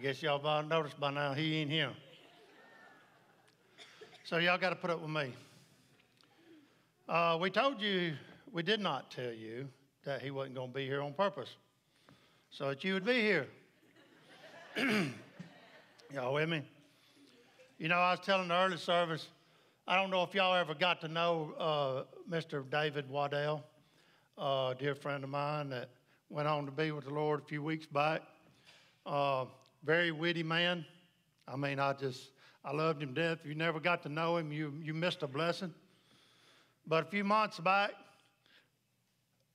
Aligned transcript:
I 0.00 0.02
guess 0.02 0.22
y'all 0.22 0.36
about 0.36 0.66
noticed 0.66 0.98
by 0.98 1.10
now 1.10 1.34
he 1.34 1.58
ain't 1.58 1.70
here. 1.70 1.90
So 4.24 4.38
y'all 4.38 4.56
got 4.56 4.70
to 4.70 4.76
put 4.76 4.88
up 4.88 5.02
with 5.02 5.10
me. 5.10 5.34
Uh, 7.06 7.36
we 7.38 7.50
told 7.50 7.82
you, 7.82 8.14
we 8.50 8.62
did 8.62 8.80
not 8.80 9.10
tell 9.10 9.30
you 9.30 9.68
that 10.06 10.22
he 10.22 10.30
wasn't 10.30 10.54
going 10.54 10.68
to 10.68 10.74
be 10.74 10.86
here 10.86 11.02
on 11.02 11.12
purpose, 11.12 11.50
so 12.48 12.68
that 12.68 12.82
you 12.82 12.94
would 12.94 13.04
be 13.04 13.20
here. 13.20 13.46
y'all 16.14 16.32
with 16.32 16.48
me? 16.48 16.62
You 17.76 17.88
know, 17.88 17.98
I 17.98 18.12
was 18.12 18.20
telling 18.20 18.48
the 18.48 18.54
early 18.54 18.78
service, 18.78 19.28
I 19.86 19.96
don't 19.96 20.08
know 20.08 20.22
if 20.22 20.32
y'all 20.32 20.54
ever 20.54 20.72
got 20.72 21.02
to 21.02 21.08
know 21.08 21.52
uh, 21.58 22.04
Mr. 22.26 22.64
David 22.70 23.06
Waddell, 23.10 23.62
a 24.38 24.74
dear 24.78 24.94
friend 24.94 25.24
of 25.24 25.28
mine 25.28 25.68
that 25.68 25.90
went 26.30 26.48
on 26.48 26.64
to 26.64 26.72
be 26.72 26.90
with 26.90 27.04
the 27.04 27.12
Lord 27.12 27.40
a 27.40 27.44
few 27.44 27.62
weeks 27.62 27.84
back. 27.84 28.22
Uh, 29.04 29.44
very 29.84 30.12
witty 30.12 30.42
man. 30.42 30.84
I 31.48 31.56
mean, 31.56 31.78
I 31.78 31.92
just, 31.92 32.30
I 32.64 32.72
loved 32.72 33.02
him 33.02 33.14
to 33.14 33.20
death. 33.20 33.38
If 33.42 33.46
you 33.46 33.54
never 33.54 33.80
got 33.80 34.02
to 34.04 34.08
know 34.08 34.36
him, 34.36 34.52
you, 34.52 34.72
you 34.82 34.94
missed 34.94 35.22
a 35.22 35.26
blessing. 35.26 35.72
But 36.86 37.06
a 37.06 37.10
few 37.10 37.24
months 37.24 37.58
back, 37.58 37.92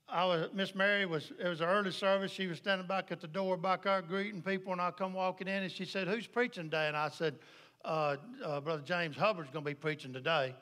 I 0.08 0.24
was 0.26 0.50
Miss 0.54 0.76
Mary 0.76 1.06
was 1.06 1.32
it 1.40 1.48
was 1.48 1.62
an 1.62 1.68
early 1.68 1.92
service. 1.92 2.32
She 2.32 2.48
was 2.48 2.58
standing 2.58 2.88
back 2.88 3.12
at 3.12 3.20
the 3.20 3.28
door 3.28 3.58
back 3.58 3.84
there 3.84 4.02
greeting 4.02 4.42
people, 4.42 4.72
and 4.72 4.80
I 4.80 4.92
come 4.92 5.14
walking 5.14 5.48
in, 5.48 5.64
and 5.64 5.72
she 5.72 5.84
said, 5.84 6.08
"Who's 6.08 6.28
preaching 6.28 6.66
today?" 6.66 6.88
And 6.88 6.96
I 6.96 7.10
said, 7.10 7.40
uh, 7.84 8.18
uh, 8.44 8.62
"Brother 8.62 8.84
James 8.86 9.18
Hubbard's 9.18 9.50
going 9.50 9.66
to 9.66 9.72
be 9.72 9.76
preaching 9.76 10.14
today." 10.14 10.54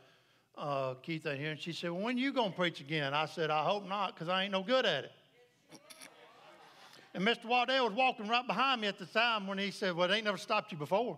Uh, 0.58 0.94
Keith 0.96 1.26
ain't 1.26 1.40
here, 1.40 1.52
and 1.52 1.60
she 1.60 1.74
said, 1.74 1.92
well, 1.92 2.02
"When 2.02 2.18
you 2.18 2.32
going 2.32 2.52
to 2.52 2.56
preach 2.56 2.80
again?" 2.80 3.14
I 3.14 3.26
said, 3.26 3.50
"I 3.50 3.64
hope 3.66 3.88
not, 3.88 4.14
because 4.14 4.30
I 4.30 4.44
ain't 4.44 4.52
no 4.52 4.64
good 4.64 4.86
at 4.86 5.04
it." 5.04 5.12
And 7.14 7.26
Mr. 7.26 7.46
Waddell 7.46 7.86
was 7.86 7.94
walking 7.94 8.28
right 8.28 8.46
behind 8.46 8.82
me 8.82 8.88
at 8.88 8.98
the 8.98 9.06
time 9.06 9.48
when 9.48 9.58
he 9.58 9.72
said, 9.72 9.96
"Well, 9.96 10.10
it 10.10 10.16
ain't 10.16 10.26
never 10.26 10.38
stopped 10.38 10.72
you 10.72 10.78
before." 10.78 11.18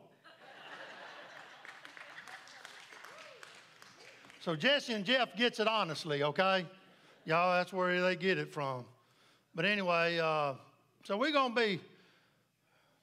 So 4.45 4.55
Jesse 4.55 4.93
and 4.93 5.03
Jeff 5.03 5.35
gets 5.35 5.59
it 5.59 5.67
honestly, 5.67 6.21
okay? 6.21 6.67
Y'all, 7.25 7.57
that's 7.57 7.73
where 7.73 7.99
they 7.99 8.15
get 8.15 8.37
it 8.37 8.53
from. 8.53 8.85
But 9.55 9.65
anyway, 9.65 10.19
uh, 10.19 10.53
so 11.03 11.17
we're 11.17 11.31
going 11.31 11.55
to 11.55 11.59
be 11.59 11.79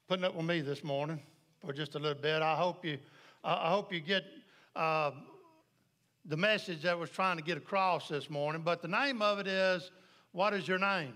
putting 0.06 0.24
up 0.24 0.36
with 0.36 0.46
me 0.46 0.60
this 0.60 0.84
morning 0.84 1.18
for 1.66 1.72
just 1.72 1.96
a 1.96 1.98
little 1.98 2.22
bit. 2.22 2.42
I 2.42 2.54
hope 2.54 2.84
you, 2.84 2.96
I 3.42 3.70
hope 3.70 3.92
you 3.92 3.98
get 3.98 4.22
uh, 4.76 5.10
the 6.26 6.36
message 6.36 6.82
that 6.82 6.92
I 6.92 6.94
was 6.94 7.10
trying 7.10 7.38
to 7.38 7.42
get 7.42 7.56
across 7.56 8.06
this 8.08 8.30
morning. 8.30 8.62
But 8.64 8.80
the 8.80 8.86
name 8.86 9.20
of 9.20 9.40
it 9.40 9.48
is, 9.48 9.90
"What 10.30 10.54
is 10.54 10.68
your 10.68 10.78
name?" 10.78 11.14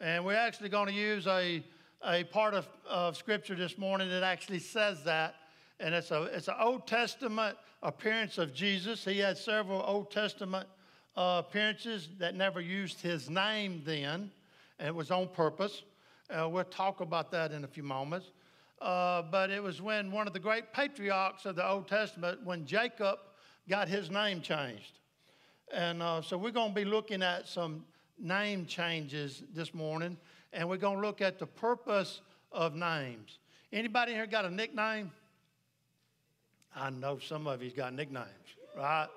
And 0.00 0.24
we're 0.24 0.34
actually 0.34 0.68
going 0.68 0.88
to 0.88 0.94
use 0.94 1.26
a 1.26 1.64
a 2.06 2.24
part 2.24 2.52
of, 2.52 2.68
of 2.86 3.16
Scripture 3.16 3.54
this 3.54 3.78
morning 3.78 4.10
that 4.10 4.22
actually 4.22 4.58
says 4.58 5.02
that 5.04 5.36
and 5.80 5.94
it's 5.94 6.10
a 6.10 6.24
it's 6.24 6.48
an 6.48 6.56
Old 6.60 6.86
Testament 6.86 7.56
appearance 7.82 8.38
of 8.38 8.54
Jesus. 8.54 9.04
He 9.04 9.18
had 9.18 9.38
several 9.38 9.82
Old 9.86 10.10
Testament 10.10 10.66
uh, 11.16 11.42
appearances 11.46 12.08
that 12.18 12.34
never 12.34 12.60
used 12.60 13.00
his 13.00 13.30
name 13.30 13.82
then, 13.84 14.30
and 14.78 14.88
it 14.88 14.94
was 14.94 15.10
on 15.10 15.28
purpose. 15.28 15.82
Uh, 16.30 16.48
we'll 16.48 16.64
talk 16.64 17.00
about 17.00 17.30
that 17.30 17.52
in 17.52 17.64
a 17.64 17.68
few 17.68 17.82
moments. 17.82 18.32
Uh, 18.80 19.22
but 19.30 19.50
it 19.50 19.62
was 19.62 19.80
when 19.80 20.10
one 20.10 20.26
of 20.26 20.32
the 20.32 20.38
great 20.38 20.72
patriarchs 20.72 21.46
of 21.46 21.56
the 21.56 21.66
Old 21.66 21.86
Testament, 21.86 22.42
when 22.44 22.66
Jacob 22.66 23.18
got 23.68 23.88
his 23.88 24.10
name 24.10 24.40
changed. 24.40 24.98
And 25.72 26.02
uh, 26.02 26.20
so 26.22 26.36
we're 26.36 26.50
going 26.50 26.70
to 26.70 26.74
be 26.74 26.84
looking 26.84 27.22
at 27.22 27.48
some 27.48 27.84
name 28.18 28.66
changes 28.66 29.42
this 29.54 29.74
morning, 29.74 30.16
and 30.52 30.68
we're 30.68 30.76
going 30.76 30.96
to 30.96 31.02
look 31.06 31.20
at 31.20 31.38
the 31.38 31.46
purpose 31.46 32.20
of 32.52 32.74
names. 32.74 33.38
Anybody 33.72 34.12
here 34.12 34.26
got 34.26 34.44
a 34.44 34.50
nickname? 34.50 35.10
I 36.76 36.90
know 36.90 37.18
some 37.18 37.46
of 37.46 37.62
you's 37.62 37.72
got 37.72 37.92
nicknames, 37.92 38.28
right? 38.76 39.08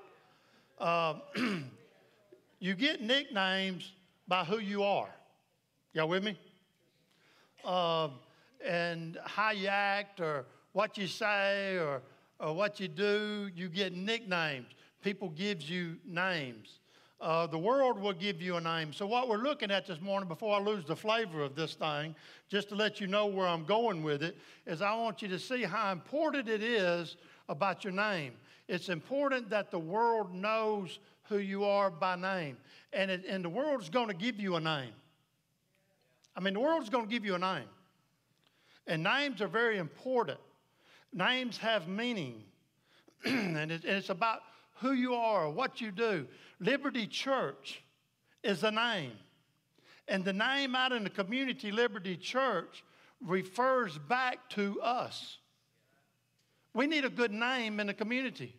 Um, 0.79 1.21
you 2.59 2.75
get 2.75 3.01
nicknames 3.01 3.91
by 4.27 4.43
who 4.43 4.59
you 4.59 4.83
are. 4.83 5.09
Y'all 5.93 6.07
with 6.07 6.23
me? 6.23 6.37
Um, 7.65 8.13
and 8.65 9.17
how 9.25 9.51
you 9.51 9.67
act 9.67 10.19
or 10.19 10.45
what 10.73 10.97
you 10.97 11.07
say 11.07 11.77
or, 11.77 12.01
or 12.39 12.53
what 12.53 12.79
you 12.79 12.87
do, 12.87 13.49
you 13.55 13.69
get 13.69 13.93
nicknames. 13.93 14.67
People 15.01 15.29
gives 15.29 15.69
you 15.69 15.97
names. 16.05 16.79
Uh, 17.19 17.47
the 17.47 17.57
world 17.57 17.99
will 17.99 18.13
give 18.13 18.41
you 18.41 18.57
a 18.57 18.61
name. 18.61 18.93
So, 18.93 19.07
what 19.07 19.27
we're 19.27 19.37
looking 19.37 19.71
at 19.71 19.87
this 19.87 19.99
morning, 19.99 20.29
before 20.29 20.55
I 20.55 20.61
lose 20.61 20.85
the 20.85 20.95
flavor 20.95 21.41
of 21.41 21.55
this 21.55 21.73
thing, 21.73 22.15
just 22.47 22.69
to 22.69 22.75
let 22.75 23.01
you 23.01 23.07
know 23.07 23.25
where 23.25 23.47
I'm 23.47 23.65
going 23.65 24.03
with 24.03 24.21
it, 24.21 24.37
is 24.67 24.83
I 24.83 24.95
want 24.95 25.23
you 25.23 25.27
to 25.29 25.39
see 25.39 25.63
how 25.63 25.91
important 25.91 26.47
it 26.47 26.61
is 26.61 27.17
about 27.49 27.83
your 27.83 27.93
name. 27.93 28.33
It's 28.67 28.89
important 28.89 29.49
that 29.49 29.71
the 29.71 29.79
world 29.79 30.33
knows 30.33 30.99
who 31.23 31.39
you 31.39 31.63
are 31.65 31.89
by 31.89 32.15
name. 32.15 32.57
And, 32.93 33.09
it, 33.09 33.25
and 33.27 33.43
the 33.43 33.49
world's 33.49 33.89
going 33.89 34.07
to 34.07 34.13
give 34.13 34.39
you 34.39 34.55
a 34.55 34.59
name. 34.59 34.93
I 36.35 36.39
mean, 36.39 36.53
the 36.53 36.59
world's 36.59 36.89
going 36.89 37.05
to 37.05 37.11
give 37.11 37.25
you 37.25 37.35
a 37.35 37.39
name. 37.39 37.67
And 38.85 39.03
names 39.03 39.41
are 39.41 39.47
very 39.47 39.77
important. 39.77 40.39
Names 41.13 41.57
have 41.57 41.87
meaning. 41.87 42.43
and, 43.25 43.71
it, 43.71 43.83
and 43.83 43.97
it's 43.97 44.09
about 44.09 44.41
who 44.79 44.93
you 44.93 45.13
are, 45.15 45.49
what 45.49 45.81
you 45.81 45.91
do. 45.91 46.27
Liberty 46.59 47.07
Church 47.07 47.81
is 48.43 48.63
a 48.63 48.71
name. 48.71 49.13
And 50.07 50.23
the 50.23 50.33
name 50.33 50.75
out 50.75 50.91
in 50.91 51.03
the 51.03 51.09
community, 51.09 51.71
Liberty 51.71 52.15
Church, 52.15 52.83
refers 53.25 53.97
back 53.97 54.49
to 54.51 54.79
us. 54.81 55.37
We 56.73 56.87
need 56.87 57.05
a 57.05 57.09
good 57.09 57.31
name 57.31 57.79
in 57.79 57.87
the 57.87 57.93
community. 57.93 58.55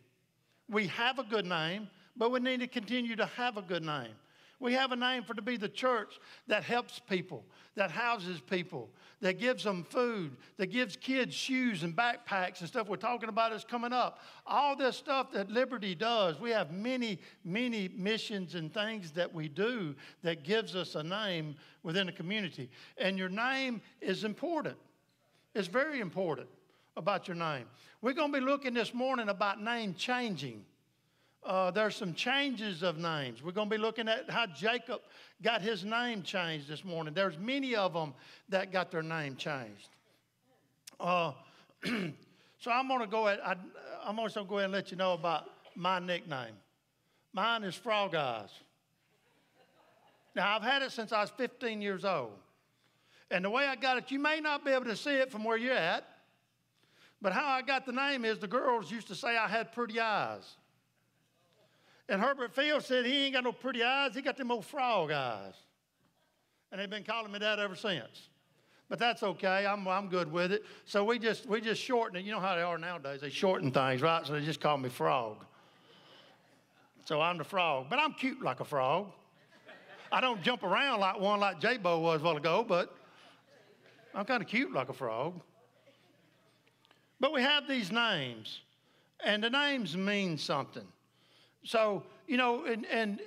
We 0.69 0.87
have 0.87 1.19
a 1.19 1.23
good 1.23 1.45
name, 1.45 1.89
but 2.15 2.31
we 2.31 2.39
need 2.39 2.59
to 2.59 2.67
continue 2.67 3.15
to 3.15 3.25
have 3.25 3.57
a 3.57 3.61
good 3.61 3.83
name. 3.83 4.11
We 4.59 4.73
have 4.73 4.91
a 4.91 4.95
name 4.97 5.23
for 5.23 5.33
to 5.33 5.41
be 5.41 5.55
the 5.55 5.69
church 5.69 6.19
that 6.47 6.63
helps 6.63 6.99
people, 6.99 7.45
that 7.75 7.91
houses 7.91 8.41
people, 8.41 8.89
that 9.21 9.39
gives 9.39 9.63
them 9.63 9.83
food, 9.83 10.37
that 10.57 10.67
gives 10.67 10.95
kids 10.95 11.35
shoes 11.35 11.83
and 11.83 11.95
backpacks 11.95 12.61
and 12.61 12.69
stuff 12.69 12.87
we're 12.87 12.95
talking 12.95 13.29
about 13.29 13.51
is 13.51 13.65
coming 13.65 13.91
up. 13.91 14.19
All 14.45 14.75
this 14.75 14.95
stuff 14.95 15.31
that 15.33 15.49
Liberty 15.49 15.93
does, 15.93 16.39
we 16.39 16.51
have 16.51 16.71
many, 16.71 17.19
many 17.43 17.89
missions 17.89 18.55
and 18.55 18.73
things 18.73 19.11
that 19.11 19.33
we 19.33 19.49
do 19.49 19.95
that 20.23 20.43
gives 20.43 20.75
us 20.75 20.95
a 20.95 21.03
name 21.03 21.55
within 21.83 22.05
the 22.05 22.13
community. 22.13 22.69
And 22.97 23.17
your 23.17 23.29
name 23.29 23.81
is 23.99 24.23
important. 24.23 24.77
It's 25.53 25.67
very 25.67 25.99
important 25.99 26.47
about 26.95 27.27
your 27.27 27.35
name. 27.35 27.65
We're 28.01 28.13
going 28.13 28.31
to 28.31 28.39
be 28.39 28.45
looking 28.45 28.73
this 28.73 28.93
morning 28.93 29.29
about 29.29 29.61
name 29.61 29.93
changing. 29.93 30.63
Uh, 31.43 31.71
there's 31.71 31.95
some 31.95 32.13
changes 32.13 32.83
of 32.83 32.97
names. 32.97 33.41
We're 33.41 33.53
going 33.53 33.69
to 33.69 33.75
be 33.75 33.81
looking 33.81 34.07
at 34.07 34.29
how 34.29 34.45
Jacob 34.45 35.01
got 35.41 35.61
his 35.61 35.85
name 35.85 36.21
changed 36.21 36.67
this 36.67 36.83
morning. 36.83 37.13
There's 37.13 37.37
many 37.37 37.75
of 37.75 37.93
them 37.93 38.13
that 38.49 38.71
got 38.71 38.91
their 38.91 39.01
name 39.01 39.35
changed. 39.35 39.89
Uh, 40.99 41.31
so 41.83 42.71
I'm 42.71 42.87
going 42.87 42.99
to 42.99 43.07
go 43.07 43.27
ahead. 43.27 43.39
I, 43.45 43.55
I'm 44.03 44.19
also 44.19 44.43
going 44.43 44.45
to 44.45 44.49
go 44.49 44.57
ahead 44.57 44.65
and 44.65 44.73
let 44.73 44.91
you 44.91 44.97
know 44.97 45.13
about 45.13 45.45
my 45.75 45.99
nickname. 45.99 46.55
Mine 47.33 47.63
is 47.63 47.75
Frog 47.75 48.15
Eyes. 48.15 48.49
Now 50.35 50.55
I've 50.55 50.63
had 50.63 50.81
it 50.81 50.91
since 50.91 51.11
I 51.11 51.21
was 51.21 51.29
15 51.31 51.81
years 51.81 52.05
old, 52.05 52.31
and 53.31 53.45
the 53.45 53.49
way 53.49 53.65
I 53.65 53.75
got 53.75 53.97
it, 53.97 54.11
you 54.11 54.19
may 54.19 54.39
not 54.39 54.65
be 54.65 54.71
able 54.71 54.85
to 54.85 54.95
see 54.95 55.15
it 55.15 55.31
from 55.31 55.43
where 55.43 55.57
you're 55.57 55.73
at. 55.73 56.05
But 57.21 57.33
how 57.33 57.47
I 57.47 57.61
got 57.61 57.85
the 57.85 57.91
name 57.91 58.23
is 58.23 58.39
the 58.39 58.47
girls 58.47 58.91
used 58.91 59.07
to 59.09 59.15
say 59.15 59.37
I 59.37 59.47
had 59.47 59.73
pretty 59.73 59.99
eyes. 59.99 60.55
And 62.09 62.19
Herbert 62.19 62.53
Field 62.55 62.83
said 62.83 63.05
he 63.05 63.25
ain't 63.25 63.35
got 63.35 63.43
no 63.43 63.51
pretty 63.51 63.83
eyes, 63.83 64.15
he 64.15 64.21
got 64.21 64.35
them 64.35 64.51
old 64.51 64.65
frog 64.65 65.11
eyes. 65.11 65.53
And 66.71 66.81
they've 66.81 66.89
been 66.89 67.03
calling 67.03 67.31
me 67.31 67.39
that 67.39 67.59
ever 67.59 67.75
since. 67.75 68.29
But 68.89 68.97
that's 68.97 69.21
okay. 69.21 69.67
I'm, 69.67 69.87
I'm 69.87 70.09
good 70.09 70.31
with 70.31 70.51
it. 70.51 70.65
So 70.85 71.03
we 71.03 71.19
just 71.19 71.45
we 71.45 71.61
just 71.61 71.79
shorten 71.79 72.17
it. 72.17 72.25
You 72.25 72.31
know 72.31 72.39
how 72.39 72.55
they 72.55 72.63
are 72.63 72.77
nowadays. 72.77 73.21
They 73.21 73.29
shorten 73.29 73.71
things, 73.71 74.01
right? 74.01 74.25
So 74.25 74.33
they 74.33 74.43
just 74.43 74.59
call 74.59 74.77
me 74.79 74.89
frog. 74.89 75.45
So 77.05 77.21
I'm 77.21 77.37
the 77.37 77.43
frog. 77.43 77.85
But 77.89 77.99
I'm 77.99 78.13
cute 78.13 78.41
like 78.41 78.59
a 78.59 78.65
frog. 78.65 79.11
I 80.11 80.21
don't 80.21 80.41
jump 80.41 80.63
around 80.63 80.99
like 81.01 81.19
one 81.19 81.39
like 81.39 81.59
J-Bo 81.59 81.99
was 81.99 82.21
a 82.21 82.23
while 82.23 82.37
ago, 82.37 82.65
but 82.67 82.95
I'm 84.15 84.25
kind 84.25 84.41
of 84.41 84.49
cute 84.49 84.73
like 84.73 84.89
a 84.89 84.93
frog. 84.93 85.39
But 87.19 87.31
we 87.31 87.43
have 87.43 87.67
these 87.67 87.91
names, 87.91 88.61
and 89.23 89.43
the 89.43 89.51
names 89.51 89.95
mean 89.95 90.37
something. 90.37 90.87
So, 91.63 92.03
you 92.27 92.37
know, 92.37 92.65
and, 92.65 92.85
and 92.85 93.19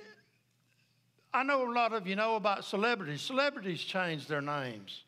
I 1.33 1.43
know 1.43 1.69
a 1.69 1.71
lot 1.71 1.93
of 1.93 2.07
you 2.07 2.15
know 2.15 2.35
about 2.35 2.65
celebrities. 2.65 3.21
Celebrities 3.21 3.81
change 3.81 4.27
their 4.27 4.41
names. 4.41 5.03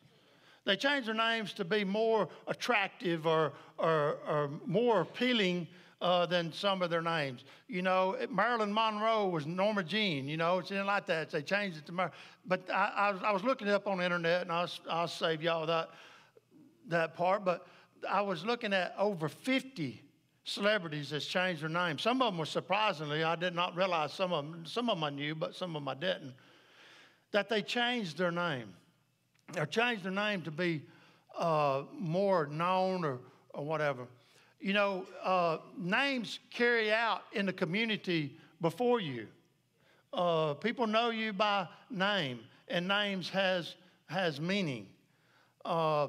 They 0.64 0.76
change 0.76 1.06
their 1.06 1.14
names 1.14 1.52
to 1.54 1.64
be 1.64 1.84
more 1.84 2.28
attractive 2.48 3.26
or, 3.26 3.52
or, 3.78 4.16
or 4.26 4.50
more 4.66 5.02
appealing 5.02 5.68
uh, 6.00 6.26
than 6.26 6.52
some 6.52 6.82
of 6.82 6.90
their 6.90 7.02
names. 7.02 7.44
You 7.68 7.82
know, 7.82 8.16
Marilyn 8.30 8.74
Monroe 8.74 9.28
was 9.28 9.46
Norma 9.46 9.84
Jean, 9.84 10.28
you 10.28 10.36
know, 10.36 10.58
it's 10.58 10.70
anything 10.70 10.86
like 10.86 11.06
that. 11.06 11.30
So 11.30 11.38
They 11.38 11.42
changed 11.44 11.78
it 11.78 11.86
to 11.86 11.92
Mar. 11.92 12.10
But 12.44 12.68
I, 12.68 12.92
I, 12.96 13.10
was, 13.12 13.22
I 13.22 13.32
was 13.32 13.44
looking 13.44 13.68
it 13.68 13.72
up 13.72 13.86
on 13.86 13.98
the 13.98 14.04
internet, 14.04 14.42
and 14.42 14.50
I'll, 14.50 14.70
I'll 14.90 15.08
save 15.08 15.42
y'all 15.42 15.66
that 15.66 15.90
that 16.88 17.14
part, 17.16 17.44
but 17.44 17.66
I 18.08 18.20
was 18.20 18.44
looking 18.44 18.72
at 18.72 18.94
over 18.98 19.28
50 19.28 20.02
celebrities 20.46 21.10
that's 21.10 21.26
changed 21.26 21.60
their 21.60 21.68
name. 21.68 21.98
Some 21.98 22.22
of 22.22 22.32
them 22.32 22.38
were 22.38 22.46
surprisingly, 22.46 23.24
I 23.24 23.34
did 23.34 23.54
not 23.54 23.76
realize 23.76 24.12
some 24.12 24.32
of 24.32 24.44
them, 24.44 24.64
some 24.64 24.88
of 24.88 24.96
them 24.96 25.04
I 25.04 25.10
knew, 25.10 25.34
but 25.34 25.54
some 25.54 25.74
of 25.74 25.82
them 25.82 25.88
I 25.88 25.94
didn't, 25.94 26.34
that 27.32 27.48
they 27.48 27.60
changed 27.60 28.16
their 28.16 28.30
name. 28.30 28.72
Or 29.58 29.66
changed 29.66 30.04
their 30.04 30.12
name 30.12 30.42
to 30.42 30.50
be 30.50 30.82
uh, 31.36 31.82
more 31.92 32.46
known 32.46 33.04
or, 33.04 33.18
or 33.54 33.64
whatever. 33.64 34.06
You 34.60 34.72
know, 34.72 35.04
uh, 35.22 35.58
names 35.76 36.38
carry 36.50 36.92
out 36.92 37.22
in 37.32 37.46
the 37.46 37.52
community 37.52 38.36
before 38.60 39.00
you. 39.00 39.26
Uh, 40.12 40.54
people 40.54 40.86
know 40.86 41.10
you 41.10 41.32
by 41.32 41.66
name, 41.90 42.38
and 42.68 42.86
names 42.86 43.28
has, 43.30 43.74
has 44.06 44.40
meaning. 44.40 44.86
Uh, 45.64 46.06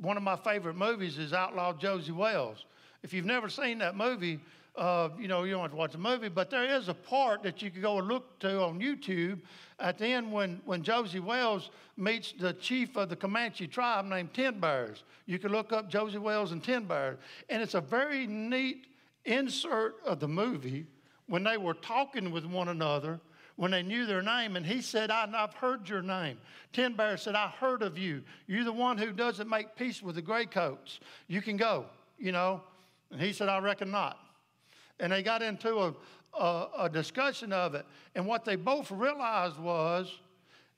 one 0.00 0.16
of 0.16 0.24
my 0.24 0.36
favorite 0.36 0.76
movies 0.76 1.18
is 1.18 1.32
Outlaw 1.32 1.72
Josey 1.72 2.12
Wales. 2.12 2.64
If 3.02 3.12
you've 3.12 3.26
never 3.26 3.48
seen 3.48 3.78
that 3.78 3.96
movie, 3.96 4.40
uh, 4.76 5.10
you 5.18 5.28
know, 5.28 5.44
you 5.44 5.52
don't 5.52 5.62
have 5.62 5.70
to 5.72 5.76
watch 5.76 5.92
the 5.92 5.98
movie, 5.98 6.28
but 6.28 6.48
there 6.48 6.64
is 6.64 6.88
a 6.88 6.94
part 6.94 7.42
that 7.42 7.60
you 7.60 7.70
can 7.70 7.82
go 7.82 7.98
and 7.98 8.08
look 8.08 8.38
to 8.40 8.62
on 8.62 8.80
YouTube 8.80 9.40
at 9.78 9.98
the 9.98 10.06
end 10.06 10.32
when, 10.32 10.60
when 10.64 10.82
Josey 10.82 11.20
Wales 11.20 11.70
meets 11.96 12.32
the 12.32 12.54
chief 12.54 12.96
of 12.96 13.08
the 13.08 13.16
Comanche 13.16 13.66
tribe 13.66 14.06
named 14.06 14.32
Ten 14.32 14.60
Bears. 14.60 15.04
You 15.26 15.38
can 15.38 15.52
look 15.52 15.72
up 15.72 15.90
Josey 15.90 16.18
Wales 16.18 16.52
and 16.52 16.64
Ten 16.64 16.84
Bears. 16.84 17.18
And 17.50 17.60
it's 17.60 17.74
a 17.74 17.80
very 17.80 18.26
neat 18.26 18.86
insert 19.24 19.96
of 20.06 20.20
the 20.20 20.28
movie 20.28 20.86
when 21.26 21.44
they 21.44 21.56
were 21.56 21.74
talking 21.74 22.30
with 22.30 22.44
one 22.44 22.68
another, 22.68 23.20
when 23.56 23.72
they 23.72 23.82
knew 23.82 24.06
their 24.06 24.22
name. 24.22 24.56
And 24.56 24.64
he 24.64 24.80
said, 24.80 25.10
I've 25.10 25.54
heard 25.54 25.88
your 25.88 26.02
name. 26.02 26.38
Ten 26.72 26.94
Bear 26.94 27.16
said, 27.16 27.34
I 27.34 27.48
heard 27.48 27.82
of 27.82 27.98
you. 27.98 28.22
You're 28.46 28.64
the 28.64 28.72
one 28.72 28.96
who 28.96 29.12
doesn't 29.12 29.48
make 29.48 29.76
peace 29.76 30.02
with 30.02 30.14
the 30.14 30.22
gray 30.22 30.46
coats. 30.46 31.00
You 31.28 31.42
can 31.42 31.56
go, 31.58 31.86
you 32.18 32.32
know. 32.32 32.62
And 33.12 33.20
he 33.20 33.32
said, 33.32 33.48
I 33.48 33.58
reckon 33.58 33.90
not. 33.90 34.18
And 34.98 35.12
they 35.12 35.22
got 35.22 35.42
into 35.42 35.76
a, 35.76 35.94
a, 36.38 36.68
a 36.80 36.90
discussion 36.90 37.52
of 37.52 37.74
it. 37.74 37.84
And 38.14 38.26
what 38.26 38.44
they 38.44 38.56
both 38.56 38.90
realized 38.90 39.58
was 39.58 40.18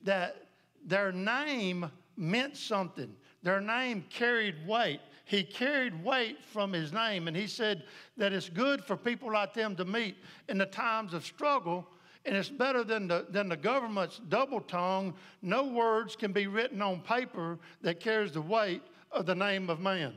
that 0.03 0.49
their 0.85 1.13
name 1.13 1.91
meant 2.17 2.57
something. 2.57 3.15
Their 3.43 3.61
name 3.61 4.05
carried 4.11 4.67
weight. 4.67 5.01
He 5.27 5.43
carried 5.43 6.05
weight 6.05 6.43
from 6.45 6.73
his 6.73 6.93
name, 6.93 7.29
and 7.29 7.37
he 7.37 7.47
said 7.47 7.85
that 8.19 8.33
it's 8.33 8.51
good 8.51 8.85
for 8.85 8.97
people 8.97 9.33
like 9.33 9.55
them 9.55 9.75
to 9.77 9.85
meet 9.85 10.17
in 10.49 10.59
the 10.59 10.67
times 10.67 11.15
of 11.15 11.25
struggle, 11.25 11.87
and 12.27 12.37
it's 12.37 12.51
better 12.51 12.85
than 12.85 13.09
the, 13.09 13.27
than 13.31 13.49
the 13.49 13.57
government's 13.57 14.21
double 14.29 14.61
tongue. 14.61 15.15
No 15.41 15.65
words 15.65 16.15
can 16.15 16.33
be 16.33 16.47
written 16.47 16.83
on 16.83 17.01
paper 17.01 17.59
that 17.81 18.01
carries 18.01 18.33
the 18.33 18.43
weight 18.43 18.83
of 19.13 19.25
the 19.25 19.35
name 19.35 19.71
of 19.71 19.81
man. 19.81 20.13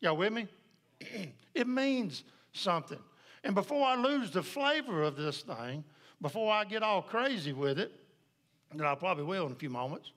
Y'all 0.00 0.16
with 0.16 0.32
me? 0.32 0.48
it 1.54 1.66
means 1.66 2.24
something. 2.52 2.98
And 3.42 3.54
before 3.54 3.86
I 3.86 3.96
lose 3.96 4.30
the 4.30 4.42
flavor 4.42 5.02
of 5.02 5.16
this 5.16 5.42
thing, 5.42 5.84
before 6.20 6.52
I 6.52 6.64
get 6.64 6.82
all 6.82 7.02
crazy 7.02 7.52
with 7.52 7.78
it, 7.78 7.92
and 8.70 8.82
I 8.82 8.94
probably 8.94 9.24
will 9.24 9.46
in 9.46 9.52
a 9.52 9.56
few 9.56 9.70
moments, 9.70 10.12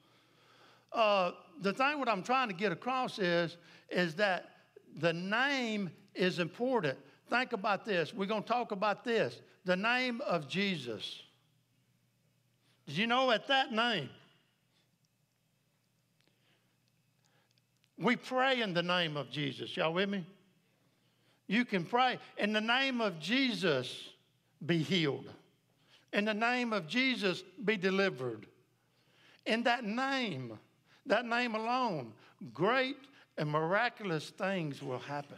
uh, 0.93 1.31
the 1.61 1.73
thing 1.73 1.99
what 1.99 2.07
I'm 2.07 2.23
trying 2.23 2.47
to 2.47 2.53
get 2.53 2.71
across 2.71 3.19
is, 3.19 3.57
is 3.89 4.15
that 4.15 4.51
the 4.99 5.13
name 5.13 5.89
is 6.15 6.39
important. 6.39 6.97
Think 7.29 7.53
about 7.53 7.85
this. 7.85 8.13
We're 8.13 8.25
going 8.25 8.43
to 8.43 8.47
talk 8.47 8.71
about 8.71 9.03
this. 9.03 9.41
The 9.65 9.75
name 9.75 10.21
of 10.25 10.47
Jesus. 10.47 11.21
Did 12.87 12.97
you 12.97 13.07
know 13.07 13.31
at 13.31 13.47
that 13.47 13.73
name, 13.73 14.09
we 17.99 18.15
pray 18.15 18.61
in 18.61 18.73
the 18.73 18.83
name 18.83 19.17
of 19.17 19.29
Jesus. 19.29 19.75
Y'all 19.75 19.93
with 19.93 20.09
me? 20.09 20.25
You 21.47 21.65
can 21.65 21.85
pray. 21.85 22.19
In 22.37 22.53
the 22.53 22.61
name 22.61 23.01
of 23.01 23.19
Jesus, 23.19 24.09
be 24.65 24.79
healed. 24.79 25.29
In 26.13 26.25
the 26.25 26.33
name 26.33 26.73
of 26.73 26.87
Jesus, 26.87 27.43
be 27.63 27.77
delivered. 27.77 28.47
In 29.45 29.63
that 29.63 29.83
name, 29.83 30.59
that 31.05 31.25
name 31.25 31.55
alone, 31.55 32.13
great 32.53 32.97
and 33.37 33.49
miraculous 33.49 34.29
things 34.31 34.81
will 34.81 34.99
happen. 34.99 35.37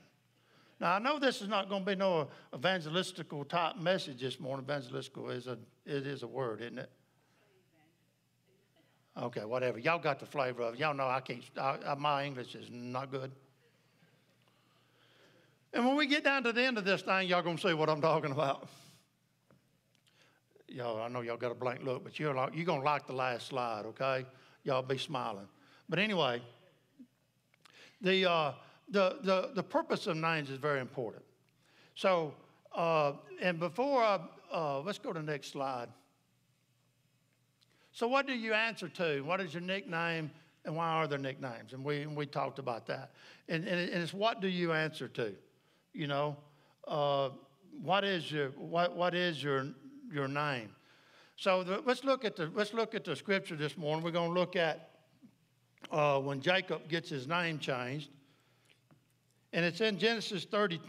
Now, 0.80 0.94
I 0.94 1.00
know 1.00 1.20
this 1.20 1.42
is 1.42 1.50
not 1.50 1.70
going 1.70 1.84
to 1.84 1.92
be 1.92 1.96
no 1.96 2.30
evangelistical 2.54 3.48
type 3.48 3.76
message 3.76 4.22
this 4.22 4.40
morning. 4.40 4.66
Evangelistical 4.66 5.36
is 5.36 5.48
a, 5.48 5.58
it 5.86 6.08
is 6.08 6.24
a 6.24 6.28
word, 6.28 6.62
isn't 6.62 6.80
it? 6.80 6.90
Okay, 9.22 9.44
whatever. 9.44 9.78
Y'all 9.78 10.00
got 10.00 10.20
the 10.20 10.26
flavor 10.26 10.62
of 10.62 10.76
it. 10.76 10.80
Y'all 10.80 10.94
know 10.94 11.08
I 11.08 11.20
can't, 11.20 11.44
I, 11.58 11.96
my 11.96 12.24
English 12.24 12.56
is 12.56 12.70
not 12.72 13.12
good. 13.12 13.32
And 15.74 15.86
when 15.86 15.95
we 15.95 16.07
get 16.07 16.24
down 16.24 16.44
to 16.44 16.51
the 16.51 16.63
end 16.63 16.77
of 16.77 16.86
this 16.86 17.01
thing, 17.01 17.27
y'all 17.27 17.42
gonna 17.42 17.57
see 17.57 17.74
what 17.74 17.89
I'm 17.89 18.01
talking 18.01 18.31
about. 18.31 18.68
Y'all, 20.68 21.01
I 21.01 21.07
know 21.07 21.21
y'all 21.21 21.38
got 21.38 21.51
a 21.51 21.56
blank 21.56 21.83
look, 21.83 22.04
but 22.04 22.19
you're 22.19 22.33
like, 22.33 22.56
you're 22.56 22.66
gonna 22.66 22.83
like 22.83 23.07
the 23.07 23.13
last 23.13 23.48
slide, 23.48 23.86
okay? 23.86 24.25
Y'all 24.63 24.81
be 24.81 24.98
smiling. 24.98 25.48
But 25.88 26.00
anyway, 26.00 26.42
the 28.01 28.30
uh, 28.30 28.51
the 28.89 29.18
the 29.21 29.51
the 29.56 29.63
purpose 29.63 30.07
of 30.07 30.18
names 30.18 30.50
is 30.50 30.57
very 30.57 30.80
important. 30.80 31.24
So, 31.95 32.33
uh, 32.75 33.13
and 33.42 33.60
before 33.60 34.04
I, 34.04 34.19
uh, 34.54 34.81
let's 34.81 35.00
go 35.00 35.12
to 35.13 35.19
the 35.19 35.25
next 35.25 35.51
slide. 35.51 35.89
So, 37.92 38.07
what 38.07 38.27
do 38.27 38.33
you 38.33 38.54
answer 38.54 38.88
to? 38.89 39.21
What 39.21 39.42
is 39.42 39.54
your 39.54 39.62
nickname, 39.62 40.31
and 40.66 40.75
why 40.75 40.89
are 40.89 41.07
there 41.07 41.19
nicknames? 41.19 41.74
And 41.74 41.83
we 41.83 42.01
and 42.01 42.16
we 42.16 42.25
talked 42.25 42.60
about 42.60 42.88
that. 42.88 43.12
And, 43.48 43.68
and 43.68 43.80
it's 43.80 44.13
what 44.13 44.42
do 44.42 44.48
you 44.48 44.71
answer 44.74 45.07
to? 45.10 45.36
You 45.94 46.08
know, 46.08 46.38
uh, 46.88 47.30
what 47.82 48.04
is 48.04 48.32
your 48.32 48.50
what, 48.50 48.96
what 48.96 49.14
is 49.14 49.44
your 49.44 49.68
your 50.12 50.28
name? 50.28 50.70
So 51.36 51.64
the, 51.64 51.82
let's 51.86 52.04
look 52.04 52.26
at 52.26 52.36
the 52.36 52.52
let's 52.54 52.74
look 52.74 52.96
at 52.96 53.04
the 53.04 53.16
scripture 53.16 53.56
this 53.56 53.78
morning. 53.78 54.04
We're 54.04 54.12
going 54.12 54.34
to 54.34 54.40
look 54.40 54.56
at 54.56 54.90
uh, 55.92 56.20
when 56.20 56.42
Jacob 56.42 56.88
gets 56.90 57.10
his 57.10 57.28
name 57.28 57.60
changed, 57.60 58.10
and 59.54 59.66
it's 59.66 59.82
in 59.82 59.98
Genesis 59.98 60.46
30. 60.46 60.80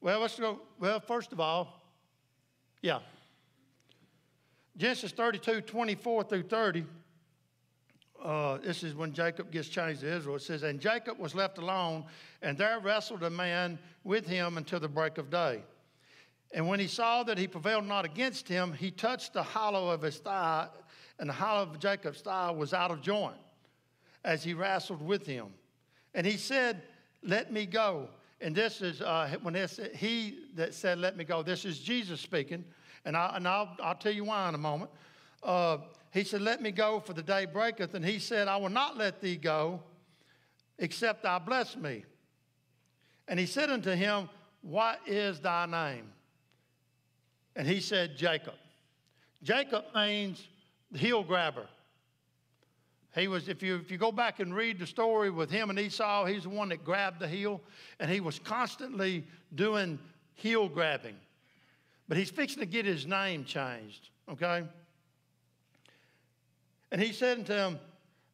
Well, 0.00 0.20
let's 0.20 0.38
go. 0.38 0.60
Well, 0.78 1.00
first 1.00 1.32
of 1.32 1.40
all, 1.40 1.82
yeah. 2.82 3.00
Genesis 4.76 5.12
32, 5.12 5.60
24 5.62 6.24
through 6.24 6.42
30 6.44 6.86
uh, 8.22 8.58
this 8.58 8.82
is 8.82 8.94
when 8.94 9.12
Jacob 9.12 9.50
gets 9.50 9.68
changed 9.68 10.00
to 10.00 10.12
Israel. 10.12 10.36
It 10.36 10.42
says, 10.42 10.62
And 10.62 10.80
Jacob 10.80 11.18
was 11.18 11.34
left 11.34 11.58
alone, 11.58 12.04
and 12.42 12.56
there 12.56 12.78
wrestled 12.80 13.22
a 13.22 13.30
man 13.30 13.78
with 14.04 14.26
him 14.26 14.56
until 14.56 14.80
the 14.80 14.88
break 14.88 15.18
of 15.18 15.30
day. 15.30 15.62
And 16.52 16.66
when 16.68 16.80
he 16.80 16.86
saw 16.86 17.22
that 17.22 17.38
he 17.38 17.46
prevailed 17.46 17.86
not 17.86 18.04
against 18.04 18.48
him, 18.48 18.72
he 18.72 18.90
touched 18.90 19.32
the 19.32 19.42
hollow 19.42 19.90
of 19.90 20.02
his 20.02 20.18
thigh, 20.18 20.68
and 21.18 21.28
the 21.28 21.34
hollow 21.34 21.62
of 21.62 21.78
Jacob's 21.78 22.20
thigh 22.20 22.50
was 22.50 22.74
out 22.74 22.90
of 22.90 23.00
joint 23.00 23.36
as 24.24 24.42
he 24.42 24.54
wrestled 24.54 25.00
with 25.00 25.26
him. 25.26 25.46
And 26.14 26.26
he 26.26 26.36
said, 26.36 26.82
Let 27.22 27.52
me 27.52 27.66
go. 27.66 28.08
And 28.40 28.54
this 28.54 28.80
is 28.80 29.00
uh, 29.00 29.36
when 29.42 29.54
this, 29.54 29.78
he 29.94 30.40
that 30.54 30.74
said, 30.74 30.98
Let 30.98 31.16
me 31.16 31.24
go. 31.24 31.42
This 31.42 31.64
is 31.64 31.78
Jesus 31.78 32.20
speaking. 32.20 32.64
And, 33.04 33.16
I, 33.16 33.32
and 33.36 33.48
I'll, 33.48 33.76
I'll 33.82 33.94
tell 33.94 34.12
you 34.12 34.24
why 34.24 34.48
in 34.48 34.54
a 34.54 34.58
moment. 34.58 34.90
Uh, 35.42 35.78
he 36.10 36.24
said, 36.24 36.42
Let 36.42 36.60
me 36.60 36.70
go, 36.70 37.00
for 37.00 37.12
the 37.12 37.22
day 37.22 37.46
breaketh. 37.46 37.94
And 37.94 38.04
he 38.04 38.18
said, 38.18 38.48
I 38.48 38.56
will 38.56 38.70
not 38.70 38.96
let 38.96 39.20
thee 39.20 39.36
go, 39.36 39.80
except 40.78 41.22
thou 41.22 41.38
bless 41.38 41.76
me. 41.76 42.04
And 43.28 43.38
he 43.38 43.46
said 43.46 43.70
unto 43.70 43.90
him, 43.90 44.28
What 44.62 45.00
is 45.06 45.40
thy 45.40 45.66
name? 45.66 46.12
And 47.54 47.66
he 47.66 47.80
said, 47.80 48.16
Jacob. 48.16 48.54
Jacob 49.42 49.84
means 49.94 50.46
heel 50.94 51.22
grabber. 51.22 51.66
He 53.14 53.26
was, 53.26 53.48
if 53.48 53.62
you, 53.62 53.76
if 53.76 53.90
you 53.90 53.98
go 53.98 54.12
back 54.12 54.38
and 54.38 54.54
read 54.54 54.78
the 54.78 54.86
story 54.86 55.30
with 55.30 55.50
him 55.50 55.70
and 55.70 55.78
Esau, 55.78 56.26
he's 56.26 56.44
the 56.44 56.48
one 56.48 56.68
that 56.68 56.84
grabbed 56.84 57.18
the 57.18 57.26
heel, 57.26 57.60
and 57.98 58.08
he 58.10 58.20
was 58.20 58.38
constantly 58.38 59.26
doing 59.54 59.98
heel 60.34 60.68
grabbing. 60.68 61.16
But 62.06 62.18
he's 62.18 62.30
fixing 62.30 62.60
to 62.60 62.66
get 62.66 62.84
his 62.84 63.06
name 63.06 63.44
changed, 63.44 64.10
okay? 64.28 64.64
And 66.92 67.00
he 67.00 67.12
said 67.12 67.38
unto 67.38 67.52
him, 67.52 67.78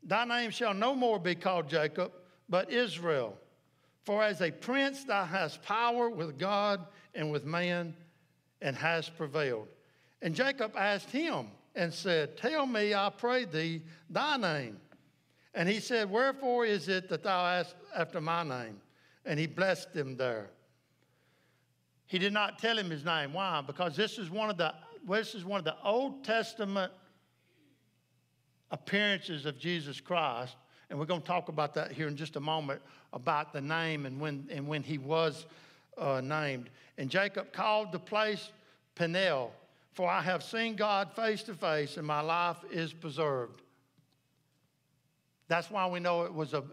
Thy 0.02 0.24
name 0.24 0.50
shall 0.50 0.74
no 0.74 0.94
more 0.94 1.18
be 1.18 1.34
called 1.34 1.68
Jacob, 1.68 2.12
but 2.48 2.70
Israel. 2.70 3.36
For 4.04 4.22
as 4.22 4.40
a 4.40 4.50
prince 4.50 5.04
thou 5.04 5.24
hast 5.24 5.62
power 5.62 6.08
with 6.08 6.38
God 6.38 6.86
and 7.14 7.32
with 7.32 7.44
man, 7.44 7.94
and 8.62 8.76
hast 8.76 9.16
prevailed. 9.16 9.68
And 10.22 10.34
Jacob 10.34 10.72
asked 10.76 11.10
him 11.10 11.48
and 11.74 11.92
said, 11.92 12.36
Tell 12.36 12.66
me, 12.66 12.94
I 12.94 13.10
pray 13.10 13.44
thee, 13.44 13.82
thy 14.08 14.36
name. 14.36 14.78
And 15.54 15.68
he 15.68 15.80
said, 15.80 16.10
Wherefore 16.10 16.64
is 16.64 16.88
it 16.88 17.08
that 17.08 17.22
thou 17.22 17.44
ask 17.44 17.74
after 17.94 18.20
my 18.20 18.42
name? 18.42 18.80
And 19.24 19.38
he 19.38 19.46
blessed 19.46 19.94
him 19.94 20.16
there. 20.16 20.50
He 22.06 22.18
did 22.18 22.32
not 22.32 22.58
tell 22.58 22.78
him 22.78 22.90
his 22.90 23.04
name. 23.04 23.32
Why? 23.32 23.62
Because 23.66 23.96
this 23.96 24.18
is 24.18 24.30
one 24.30 24.50
of 24.50 24.56
the 24.56 24.72
this 25.08 25.34
is 25.34 25.44
one 25.44 25.58
of 25.58 25.64
the 25.64 25.76
Old 25.84 26.24
Testament 26.24 26.92
appearances 28.70 29.46
of 29.46 29.58
Jesus 29.58 30.00
Christ. 30.00 30.56
And 30.88 30.98
we're 30.98 31.06
going 31.06 31.20
to 31.20 31.26
talk 31.26 31.48
about 31.48 31.74
that 31.74 31.92
here 31.92 32.08
in 32.08 32.16
just 32.16 32.36
a 32.36 32.40
moment 32.40 32.80
about 33.12 33.52
the 33.52 33.60
name 33.60 34.06
and 34.06 34.20
when, 34.20 34.46
and 34.50 34.66
when 34.66 34.82
he 34.82 34.98
was 34.98 35.46
uh, 35.98 36.20
named. 36.22 36.70
And 36.98 37.10
Jacob 37.10 37.52
called 37.52 37.92
the 37.92 37.98
place 37.98 38.50
Peniel, 38.94 39.52
for 39.92 40.08
I 40.08 40.22
have 40.22 40.42
seen 40.42 40.76
God 40.76 41.12
face 41.12 41.42
to 41.44 41.54
face, 41.54 41.96
and 41.96 42.06
my 42.06 42.20
life 42.20 42.58
is 42.70 42.92
preserved. 42.92 43.62
That's 45.48 45.70
why 45.70 45.86
we 45.88 46.00
know 46.00 46.22
it 46.22 46.34
was 46.34 46.54
a 46.54 46.64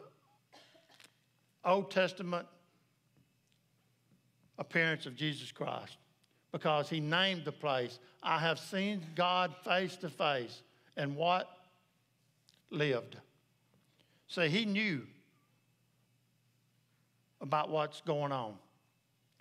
Old 1.65 1.91
Testament 1.91 2.47
appearance 4.57 5.05
of 5.05 5.15
Jesus 5.15 5.51
Christ 5.51 5.97
because 6.51 6.89
he 6.89 6.99
named 6.99 7.45
the 7.45 7.51
place. 7.51 7.99
I 8.21 8.39
have 8.39 8.59
seen 8.59 9.01
God 9.15 9.53
face 9.63 9.95
to 9.97 10.09
face. 10.09 10.61
And 10.97 11.15
what? 11.15 11.49
Lived. 12.73 13.17
So 14.27 14.47
he 14.47 14.65
knew 14.65 15.03
about 17.39 17.69
what's 17.69 18.01
going 18.01 18.31
on. 18.31 18.55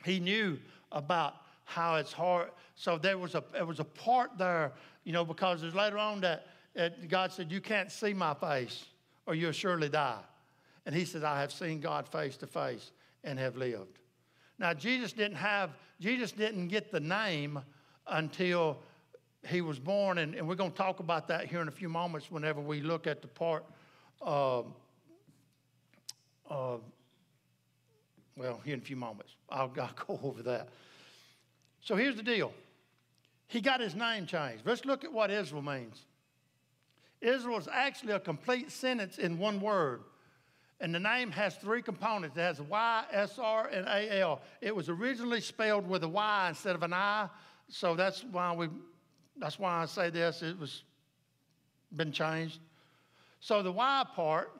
He 0.04 0.20
knew 0.20 0.58
about 0.90 1.34
how 1.64 1.96
it's 1.96 2.12
hard. 2.12 2.50
So 2.74 2.98
there 2.98 3.16
was 3.16 3.34
a 3.34 3.42
there 3.52 3.64
was 3.64 3.80
a 3.80 3.84
part 3.84 4.36
there, 4.36 4.72
you 5.04 5.12
know, 5.12 5.24
because 5.24 5.62
there's 5.62 5.74
later 5.74 5.96
on 5.96 6.20
that, 6.20 6.46
that 6.74 7.08
God 7.08 7.32
said, 7.32 7.50
You 7.50 7.60
can't 7.60 7.90
see 7.90 8.12
my 8.12 8.34
face, 8.34 8.84
or 9.26 9.34
you'll 9.34 9.52
surely 9.52 9.88
die. 9.88 10.20
And 10.84 10.94
he 10.94 11.04
says, 11.04 11.24
I 11.24 11.40
have 11.40 11.52
seen 11.52 11.80
God 11.80 12.06
face 12.08 12.36
to 12.38 12.46
face 12.46 12.90
and 13.24 13.38
have 13.38 13.56
lived. 13.56 13.98
Now 14.58 14.74
Jesus 14.74 15.12
didn't 15.12 15.36
have, 15.36 15.70
Jesus 16.00 16.32
didn't 16.32 16.68
get 16.68 16.92
the 16.92 17.00
name 17.00 17.60
until 18.06 18.78
he 19.48 19.60
was 19.60 19.78
born, 19.78 20.18
and, 20.18 20.34
and 20.34 20.46
we're 20.46 20.54
going 20.54 20.70
to 20.70 20.76
talk 20.76 21.00
about 21.00 21.28
that 21.28 21.46
here 21.46 21.60
in 21.60 21.68
a 21.68 21.72
few 21.72 21.88
moments 21.88 22.30
whenever 22.30 22.60
we 22.60 22.80
look 22.80 23.06
at 23.06 23.22
the 23.22 23.28
part 23.28 23.64
uh, 24.24 24.60
uh, 26.48 26.76
well, 28.36 28.60
here 28.64 28.74
in 28.74 28.80
a 28.80 28.84
few 28.84 28.96
moments. 28.96 29.34
I'll, 29.50 29.72
I'll 29.80 30.06
go 30.06 30.20
over 30.22 30.42
that. 30.44 30.68
So 31.80 31.96
here's 31.96 32.16
the 32.16 32.22
deal. 32.22 32.52
He 33.48 33.60
got 33.60 33.80
his 33.80 33.94
name 33.94 34.26
changed. 34.26 34.62
Let's 34.64 34.84
look 34.84 35.04
at 35.04 35.12
what 35.12 35.30
Israel 35.30 35.62
means. 35.62 36.06
Israel 37.20 37.58
is 37.58 37.68
actually 37.70 38.12
a 38.14 38.20
complete 38.20 38.70
sentence 38.70 39.18
in 39.18 39.38
one 39.38 39.60
word. 39.60 40.02
And 40.80 40.92
the 40.92 41.00
name 41.00 41.30
has 41.30 41.54
three 41.56 41.82
components. 41.82 42.36
It 42.36 42.40
has 42.40 42.60
Y, 42.60 43.04
SR, 43.12 43.68
and 43.72 43.86
AL. 43.86 44.40
It 44.60 44.74
was 44.74 44.88
originally 44.88 45.40
spelled 45.40 45.86
with 45.86 46.02
a 46.02 46.08
Y 46.08 46.46
instead 46.48 46.74
of 46.74 46.82
an 46.82 46.92
I, 46.92 47.28
so 47.68 47.94
that's 47.94 48.24
why 48.24 48.52
we 48.52 48.68
that's 49.42 49.58
why 49.58 49.82
I 49.82 49.86
say 49.86 50.08
this. 50.08 50.40
It 50.40 50.56
was 50.56 50.84
been 51.96 52.12
changed. 52.12 52.60
So 53.40 53.60
the 53.60 53.72
Y 53.72 54.04
part 54.14 54.52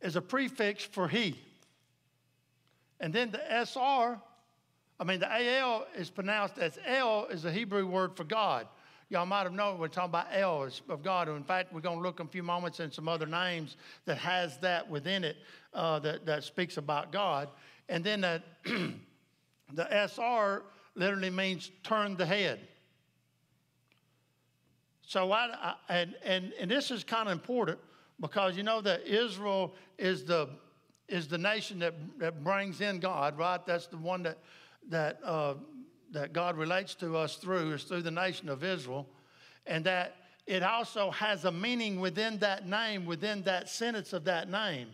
is 0.00 0.14
a 0.14 0.22
prefix 0.22 0.84
for 0.84 1.08
he. 1.08 1.36
And 3.00 3.12
then 3.12 3.32
the 3.32 3.40
SR, 3.66 4.16
I 5.00 5.04
mean, 5.04 5.18
the 5.18 5.58
AL 5.58 5.88
is 5.96 6.08
pronounced 6.08 6.58
as 6.58 6.78
L, 6.86 7.26
is 7.26 7.44
a 7.44 7.50
Hebrew 7.50 7.84
word 7.84 8.16
for 8.16 8.22
God. 8.22 8.68
Y'all 9.08 9.26
might 9.26 9.42
have 9.42 9.52
known 9.52 9.78
we're 9.78 9.88
talking 9.88 10.10
about 10.10 10.28
El 10.30 10.68
of 10.88 11.02
God. 11.02 11.28
In 11.28 11.42
fact, 11.42 11.72
we're 11.72 11.80
going 11.80 11.98
to 11.98 12.02
look 12.02 12.20
in 12.20 12.26
a 12.26 12.28
few 12.28 12.44
moments 12.44 12.78
in 12.78 12.92
some 12.92 13.08
other 13.08 13.26
names 13.26 13.76
that 14.04 14.18
has 14.18 14.56
that 14.58 14.88
within 14.88 15.24
it 15.24 15.36
uh, 15.74 15.98
that, 15.98 16.24
that 16.26 16.44
speaks 16.44 16.76
about 16.76 17.10
God. 17.10 17.48
And 17.88 18.04
then 18.04 18.20
that 18.20 18.42
the 19.74 20.06
SR 20.08 20.62
literally 20.94 21.30
means 21.30 21.72
turn 21.82 22.16
the 22.16 22.24
head. 22.24 22.60
So 25.06 25.32
I, 25.32 25.48
I, 25.54 25.74
and, 25.88 26.14
and, 26.22 26.52
and 26.60 26.70
this 26.70 26.90
is 26.90 27.04
kind 27.04 27.28
of 27.28 27.32
important 27.32 27.78
because 28.20 28.56
you 28.56 28.62
know 28.62 28.80
that 28.82 29.06
Israel 29.06 29.74
is 29.98 30.24
the 30.24 30.48
is 31.08 31.28
the 31.28 31.38
nation 31.38 31.78
that, 31.78 31.94
that 32.18 32.42
brings 32.42 32.80
in 32.80 32.98
God, 32.98 33.38
right? 33.38 33.64
That's 33.64 33.86
the 33.86 33.96
one 33.96 34.22
that, 34.24 34.38
that, 34.88 35.20
uh, 35.24 35.54
that 36.10 36.32
God 36.32 36.56
relates 36.56 36.94
to 36.96 37.16
us 37.16 37.36
through, 37.36 37.72
is 37.74 37.84
through 37.84 38.02
the 38.02 38.10
nation 38.10 38.48
of 38.48 38.64
Israel. 38.64 39.06
And 39.66 39.84
that 39.84 40.16
it 40.46 40.62
also 40.62 41.10
has 41.12 41.44
a 41.44 41.52
meaning 41.52 42.00
within 42.00 42.38
that 42.38 42.68
name, 42.68 43.04
within 43.06 43.42
that 43.42 43.68
sentence 43.68 44.12
of 44.12 44.24
that 44.24 44.50
name. 44.50 44.88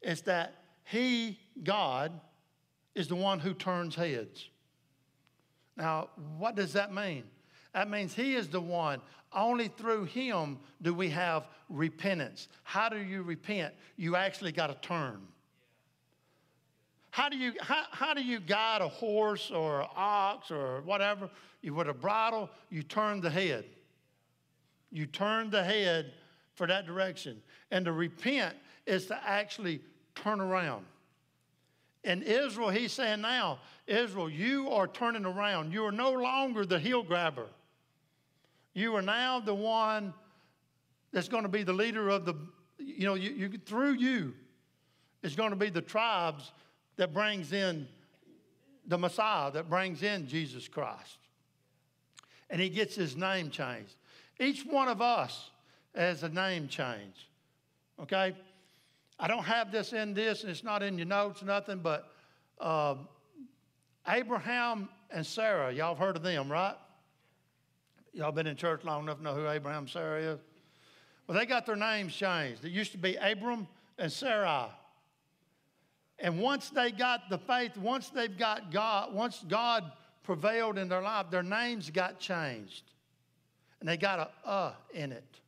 It's 0.00 0.22
that 0.22 0.54
He, 0.84 1.38
God, 1.62 2.12
is 2.94 3.08
the 3.08 3.16
one 3.16 3.38
who 3.38 3.54
turns 3.54 3.94
heads. 3.94 4.48
Now, 5.76 6.08
what 6.38 6.54
does 6.54 6.74
that 6.74 6.92
mean? 6.92 7.24
That 7.74 7.90
means 7.90 8.14
He 8.14 8.34
is 8.34 8.48
the 8.48 8.60
one. 8.60 9.00
Only 9.32 9.68
through 9.68 10.04
Him 10.04 10.58
do 10.82 10.92
we 10.92 11.08
have 11.10 11.46
repentance. 11.68 12.48
How 12.64 12.88
do 12.88 12.98
you 12.98 13.22
repent? 13.22 13.74
You 13.96 14.16
actually 14.16 14.52
got 14.52 14.66
to 14.66 14.86
turn. 14.86 15.20
How 17.10 17.28
do 17.28 17.36
you, 17.36 17.52
how, 17.60 17.84
how 17.90 18.14
do 18.14 18.22
you 18.24 18.40
guide 18.40 18.80
a 18.80 18.88
horse 18.88 19.50
or 19.50 19.82
an 19.82 19.88
ox 19.94 20.50
or 20.50 20.80
whatever? 20.82 21.28
You, 21.60 21.74
with 21.74 21.88
a 21.88 21.94
bridle, 21.94 22.48
you 22.70 22.82
turn 22.82 23.20
the 23.20 23.30
head. 23.30 23.66
You 24.90 25.06
turn 25.06 25.50
the 25.50 25.62
head 25.62 26.12
for 26.54 26.66
that 26.66 26.86
direction. 26.86 27.42
And 27.70 27.84
to 27.84 27.92
repent 27.92 28.54
is 28.86 29.06
to 29.06 29.28
actually 29.28 29.82
turn 30.14 30.40
around. 30.40 30.86
And 32.04 32.22
Israel, 32.22 32.70
he's 32.70 32.92
saying 32.92 33.20
now, 33.20 33.60
Israel, 33.86 34.28
you 34.28 34.70
are 34.70 34.86
turning 34.86 35.24
around. 35.24 35.72
You 35.72 35.84
are 35.84 35.92
no 35.92 36.12
longer 36.12 36.66
the 36.66 36.78
heel 36.78 37.02
grabber. 37.02 37.46
You 38.74 38.96
are 38.96 39.02
now 39.02 39.40
the 39.40 39.54
one 39.54 40.14
that's 41.12 41.28
going 41.28 41.42
to 41.42 41.48
be 41.48 41.62
the 41.62 41.72
leader 41.72 42.08
of 42.08 42.24
the, 42.24 42.34
you 42.78 43.04
know, 43.04 43.14
you, 43.14 43.30
you, 43.30 43.58
through 43.58 43.92
you 43.92 44.34
is 45.22 45.36
going 45.36 45.50
to 45.50 45.56
be 45.56 45.70
the 45.70 45.82
tribes 45.82 46.52
that 46.96 47.12
brings 47.12 47.52
in 47.52 47.86
the 48.86 48.98
Messiah, 48.98 49.50
that 49.52 49.68
brings 49.68 50.02
in 50.02 50.26
Jesus 50.26 50.68
Christ. 50.68 51.18
And 52.50 52.60
he 52.60 52.68
gets 52.68 52.94
his 52.94 53.16
name 53.16 53.50
changed. 53.50 53.94
Each 54.40 54.64
one 54.64 54.88
of 54.88 55.00
us 55.00 55.50
has 55.94 56.22
a 56.22 56.28
name 56.28 56.68
change. 56.68 57.28
Okay? 58.00 58.34
I 59.18 59.28
don't 59.28 59.44
have 59.44 59.70
this 59.70 59.92
in 59.92 60.14
this, 60.14 60.42
and 60.42 60.50
it's 60.50 60.64
not 60.64 60.82
in 60.82 60.98
your 60.98 61.06
notes, 61.06 61.42
nothing, 61.42 61.78
but 61.78 62.10
uh, 62.60 62.96
Abraham 64.08 64.88
and 65.10 65.24
Sarah, 65.24 65.72
y'all 65.72 65.90
have 65.94 65.98
heard 65.98 66.16
of 66.16 66.22
them, 66.22 66.50
right? 66.50 66.74
Y'all 68.12 68.32
been 68.32 68.46
in 68.46 68.56
church 68.56 68.84
long 68.84 69.04
enough 69.04 69.18
to 69.18 69.22
know 69.22 69.34
who 69.34 69.48
Abraham 69.48 69.88
Sarah 69.88 70.20
is? 70.20 70.40
Well, 71.26 71.38
they 71.38 71.46
got 71.46 71.64
their 71.64 71.76
names 71.76 72.14
changed. 72.14 72.64
It 72.64 72.70
used 72.70 72.92
to 72.92 72.98
be 72.98 73.16
Abram 73.16 73.66
and 73.98 74.12
Sarai. 74.12 74.68
And 76.18 76.38
once 76.38 76.70
they 76.70 76.92
got 76.92 77.30
the 77.30 77.38
faith, 77.38 77.76
once 77.76 78.10
they've 78.10 78.36
got 78.36 78.70
God, 78.70 79.14
once 79.14 79.44
God 79.48 79.90
prevailed 80.22 80.78
in 80.78 80.88
their 80.88 81.02
life, 81.02 81.26
their 81.30 81.42
names 81.42 81.90
got 81.90 82.18
changed. 82.18 82.84
And 83.80 83.88
they 83.88 83.96
got 83.96 84.18
a 84.44 84.48
uh 84.48 84.72
in 84.92 85.10
it. 85.10 85.40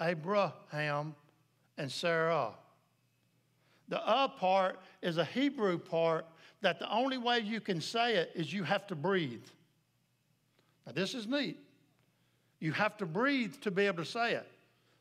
Abraham 0.00 1.14
and 1.76 1.90
Sarah. 1.90 2.52
The 3.88 4.00
uh 4.06 4.28
part 4.28 4.78
is 5.02 5.18
a 5.18 5.24
Hebrew 5.24 5.78
part 5.78 6.26
that 6.62 6.78
the 6.78 6.90
only 6.90 7.18
way 7.18 7.40
you 7.40 7.60
can 7.60 7.80
say 7.80 8.14
it 8.14 8.30
is 8.34 8.52
you 8.52 8.62
have 8.62 8.86
to 8.86 8.94
breathe. 8.94 9.44
Now, 10.86 10.92
this 10.92 11.14
is 11.14 11.26
neat. 11.26 11.58
You 12.58 12.72
have 12.72 12.96
to 12.98 13.06
breathe 13.06 13.54
to 13.62 13.70
be 13.70 13.86
able 13.86 14.04
to 14.04 14.10
say 14.10 14.32
it. 14.32 14.46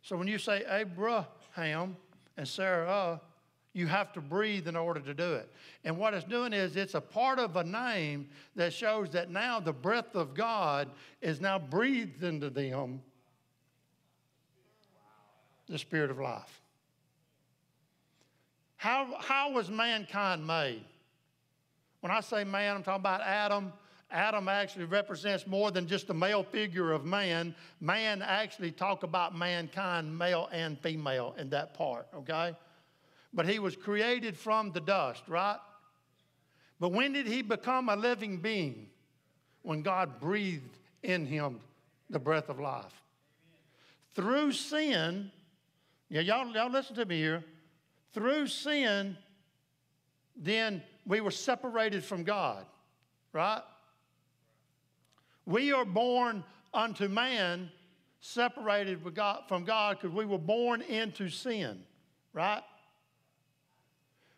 So 0.01 0.15
when 0.15 0.27
you 0.27 0.37
say 0.37 0.63
Abraham 0.69 1.97
and 2.37 2.47
Sarah, 2.47 3.19
you 3.73 3.87
have 3.87 4.13
to 4.13 4.21
breathe 4.21 4.67
in 4.67 4.75
order 4.75 4.99
to 4.99 5.13
do 5.13 5.33
it. 5.33 5.51
And 5.83 5.97
what 5.97 6.13
it's 6.13 6.23
doing 6.23 6.53
is 6.53 6.75
it's 6.75 6.95
a 6.95 7.01
part 7.01 7.37
of 7.39 7.55
a 7.55 7.63
name 7.63 8.29
that 8.55 8.73
shows 8.73 9.09
that 9.11 9.29
now 9.29 9.59
the 9.59 9.73
breath 9.73 10.15
of 10.15 10.33
God 10.33 10.89
is 11.21 11.39
now 11.39 11.59
breathed 11.59 12.23
into 12.23 12.49
them 12.49 13.01
the 15.67 15.77
spirit 15.77 16.09
of 16.09 16.19
life. 16.19 16.61
How, 18.77 19.15
how 19.19 19.51
was 19.51 19.69
mankind 19.69 20.45
made? 20.45 20.83
When 22.01 22.11
I 22.11 22.21
say 22.21 22.43
man, 22.43 22.77
I'm 22.77 22.83
talking 22.83 23.01
about 23.01 23.21
Adam. 23.21 23.71
Adam 24.11 24.47
actually 24.47 24.85
represents 24.85 25.45
more 25.45 25.71
than 25.71 25.87
just 25.87 26.07
the 26.07 26.13
male 26.13 26.43
figure 26.43 26.91
of 26.91 27.05
man. 27.05 27.53
Man 27.79 28.21
actually 28.21 28.71
talk 28.71 29.03
about 29.03 29.35
mankind, 29.35 30.17
male 30.17 30.49
and 30.51 30.79
female, 30.79 31.35
in 31.37 31.49
that 31.51 31.73
part, 31.73 32.07
okay? 32.15 32.55
but 33.33 33.47
he 33.47 33.59
was 33.59 33.75
created 33.75 34.37
from 34.37 34.71
the 34.71 34.79
dust, 34.79 35.23
right? 35.27 35.59
But 36.79 36.91
when 36.91 37.13
did 37.13 37.27
he 37.27 37.41
become 37.41 37.89
a 37.89 37.95
living 37.95 38.37
being? 38.37 38.87
When 39.61 39.81
God 39.81 40.19
breathed 40.19 40.77
in 41.03 41.25
him 41.25 41.59
the 42.09 42.19
breath 42.19 42.49
of 42.49 42.59
life. 42.59 43.03
Through 44.15 44.53
sin, 44.53 45.31
yeah, 46.09 46.21
y'all, 46.21 46.47
y'all 46.53 46.71
listen 46.71 46.95
to 46.95 47.05
me 47.05 47.17
here. 47.17 47.43
Through 48.13 48.47
sin, 48.47 49.15
then 50.35 50.81
we 51.05 51.21
were 51.21 51.31
separated 51.31 52.03
from 52.03 52.23
God, 52.23 52.65
right? 53.33 53.61
We 55.49 55.73
are 55.73 55.83
born 55.83 56.43
unto 56.75 57.07
man 57.07 57.71
separated 58.19 59.01
God, 59.15 59.45
from 59.47 59.63
God 59.63 59.97
because 59.97 60.15
we 60.15 60.23
were 60.23 60.37
born 60.37 60.83
into 60.83 61.27
sin, 61.27 61.81
right? 62.33 62.61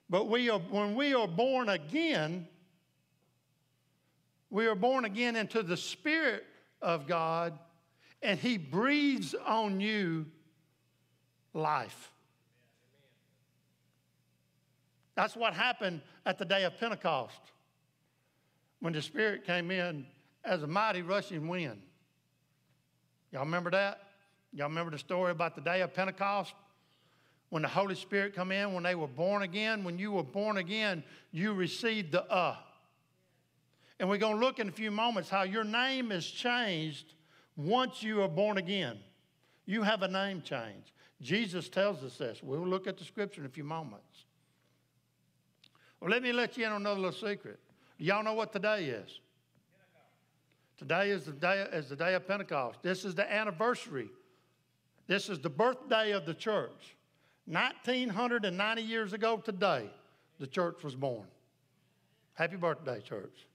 But 0.10 0.30
we 0.30 0.50
are, 0.50 0.60
when 0.60 0.96
we 0.96 1.14
are 1.14 1.28
born 1.28 1.68
again, 1.68 2.48
we 4.50 4.68
are 4.68 4.76
born 4.76 5.04
again 5.04 5.36
into 5.36 5.64
the 5.64 5.76
Spirit 5.76 6.46
of 6.82 7.08
God, 7.08 7.60
and 8.22 8.40
He 8.40 8.58
breathes 8.58 9.36
on 9.46 9.82
you 9.82 10.26
life. 11.54 12.10
That's 15.16 15.36
what 15.36 15.54
happened 15.54 16.00
at 16.26 16.38
the 16.38 16.46
day 16.46 16.64
of 16.64 16.80
Pentecost 16.80 17.42
when 18.80 18.94
the 18.94 19.02
Spirit 19.02 19.46
came 19.46 19.72
in 19.72 20.06
as 20.44 20.64
a 20.64 20.68
mighty 20.68 21.02
rushing 21.02 21.48
wind. 21.48 21.82
Y'all 23.32 23.46
remember 23.46 23.72
that? 23.72 24.02
Y'all 24.54 24.68
remember 24.68 24.92
the 24.92 24.98
story 24.98 25.32
about 25.32 25.56
the 25.56 25.62
day 25.62 25.82
of 25.82 25.94
Pentecost? 25.94 26.54
When 27.50 27.64
the 27.64 27.68
Holy 27.68 27.96
Spirit 27.96 28.34
come 28.34 28.52
in, 28.52 28.74
when 28.74 28.84
they 28.84 28.96
were 28.96 29.08
born 29.08 29.44
again, 29.44 29.84
when 29.84 29.98
you 29.98 30.12
were 30.12 30.24
born 30.24 30.58
again, 30.58 31.04
you 31.32 31.54
received 31.54 32.12
the 32.12 32.24
uh. 32.32 32.56
And 34.00 34.10
we're 34.10 34.18
going 34.18 34.40
to 34.40 34.46
look 34.46 34.60
in 34.60 34.70
a 34.70 34.72
few 34.72 34.90
moments 34.90 35.30
how 35.30 35.44
your 35.44 35.64
name 35.64 36.12
is 36.12 36.26
changed 36.26 37.14
once 37.56 38.02
you 38.02 38.22
are 38.22 38.28
born 38.28 38.58
again. 38.58 38.98
You 39.66 39.84
have 39.84 40.02
a 40.02 40.08
name 40.08 40.42
change. 40.42 40.94
Jesus 41.22 41.70
tells 41.70 42.04
us 42.04 42.18
this. 42.18 42.42
We'll 42.42 42.66
look 42.66 42.88
at 42.88 42.98
the 42.98 43.04
scripture 43.04 43.42
in 43.42 43.48
a 43.48 43.50
few 43.50 43.64
moments. 43.64 44.26
Well, 46.00 46.10
let 46.10 46.24
me 46.24 46.34
let 46.34 46.58
you 46.58 46.66
in 46.66 46.72
on 46.72 46.82
another 46.82 47.00
little 47.00 47.30
secret. 47.30 47.60
Y'all 47.98 48.24
know 48.24 48.34
what 48.34 48.52
today 48.52 48.86
is? 48.86 49.20
Today 50.82 51.12
is 51.12 51.26
the 51.26 51.32
day, 51.34 51.68
is 51.72 51.90
the 51.90 51.96
day 51.96 52.16
of 52.16 52.28
Pentecost. 52.28 52.82
This 52.82 53.06
is 53.06 53.14
the 53.14 53.32
anniversary. 53.32 54.10
This 55.06 55.30
is 55.30 55.38
the 55.38 55.50
birthday 55.50 56.10
of 56.10 56.26
the 56.26 56.34
church. 56.34 56.96
1990 57.46 58.82
years 58.82 59.14
ago 59.14 59.38
today, 59.38 59.92
the 60.40 60.48
church 60.48 60.84
was 60.84 60.96
born. 60.96 61.28
Happy 62.34 62.56
birthday, 62.56 63.00
church. 63.00 63.46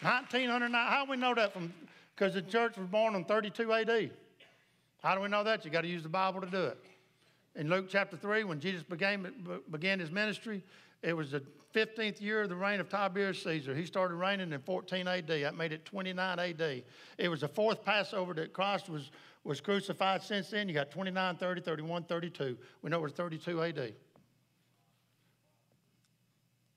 1909. 0.00 0.72
How 0.72 1.04
do 1.04 1.10
we 1.10 1.18
know 1.18 1.34
that 1.34 1.52
from? 1.52 1.70
Because 2.16 2.32
the 2.32 2.40
church 2.40 2.78
was 2.78 2.86
born 2.86 3.14
in 3.14 3.26
32 3.26 3.70
AD. 3.74 4.10
How 5.02 5.14
do 5.14 5.20
we 5.20 5.28
know 5.28 5.44
that? 5.44 5.66
You 5.66 5.70
got 5.70 5.82
to 5.82 5.88
use 5.88 6.02
the 6.02 6.08
Bible 6.08 6.40
to 6.40 6.46
do 6.46 6.64
it. 6.64 6.78
In 7.56 7.68
Luke 7.68 7.90
chapter 7.90 8.16
3, 8.16 8.44
when 8.44 8.58
Jesus 8.58 8.82
began, 8.84 9.34
began 9.70 10.00
his 10.00 10.10
ministry, 10.10 10.64
it 11.02 11.12
was 11.12 11.32
the 11.32 11.42
15th 11.74 12.20
year 12.20 12.42
of 12.42 12.48
the 12.48 12.56
reign 12.56 12.80
of 12.80 12.88
Tiberius 12.88 13.42
Caesar. 13.42 13.74
He 13.74 13.84
started 13.84 14.14
reigning 14.14 14.52
in 14.52 14.60
14 14.60 15.06
AD. 15.06 15.26
That 15.26 15.56
made 15.56 15.72
it 15.72 15.84
29 15.84 16.38
AD. 16.38 16.82
It 17.18 17.28
was 17.28 17.42
the 17.42 17.48
fourth 17.48 17.84
Passover 17.84 18.32
that 18.34 18.52
Christ 18.52 18.88
was, 18.88 19.10
was 19.44 19.60
crucified. 19.60 20.22
Since 20.22 20.50
then, 20.50 20.68
you 20.68 20.74
got 20.74 20.90
29, 20.90 21.36
30, 21.36 21.60
31, 21.60 22.04
32. 22.04 22.56
We 22.82 22.90
know 22.90 22.98
it 22.98 23.02
was 23.02 23.12
32 23.12 23.62
AD. 23.62 23.94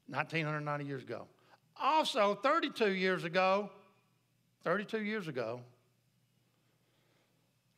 1990 0.08 0.86
years 0.86 1.04
ago. 1.04 1.26
Also, 1.80 2.36
32 2.36 2.92
years 2.92 3.24
ago, 3.24 3.70
32 4.66 5.02
years 5.02 5.28
ago, 5.28 5.62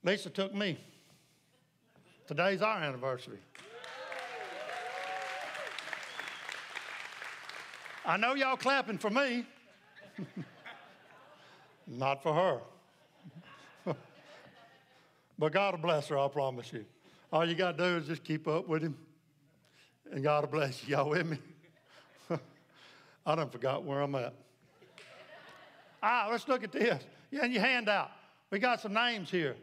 Lisa 0.03 0.29
took 0.29 0.53
me. 0.53 0.77
Today's 2.27 2.62
our 2.62 2.79
anniversary. 2.79 3.39
I 8.05 8.17
know 8.17 8.33
y'all 8.33 8.57
clapping 8.57 8.98
for 8.98 9.10
me, 9.10 9.45
not 11.88 12.22
for 12.22 12.33
her. 12.33 13.93
but 15.39 15.53
God 15.53 15.75
will 15.75 15.81
bless 15.81 16.10
her, 16.10 16.19
I 16.19 16.27
promise 16.27 16.74
you. 16.74 16.83
All 17.31 17.45
you 17.45 17.55
got 17.55 17.77
to 17.77 17.83
do 17.83 17.98
is 17.98 18.07
just 18.07 18.24
keep 18.24 18.48
up 18.48 18.67
with 18.67 18.83
him, 18.83 18.98
and 20.12 20.21
God 20.21 20.43
will 20.43 20.51
bless 20.51 20.84
you. 20.84 20.89
Y'all 20.97 21.10
with 21.10 21.25
me? 21.25 21.38
I 23.25 23.36
done 23.36 23.49
forgot 23.49 23.86
where 23.86 24.01
I'm 24.01 24.15
at. 24.15 24.34
Ah, 26.01 26.27
let's 26.30 26.45
look 26.49 26.63
at 26.63 26.73
this. 26.73 27.01
Yeah, 27.32 27.45
and 27.45 27.54
your 27.54 27.62
hand 27.62 27.88
out. 27.88 28.12
We 28.51 28.60
got 28.60 28.82
some 28.82 28.93
names 28.93 29.32
here. 29.32 29.56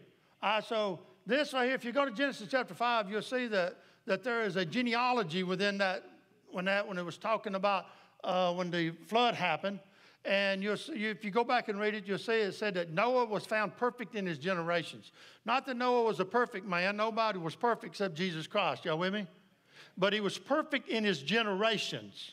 Ah, 0.42 0.60
so 0.60 1.00
this 1.26 1.52
right 1.52 1.66
here, 1.66 1.74
if 1.74 1.84
you 1.84 1.92
go 1.92 2.06
to 2.06 2.10
Genesis 2.10 2.48
chapter 2.50 2.72
5, 2.72 3.10
you'll 3.10 3.20
see 3.20 3.46
that, 3.48 3.76
that 4.06 4.24
there 4.24 4.42
is 4.42 4.56
a 4.56 4.64
genealogy 4.64 5.42
within 5.42 5.76
that 5.78 6.04
when 6.50 6.64
that 6.64 6.88
when 6.88 6.98
it 6.98 7.04
was 7.04 7.18
talking 7.18 7.54
about 7.54 7.86
uh, 8.24 8.52
when 8.54 8.70
the 8.70 8.90
flood 9.06 9.34
happened. 9.34 9.80
And 10.24 10.62
see, 10.78 11.06
if 11.06 11.24
you 11.24 11.30
go 11.30 11.44
back 11.44 11.68
and 11.68 11.80
read 11.80 11.94
it, 11.94 12.06
you'll 12.06 12.18
see 12.18 12.40
it 12.40 12.52
said 12.52 12.74
that 12.74 12.92
Noah 12.92 13.24
was 13.24 13.46
found 13.46 13.76
perfect 13.76 14.14
in 14.14 14.26
his 14.26 14.38
generations. 14.38 15.12
Not 15.46 15.64
that 15.66 15.76
Noah 15.76 16.02
was 16.02 16.20
a 16.20 16.24
perfect 16.24 16.66
man, 16.66 16.96
nobody 16.96 17.38
was 17.38 17.54
perfect 17.54 17.92
except 17.92 18.14
Jesus 18.14 18.46
Christ. 18.46 18.84
Y'all 18.84 18.98
with 18.98 19.14
me? 19.14 19.26
But 19.96 20.12
he 20.12 20.20
was 20.20 20.36
perfect 20.36 20.88
in 20.88 21.04
his 21.04 21.22
generations. 21.22 22.32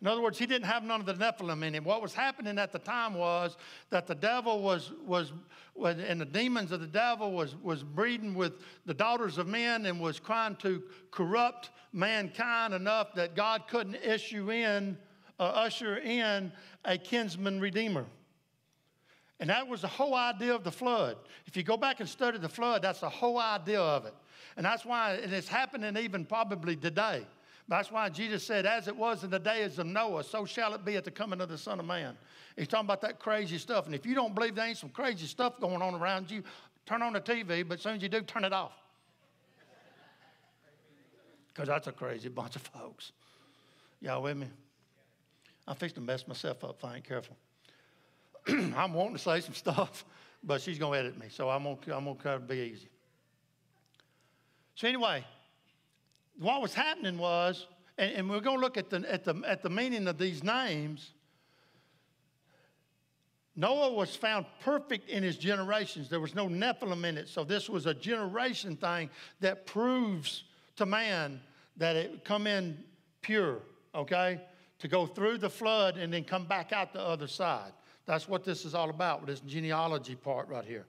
In 0.00 0.08
other 0.08 0.20
words, 0.20 0.38
he 0.38 0.46
didn't 0.46 0.66
have 0.66 0.82
none 0.82 1.00
of 1.00 1.06
the 1.06 1.14
Nephilim 1.14 1.64
in 1.64 1.74
him. 1.74 1.84
What 1.84 2.02
was 2.02 2.12
happening 2.12 2.58
at 2.58 2.72
the 2.72 2.78
time 2.78 3.14
was 3.14 3.56
that 3.90 4.06
the 4.06 4.14
devil 4.14 4.60
was, 4.60 4.92
was, 5.04 5.32
was 5.74 5.96
and 5.98 6.20
the 6.20 6.26
demons 6.26 6.72
of 6.72 6.80
the 6.80 6.86
devil 6.86 7.32
was, 7.32 7.56
was 7.62 7.82
breeding 7.82 8.34
with 8.34 8.52
the 8.84 8.92
daughters 8.92 9.38
of 9.38 9.46
men 9.46 9.86
and 9.86 9.98
was 9.98 10.20
trying 10.20 10.56
to 10.56 10.82
corrupt 11.10 11.70
mankind 11.92 12.74
enough 12.74 13.14
that 13.14 13.34
God 13.34 13.66
couldn't 13.66 13.94
issue 13.96 14.50
in, 14.50 14.98
uh, 15.38 15.44
usher 15.44 15.98
in 15.98 16.52
a 16.84 16.98
kinsman 16.98 17.60
redeemer. 17.60 18.06
And 19.40 19.50
that 19.50 19.66
was 19.66 19.80
the 19.82 19.88
whole 19.88 20.14
idea 20.14 20.54
of 20.54 20.64
the 20.64 20.70
flood. 20.70 21.16
If 21.46 21.56
you 21.56 21.62
go 21.62 21.76
back 21.76 22.00
and 22.00 22.08
study 22.08 22.38
the 22.38 22.48
flood, 22.48 22.82
that's 22.82 23.00
the 23.00 23.08
whole 23.08 23.38
idea 23.38 23.80
of 23.80 24.06
it. 24.06 24.14
And 24.56 24.64
that's 24.64 24.84
why 24.84 25.14
it 25.14 25.32
is 25.32 25.48
happening 25.48 25.96
even 25.96 26.24
probably 26.24 26.76
today. 26.76 27.26
That's 27.66 27.90
why 27.90 28.08
Jesus 28.10 28.44
said, 28.44 28.66
As 28.66 28.88
it 28.88 28.96
was 28.96 29.24
in 29.24 29.30
the 29.30 29.38
days 29.38 29.78
of 29.78 29.86
Noah, 29.86 30.22
so 30.22 30.44
shall 30.44 30.74
it 30.74 30.84
be 30.84 30.96
at 30.96 31.04
the 31.04 31.10
coming 31.10 31.40
of 31.40 31.48
the 31.48 31.58
Son 31.58 31.80
of 31.80 31.86
Man. 31.86 32.16
He's 32.56 32.68
talking 32.68 32.86
about 32.86 33.00
that 33.00 33.18
crazy 33.18 33.58
stuff. 33.58 33.86
And 33.86 33.94
if 33.94 34.06
you 34.06 34.14
don't 34.14 34.34
believe 34.34 34.54
there 34.54 34.66
ain't 34.66 34.78
some 34.78 34.90
crazy 34.90 35.26
stuff 35.26 35.58
going 35.60 35.82
on 35.82 35.94
around 35.94 36.30
you, 36.30 36.44
turn 36.86 37.02
on 37.02 37.14
the 37.14 37.20
TV, 37.20 37.66
but 37.66 37.78
as 37.78 37.82
soon 37.82 37.96
as 37.96 38.02
you 38.02 38.08
do, 38.08 38.20
turn 38.22 38.44
it 38.44 38.52
off. 38.52 38.72
Because 41.48 41.68
that's 41.68 41.86
a 41.86 41.92
crazy 41.92 42.28
bunch 42.28 42.56
of 42.56 42.62
folks. 42.62 43.12
Y'all 44.00 44.22
with 44.22 44.36
me? 44.36 44.48
I'm 45.66 45.76
fixing 45.76 45.96
to 45.96 46.00
mess 46.00 46.26
myself 46.28 46.62
up 46.64 46.76
if 46.78 46.84
I 46.84 46.96
ain't 46.96 47.04
careful. 47.04 47.36
I'm 48.48 48.92
wanting 48.92 49.16
to 49.16 49.22
say 49.22 49.40
some 49.40 49.54
stuff, 49.54 50.04
but 50.44 50.60
she's 50.60 50.78
going 50.78 50.92
to 50.92 50.98
edit 50.98 51.18
me, 51.18 51.26
so 51.30 51.48
I'm 51.48 51.64
going 51.64 51.78
to 51.78 51.96
I'm 51.96 52.12
gonna 52.14 52.38
be 52.40 52.56
easy. 52.56 52.88
So, 54.74 54.88
anyway, 54.88 55.24
what 56.38 56.60
was 56.60 56.74
happening 56.74 57.16
was, 57.16 57.66
and, 57.96 58.12
and 58.12 58.30
we're 58.30 58.40
going 58.40 58.58
to 58.58 58.60
look 58.60 58.76
at 58.76 58.90
the, 58.90 59.04
at, 59.10 59.24
the, 59.24 59.40
at 59.46 59.62
the 59.62 59.70
meaning 59.70 60.08
of 60.08 60.18
these 60.18 60.42
names. 60.42 61.12
Noah 63.56 63.92
was 63.92 64.16
found 64.16 64.46
perfect 64.60 65.08
in 65.08 65.22
his 65.22 65.36
generations. 65.36 66.10
There 66.10 66.18
was 66.18 66.34
no 66.34 66.48
Nephilim 66.48 67.06
in 67.06 67.16
it. 67.16 67.28
So 67.28 67.44
this 67.44 67.70
was 67.70 67.86
a 67.86 67.94
generation 67.94 68.76
thing 68.76 69.10
that 69.40 69.64
proves 69.64 70.42
to 70.74 70.86
man 70.86 71.40
that 71.76 71.94
it 71.94 72.24
come 72.24 72.48
in 72.48 72.82
pure, 73.20 73.60
okay? 73.94 74.40
To 74.84 74.88
go 74.88 75.06
through 75.06 75.38
the 75.38 75.48
flood 75.48 75.96
and 75.96 76.12
then 76.12 76.24
come 76.24 76.44
back 76.44 76.70
out 76.70 76.92
the 76.92 77.00
other 77.00 77.26
side. 77.26 77.72
That's 78.04 78.28
what 78.28 78.44
this 78.44 78.66
is 78.66 78.74
all 78.74 78.90
about 78.90 79.22
with 79.22 79.30
this 79.30 79.40
genealogy 79.40 80.14
part 80.14 80.46
right 80.46 80.62
here. 80.62 80.84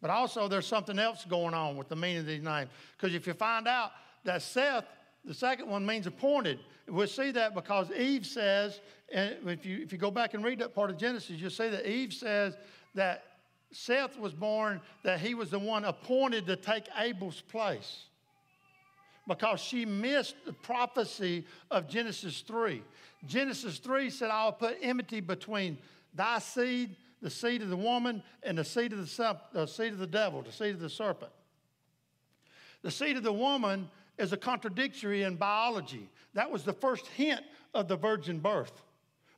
But 0.00 0.10
also 0.10 0.46
there's 0.46 0.68
something 0.68 1.00
else 1.00 1.24
going 1.24 1.52
on 1.52 1.76
with 1.76 1.88
the 1.88 1.96
meaning 1.96 2.18
of 2.18 2.26
these 2.26 2.44
names. 2.44 2.70
Because 2.96 3.16
if 3.16 3.26
you 3.26 3.32
find 3.32 3.66
out 3.66 3.90
that 4.22 4.40
Seth, 4.40 4.84
the 5.24 5.34
second 5.34 5.68
one, 5.68 5.84
means 5.84 6.06
appointed. 6.06 6.60
We'll 6.86 7.08
see 7.08 7.32
that 7.32 7.56
because 7.56 7.90
Eve 7.90 8.24
says, 8.24 8.78
and 9.12 9.34
if 9.46 9.66
you, 9.66 9.82
if 9.82 9.92
you 9.92 9.98
go 9.98 10.12
back 10.12 10.34
and 10.34 10.44
read 10.44 10.60
that 10.60 10.72
part 10.72 10.88
of 10.88 10.96
Genesis, 10.96 11.40
you'll 11.40 11.50
see 11.50 11.70
that 11.70 11.90
Eve 11.90 12.12
says 12.12 12.56
that 12.94 13.24
Seth 13.72 14.16
was 14.16 14.32
born, 14.32 14.80
that 15.02 15.18
he 15.18 15.34
was 15.34 15.50
the 15.50 15.58
one 15.58 15.84
appointed 15.84 16.46
to 16.46 16.54
take 16.54 16.84
Abel's 16.96 17.40
place 17.40 18.04
because 19.28 19.60
she 19.60 19.84
missed 19.84 20.34
the 20.46 20.52
prophecy 20.52 21.44
of 21.70 21.86
Genesis 21.86 22.40
3. 22.40 22.82
Genesis 23.26 23.78
3 23.78 24.10
said, 24.10 24.30
I'll 24.30 24.52
put 24.52 24.78
enmity 24.80 25.20
between 25.20 25.78
thy 26.14 26.38
seed, 26.38 26.96
the 27.20 27.30
seed 27.30 27.62
of 27.62 27.68
the 27.68 27.76
woman, 27.76 28.22
and 28.42 28.58
the 28.58 28.64
seed 28.64 28.92
of 28.92 28.98
the, 28.98 29.36
the 29.52 29.66
seed 29.66 29.92
of 29.92 29.98
the 29.98 30.06
devil, 30.06 30.42
the 30.42 30.52
seed 30.52 30.74
of 30.74 30.80
the 30.80 30.90
serpent. 30.90 31.32
The 32.82 32.90
seed 32.90 33.16
of 33.16 33.24
the 33.24 33.32
woman 33.32 33.90
is 34.18 34.32
a 34.32 34.36
contradictory 34.36 35.22
in 35.24 35.36
biology. 35.36 36.08
That 36.34 36.50
was 36.50 36.62
the 36.62 36.72
first 36.72 37.06
hint 37.08 37.40
of 37.74 37.88
the 37.88 37.96
virgin 37.96 38.38
birth. 38.38 38.82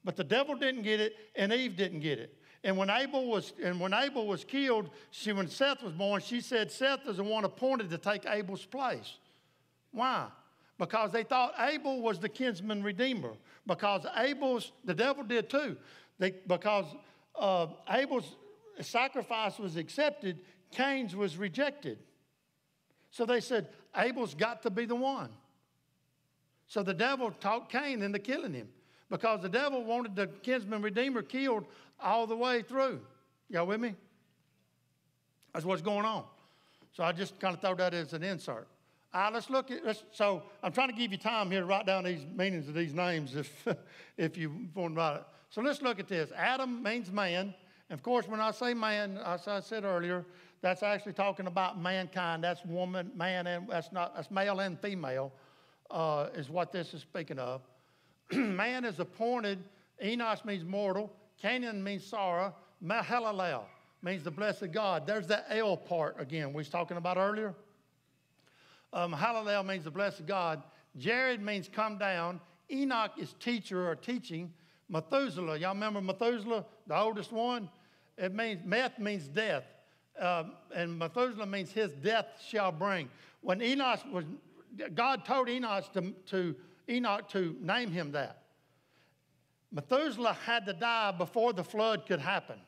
But 0.05 0.17
the 0.17 0.25
devil 0.25 0.55
didn't 0.55 0.83
get 0.83 1.01
it, 1.01 1.15
and 1.37 1.53
Eve 1.53 1.77
didn't 1.77 2.01
get 2.01 2.19
it. 2.19 2.37
And 2.63 2.77
when 2.77 2.91
Abel 2.91 3.27
was 3.27 3.55
and 3.63 3.81
when 3.81 3.95
Abel 3.95 4.27
was 4.27 4.45
killed, 4.45 4.91
she 5.11 5.33
when 5.33 5.49
Seth 5.49 5.83
was 5.83 5.95
born, 5.95 6.21
she 6.21 6.43
said 6.43 6.71
Seth 6.71 7.07
is 7.07 7.17
the 7.17 7.25
one 7.25 7.45
appointed 7.45 7.89
to 7.91 7.99
take 7.99 8.27
Abel's 8.27 8.67
place. 8.67 9.17
Why? 9.93 10.27
Because 10.81 11.13
they 11.13 11.25
thought 11.25 11.53
Abel 11.61 12.01
was 12.01 12.19
the 12.19 12.29
kinsman 12.31 12.83
redeemer. 12.83 13.35
Because 13.67 14.07
Abel's 14.17 14.73
the 14.87 14.95
devil 14.95 15.23
did 15.23 15.51
too. 15.51 15.77
They, 16.19 16.33
because 16.47 16.87
uh, 17.39 17.67
Abel's 17.91 18.35
sacrifice 18.81 19.59
was 19.59 19.77
accepted, 19.77 20.41
Cain's 20.71 21.15
was 21.15 21.37
rejected. 21.37 21.99
So 23.11 23.27
they 23.27 23.41
said, 23.41 23.69
Abel's 23.95 24.35
got 24.35 24.63
to 24.63 24.71
be 24.71 24.87
the 24.87 24.95
one. 24.95 25.29
So 26.67 26.83
the 26.83 26.95
devil 26.95 27.31
talked 27.31 27.71
Cain 27.71 28.01
into 28.01 28.19
killing 28.19 28.55
him 28.55 28.69
because 29.11 29.43
the 29.43 29.51
devil 29.51 29.85
wanted 29.85 30.17
the 30.17 30.29
kinsman 30.29 30.81
redeemer 30.81 31.21
killed 31.21 31.67
all 32.03 32.27
the 32.27 32.37
way 32.37 32.63
through. 32.63 33.01
Y'all 33.51 33.67
with 33.67 33.81
me? 33.81 33.95
That's 35.53 35.67
what's 35.67 35.83
going 35.83 36.07
on. 36.07 36.25
So 36.93 37.05
I 37.05 37.13
just 37.13 37.39
kind 37.39 37.55
of 37.55 37.61
throw 37.61 37.75
that 37.75 37.93
as 37.93 38.15
an 38.15 38.23
insert. 38.23 38.67
All 39.13 39.23
right, 39.23 39.33
let's 39.33 39.51
look 39.51 39.73
at 39.73 39.85
let's, 39.85 40.05
so 40.13 40.45
I'm 40.63 40.71
trying 40.71 40.89
to 40.89 40.95
give 40.95 41.11
you 41.11 41.19
time 41.19 41.51
here 41.51 41.61
to 41.61 41.67
write 41.67 41.85
down 41.85 42.05
these 42.05 42.25
meanings 42.37 42.69
of 42.69 42.75
these 42.75 42.95
names 42.95 43.35
if 43.35 43.67
if 44.17 44.37
you 44.37 44.69
want 44.75 44.95
to 44.95 44.99
write 44.99 45.17
it. 45.17 45.25
So 45.49 45.63
let's 45.63 45.83
look 45.83 45.99
at 45.99 46.07
this. 46.07 46.31
Adam 46.37 46.81
means 46.81 47.11
man. 47.11 47.53
And 47.89 47.99
of 47.99 48.05
course, 48.05 48.29
when 48.29 48.41
I 48.41 48.53
say 48.53 48.73
man, 48.73 49.19
as 49.25 49.49
I 49.49 49.59
said 49.59 49.85
earlier, 49.85 50.25
that's 50.63 50.85
actually 50.85 51.15
talking 51.15 51.49
about 51.49 51.81
mankind. 51.81 52.45
That's 52.45 52.65
woman, 52.65 53.11
man, 53.17 53.49
and 53.49 53.69
that's 53.69 53.91
not 53.91 54.15
that's 54.15 54.31
male 54.31 54.61
and 54.61 54.79
female, 54.79 55.33
uh, 55.91 56.29
is 56.37 56.49
what 56.49 56.71
this 56.71 56.95
is 56.95 57.01
speaking 57.01 57.41
of. 57.41 57.63
man 58.33 58.85
is 58.85 59.01
appointed. 59.01 59.59
Enos 60.05 60.45
means 60.45 60.65
mortal. 60.65 61.13
Canaan 61.37 61.83
means 61.83 62.05
Sarah. 62.05 62.55
Mahalalel 62.85 63.65
means 64.03 64.23
the 64.23 64.31
blessed 64.31 64.71
God. 64.71 65.05
There's 65.05 65.27
that 65.27 65.47
L 65.51 65.77
part 65.77 66.15
again 66.21 66.51
we 66.53 66.59
was 66.59 66.69
talking 66.69 66.97
about 66.97 67.17
earlier. 67.17 67.57
Um, 68.93 69.13
Hallel 69.13 69.65
means 69.65 69.85
the 69.85 69.91
blessed 69.91 70.27
God. 70.27 70.63
Jared 70.97 71.41
means 71.41 71.69
come 71.69 71.99
down. 71.99 72.41
Enoch 72.71 73.13
is 73.19 73.35
teacher 73.41 73.89
or 73.89 73.95
teaching. 73.95 74.53
Methuselah, 74.89 75.59
y'all 75.59 75.75
remember 75.75 76.01
Methuselah, 76.01 76.65
the 76.87 76.97
oldest 76.97 77.33
one? 77.33 77.69
It 78.19 78.35
means, 78.35 78.61
meth 78.65 78.99
means 78.99 79.29
death. 79.29 79.65
Um, 80.19 80.53
and 80.75 80.99
Methuselah 80.99 81.47
means 81.47 81.71
his 81.71 81.93
death 81.93 82.27
shall 82.47 82.73
bring. 82.73 83.09
When 83.41 83.63
Enoch 83.63 84.01
was, 84.13 84.25
God 84.95 85.25
told 85.25 85.49
Enoch 85.49 85.93
to, 85.95 86.13
to, 86.27 86.57
Enoch 86.89 87.29
to 87.31 87.57
name 87.61 87.91
him 87.91 88.13
that. 88.13 88.43
Methuselah 89.73 90.37
had 90.45 90.67
to 90.67 90.73
die 90.73 91.13
before 91.13 91.53
the 91.53 91.65
flood 91.65 92.05
could 92.07 92.21
happen. 92.21 92.59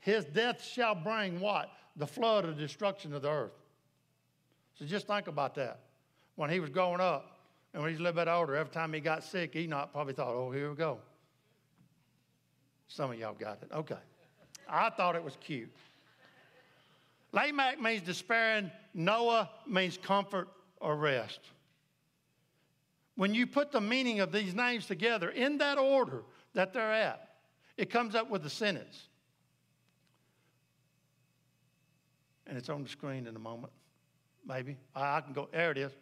His 0.00 0.24
death 0.24 0.64
shall 0.64 0.94
bring 0.94 1.40
what? 1.40 1.70
The 1.96 2.06
flood 2.06 2.44
of 2.44 2.56
destruction 2.56 3.12
of 3.12 3.22
the 3.22 3.30
earth. 3.30 3.52
So 4.78 4.84
just 4.84 5.06
think 5.06 5.26
about 5.26 5.54
that. 5.54 5.80
When 6.36 6.50
he 6.50 6.60
was 6.60 6.70
growing 6.70 7.00
up 7.00 7.38
and 7.72 7.82
when 7.82 7.90
he's 7.90 8.00
a 8.00 8.02
little 8.02 8.24
bit 8.24 8.30
older, 8.30 8.56
every 8.56 8.72
time 8.72 8.92
he 8.92 9.00
got 9.00 9.24
sick, 9.24 9.56
Enoch 9.56 9.90
probably 9.92 10.12
thought, 10.12 10.28
oh, 10.28 10.50
here 10.50 10.70
we 10.70 10.76
go. 10.76 10.98
Some 12.88 13.10
of 13.10 13.18
y'all 13.18 13.34
got 13.34 13.58
it. 13.62 13.70
Okay. 13.72 13.96
I 14.68 14.90
thought 14.90 15.16
it 15.16 15.24
was 15.24 15.36
cute. 15.40 15.74
Lamech 17.32 17.80
means 17.80 18.02
despairing. 18.02 18.70
Noah 18.94 19.50
means 19.66 19.98
comfort 19.98 20.48
or 20.80 20.96
rest. 20.96 21.40
When 23.16 23.34
you 23.34 23.46
put 23.46 23.72
the 23.72 23.80
meaning 23.80 24.20
of 24.20 24.30
these 24.30 24.54
names 24.54 24.86
together 24.86 25.30
in 25.30 25.58
that 25.58 25.78
order 25.78 26.22
that 26.52 26.74
they're 26.74 26.92
at, 26.92 27.30
it 27.78 27.90
comes 27.90 28.14
up 28.14 28.30
with 28.30 28.44
a 28.44 28.50
sentence. 28.50 29.08
And 32.46 32.58
it's 32.58 32.68
on 32.68 32.82
the 32.82 32.88
screen 32.88 33.26
in 33.26 33.34
a 33.34 33.40
moment 33.40 33.72
maybe. 34.46 34.76
I 34.94 35.20
can 35.20 35.32
go, 35.32 35.48
there 35.52 35.70
it 35.70 35.78
is. 35.78 35.92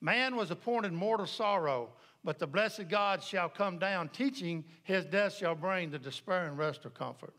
Man 0.00 0.36
was 0.36 0.50
appointed 0.50 0.92
mortal 0.92 1.26
sorrow, 1.26 1.90
but 2.24 2.38
the 2.38 2.46
blessed 2.46 2.88
God 2.88 3.22
shall 3.22 3.48
come 3.48 3.78
down, 3.78 4.08
teaching 4.10 4.64
his 4.82 5.04
death 5.04 5.34
shall 5.34 5.54
bring 5.54 5.90
the 5.90 5.98
despairing 5.98 6.56
rest 6.56 6.86
or 6.86 6.90
comfort. 6.90 7.34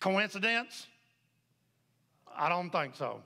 Coincidence? 0.00 0.86
I 2.36 2.48
don't 2.48 2.70
think 2.70 2.94
so. 2.94 3.22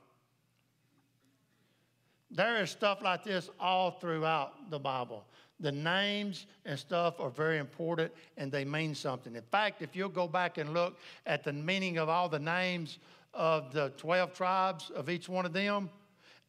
There 2.30 2.62
is 2.62 2.70
stuff 2.70 3.02
like 3.02 3.24
this 3.24 3.50
all 3.58 3.90
throughout 3.90 4.70
the 4.70 4.78
Bible. 4.78 5.24
The 5.60 5.72
names 5.72 6.46
and 6.64 6.78
stuff 6.78 7.20
are 7.20 7.30
very 7.30 7.58
important 7.58 8.12
and 8.36 8.50
they 8.50 8.64
mean 8.64 8.94
something. 8.94 9.36
In 9.36 9.42
fact, 9.42 9.82
if 9.82 9.94
you'll 9.94 10.08
go 10.08 10.26
back 10.26 10.58
and 10.58 10.72
look 10.72 10.98
at 11.26 11.44
the 11.44 11.52
meaning 11.52 11.98
of 11.98 12.08
all 12.08 12.28
the 12.28 12.38
names 12.38 12.98
of 13.34 13.72
the 13.72 13.92
12 13.96 14.32
tribes 14.34 14.90
of 14.90 15.10
each 15.10 15.28
one 15.28 15.44
of 15.44 15.52
them, 15.52 15.90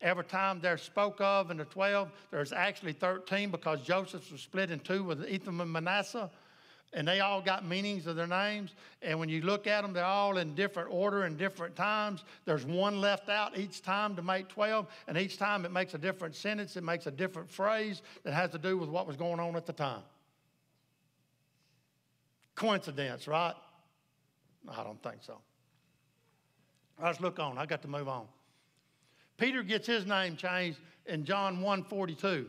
every 0.01 0.23
time 0.23 0.59
they're 0.61 0.77
spoke 0.77 1.19
of 1.19 1.51
in 1.51 1.57
the 1.57 1.65
12, 1.65 2.11
there's 2.31 2.53
actually 2.53 2.93
13 2.93 3.51
because 3.51 3.81
Joseph 3.81 4.31
was 4.31 4.41
split 4.41 4.71
in 4.71 4.79
two 4.79 5.03
with 5.03 5.27
Ephraim 5.27 5.61
and 5.61 5.71
Manasseh 5.71 6.29
and 6.93 7.07
they 7.07 7.21
all 7.21 7.41
got 7.41 7.65
meanings 7.65 8.05
of 8.05 8.15
their 8.15 8.27
names. 8.27 8.71
And 9.01 9.19
when 9.19 9.29
you 9.29 9.41
look 9.41 9.65
at 9.65 9.81
them, 9.81 9.93
they're 9.93 10.03
all 10.03 10.37
in 10.37 10.55
different 10.55 10.89
order 10.91 11.23
and 11.23 11.37
different 11.37 11.75
times. 11.75 12.23
There's 12.45 12.65
one 12.65 12.99
left 12.99 13.29
out 13.29 13.57
each 13.57 13.81
time 13.81 14.15
to 14.15 14.21
make 14.21 14.49
12, 14.49 14.87
and 15.07 15.17
each 15.17 15.37
time 15.37 15.65
it 15.65 15.71
makes 15.71 15.93
a 15.93 15.97
different 15.97 16.35
sentence, 16.35 16.75
it 16.75 16.83
makes 16.83 17.07
a 17.07 17.11
different 17.11 17.49
phrase 17.49 18.01
that 18.23 18.33
has 18.33 18.51
to 18.51 18.57
do 18.57 18.77
with 18.77 18.89
what 18.89 19.07
was 19.07 19.15
going 19.15 19.39
on 19.39 19.55
at 19.55 19.65
the 19.65 19.73
time. 19.73 20.01
Coincidence, 22.55 23.27
right? 23.27 23.55
I 24.69 24.83
don't 24.83 25.01
think 25.01 25.17
so. 25.21 25.37
Let's 27.01 27.19
look 27.19 27.39
on. 27.39 27.57
I 27.57 27.65
got 27.65 27.81
to 27.81 27.87
move 27.87 28.07
on. 28.07 28.25
Peter 29.37 29.63
gets 29.63 29.87
his 29.87 30.05
name 30.05 30.35
changed 30.35 30.77
in 31.07 31.25
John 31.25 31.61
1:42. 31.61 32.45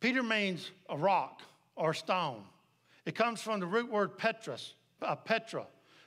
Peter 0.00 0.22
means 0.22 0.70
a 0.90 0.96
rock 0.96 1.40
or 1.78 1.94
stone. 1.94 2.42
It 3.06 3.14
comes 3.14 3.40
from 3.40 3.60
the 3.60 3.66
root 3.66 3.90
word 3.90 4.18
Petrus, 4.18 4.74
uh, 5.00 5.14
Petra, 5.14 5.64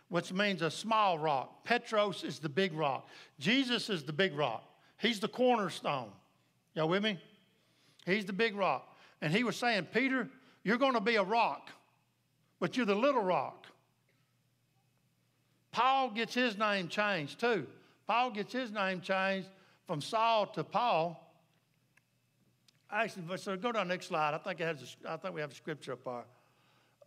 which 0.10 0.32
means 0.32 0.62
a 0.62 0.70
small 0.70 1.18
rock. 1.18 1.64
Petros 1.64 2.24
is 2.24 2.38
the 2.40 2.50
big 2.50 2.74
rock. 2.74 3.08
Jesus 3.40 3.90
is 3.90 4.04
the 4.04 4.14
big 4.14 4.38
rock. 4.38 4.64
He's 5.00 5.20
the 5.20 5.28
cornerstone. 5.28 6.10
Y'all 6.76 6.90
with 6.90 7.02
me? 7.02 7.20
He's 8.06 8.26
the 8.26 8.34
big 8.34 8.56
rock. 8.56 8.96
And 9.22 9.34
he 9.34 9.44
was 9.44 9.56
saying, 9.56 9.88
Peter, 9.94 10.30
you're 10.64 10.78
going 10.78 10.94
to 10.94 11.02
be 11.02 11.16
a 11.16 11.24
rock, 11.24 11.70
but 12.60 12.78
you're 12.78 12.86
the 12.86 12.96
little 12.96 13.24
rock. 13.24 13.66
Paul 15.72 16.10
gets 16.12 16.34
his 16.34 16.58
name 16.58 16.88
changed 16.88 17.40
too. 17.40 17.66
Paul 18.06 18.32
gets 18.32 18.52
his 18.52 18.72
name 18.72 19.02
changed 19.02 19.48
from 19.88 20.02
Saul 20.02 20.48
to 20.48 20.64
Paul 20.64 21.31
Actually, 22.92 23.38
so 23.38 23.56
go 23.56 23.72
to 23.72 23.80
the 23.80 23.84
next 23.86 24.08
slide. 24.08 24.34
I 24.34 24.38
think, 24.38 24.60
it 24.60 24.66
has 24.66 24.96
a, 25.06 25.14
I 25.14 25.18
think 25.18 25.34
we 25.34 25.40
have 25.40 25.52
a 25.52 25.56
scripture 25.56 25.94
up 25.94 26.04
there. 26.04 26.26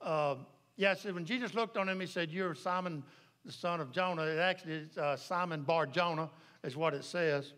Uh, 0.01 0.37
yeah, 0.77 0.95
so 0.95 1.13
when 1.13 1.27
Jesus 1.27 1.55
looked 1.55 1.77
on 1.77 1.89
him, 1.89 2.01
he 2.01 2.07
said, 2.07 2.31
You're 2.31 2.55
Simon, 2.55 3.03
the 3.45 3.53
son 3.53 3.81
of 3.81 3.93
Jonah. 3.93 4.23
It 4.23 4.39
actually 4.39 4.75
is 4.75 4.97
uh, 4.97 5.17
Simon 5.17 5.63
Bar 5.63 5.87
Jonah, 5.87 6.31
is 6.63 6.75
what 6.75 6.95
it 6.95 7.05
says. 7.05 7.53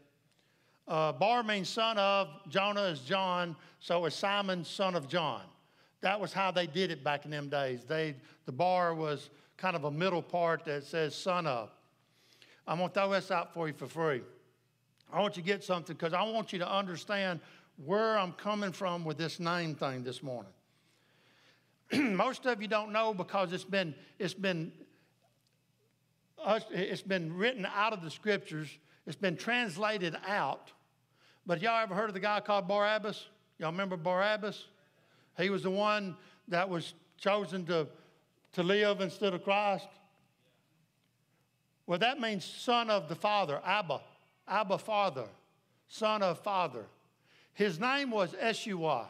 Uh, 0.89 1.13
Bar 1.13 1.45
means 1.45 1.69
son 1.69 1.99
of, 1.99 2.29
Jonah 2.49 2.83
is 2.83 3.01
John, 3.01 3.55
so 3.79 4.05
it's 4.07 4.17
Simon, 4.17 4.65
son 4.65 4.97
of 4.97 5.09
John. 5.09 5.43
That 6.01 6.21
was 6.21 6.33
how 6.33 6.51
they 6.51 6.67
did 6.67 6.91
it 6.91 7.05
back 7.05 7.25
in 7.25 7.31
them 7.31 7.49
days. 7.49 7.85
They, 7.85 8.17
the 8.45 8.53
bar 8.53 8.95
was 8.95 9.31
kind 9.57 9.75
of 9.75 9.85
a 9.85 9.91
middle 9.91 10.23
part 10.23 10.65
that 10.65 10.85
says 10.85 11.15
son 11.15 11.47
of. 11.47 11.71
I'm 12.67 12.79
going 12.79 12.91
to 12.91 12.95
throw 12.95 13.11
this 13.11 13.31
out 13.31 13.55
for 13.55 13.69
you 13.69 13.75
for 13.75 13.87
free. 13.87 14.23
I 15.13 15.21
want 15.21 15.37
you 15.37 15.43
to 15.43 15.47
get 15.47 15.63
something 15.63 15.95
because 15.95 16.13
I 16.13 16.23
want 16.23 16.53
you 16.53 16.59
to 16.59 16.71
understand 16.71 17.41
where 17.85 18.19
I'm 18.19 18.33
coming 18.33 18.73
from 18.73 19.05
with 19.05 19.19
this 19.19 19.39
name 19.39 19.75
thing 19.75 20.03
this 20.03 20.23
morning. 20.23 20.53
Most 21.93 22.47
of 22.47 22.63
you 22.63 22.69
don't 22.69 22.93
know 22.93 23.13
because 23.13 23.53
it's 23.53 23.65
been, 23.65 23.95
it's 24.19 24.35
been, 24.35 24.73
it's 26.71 27.03
been 27.03 27.37
written 27.37 27.67
out 27.67 27.93
of 27.93 28.03
the 28.03 28.11
scriptures. 28.11 28.69
It's 29.07 29.17
been 29.17 29.37
translated 29.37 30.17
out. 30.27 30.73
But 31.47 31.61
y'all 31.61 31.81
ever 31.83 31.95
heard 31.95 32.09
of 32.09 32.15
the 32.15 32.21
guy 32.21 32.41
called 32.41 32.67
Barabbas? 32.67 33.27
Y'all 33.59 33.71
remember 33.71 33.97
Barabbas? 33.97 34.65
He 35.39 35.51
was 35.51 35.63
the 35.63 35.71
one 35.71 36.17
that 36.49 36.69
was 36.69 36.95
chosen 37.19 37.65
to, 37.67 37.87
to 38.53 38.63
live 38.63 39.01
instead 39.01 39.35
of 39.35 39.45
Christ. 39.45 39.87
Well, 41.87 41.99
that 42.01 42.21
means 42.21 42.45
son 42.45 42.91
of 42.91 43.09
the 43.09 43.15
Father, 43.15 43.61
Abba, 43.65 44.01
Abba 44.49 44.79
Father, 44.79 45.27
son 45.89 46.23
of 46.23 46.41
Father. 46.41 46.85
His 47.57 47.81
name 47.81 48.11
was 48.11 48.35
Eshua. 48.35 49.07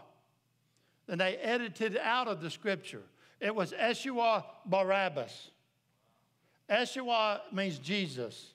And 1.09 1.21
they 1.21 1.37
edited 1.37 1.97
it 1.97 2.01
out 2.01 2.29
of 2.29 2.41
the 2.41 2.49
scripture. 2.49 3.03
It 3.41 3.53
was 3.53 3.73
Eshua 3.73 4.45
Barabbas. 4.65 5.51
Eshua 6.71 7.41
means 7.53 7.79
Jesus. 7.79 8.55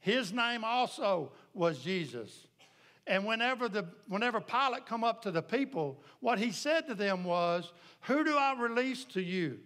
His 0.00 0.32
name 0.32 0.64
also 0.64 1.30
was 1.54 1.78
Jesus. 1.78 2.48
And 3.06 3.24
whenever, 3.24 3.68
the, 3.68 3.86
whenever 4.08 4.40
Pilate 4.40 4.84
come 4.84 5.04
up 5.04 5.22
to 5.22 5.30
the 5.30 5.42
people, 5.42 6.02
what 6.18 6.40
he 6.40 6.50
said 6.50 6.88
to 6.88 6.94
them 6.94 7.22
was, 7.22 7.72
Who 8.02 8.24
do 8.24 8.36
I 8.36 8.56
release 8.58 9.04
to 9.06 9.22
you? 9.22 9.60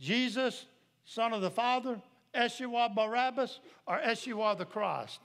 Jesus, 0.00 0.66
son 1.04 1.32
of 1.32 1.42
the 1.42 1.50
Father, 1.50 2.00
Eshua 2.34 2.92
Barabbas, 2.92 3.60
or 3.86 4.00
Eshua 4.00 4.56
the 4.58 4.64
Christ? 4.64 5.20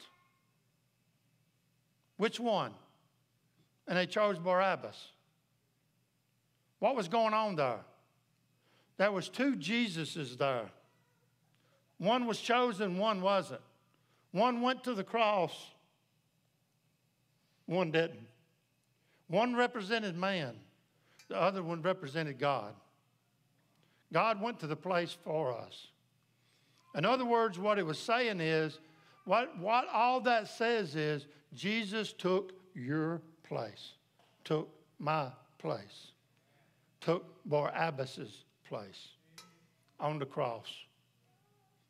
Which 2.21 2.39
one? 2.39 2.71
and 3.87 3.97
they 3.97 4.05
chose 4.05 4.39
Barabbas. 4.39 5.09
What 6.79 6.95
was 6.95 7.07
going 7.07 7.33
on 7.33 7.55
there? 7.57 7.79
There 8.97 9.11
was 9.11 9.27
two 9.27 9.55
Jesuses 9.55 10.37
there. 10.37 10.69
One 11.97 12.25
was 12.25 12.39
chosen, 12.39 12.97
one 12.97 13.21
wasn't. 13.21 13.59
One 14.31 14.61
went 14.61 14.85
to 14.85 14.93
the 14.93 15.03
cross, 15.03 15.51
one 17.65 17.91
didn't. 17.91 18.27
One 19.27 19.55
represented 19.55 20.17
man, 20.17 20.55
the 21.27 21.35
other 21.35 21.61
one 21.61 21.81
represented 21.81 22.39
God. 22.39 22.73
God 24.13 24.41
went 24.41 24.59
to 24.61 24.67
the 24.67 24.75
place 24.77 25.17
for 25.23 25.53
us. 25.53 25.87
In 26.95 27.03
other 27.03 27.25
words, 27.25 27.59
what 27.59 27.77
it 27.77 27.85
was 27.85 27.99
saying 27.99 28.39
is, 28.39 28.79
what, 29.25 29.57
what 29.59 29.87
all 29.91 30.21
that 30.21 30.47
says 30.47 30.95
is, 30.95 31.25
Jesus 31.53 32.13
took 32.13 32.53
your 32.73 33.21
place, 33.43 33.93
took 34.43 34.69
my 34.99 35.27
place, 35.57 36.11
took 36.99 37.25
Barabbas's 37.45 38.45
place 38.67 39.09
on 39.99 40.17
the 40.17 40.25
cross. 40.25 40.67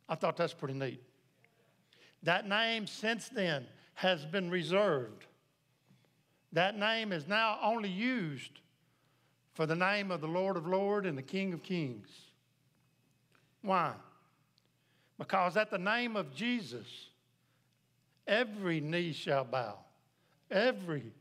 I 0.09 0.15
thought 0.15 0.35
that's 0.35 0.53
pretty 0.53 0.73
neat. 0.73 1.01
That 2.23 2.47
name 2.47 2.85
since 2.85 3.29
then 3.29 3.65
has 3.93 4.25
been 4.25 4.49
reserved. 4.49 5.25
That 6.53 6.77
name 6.77 7.13
is 7.13 7.27
now 7.27 7.59
only 7.63 7.89
used 7.89 8.59
for 9.53 9.65
the 9.65 9.75
name 9.75 10.11
of 10.11 10.21
the 10.21 10.27
Lord 10.27 10.57
of 10.57 10.67
Lords 10.67 11.07
and 11.07 11.17
the 11.17 11.21
King 11.23 11.53
of 11.53 11.63
Kings. 11.63 12.09
Why? 13.61 13.93
Because 15.17 15.55
at 15.55 15.69
the 15.69 15.77
name 15.77 16.15
of 16.15 16.33
Jesus, 16.33 16.87
every 18.31 18.79
knee 18.79 19.11
shall 19.11 19.43
bow, 19.43 19.77
every 20.49 21.11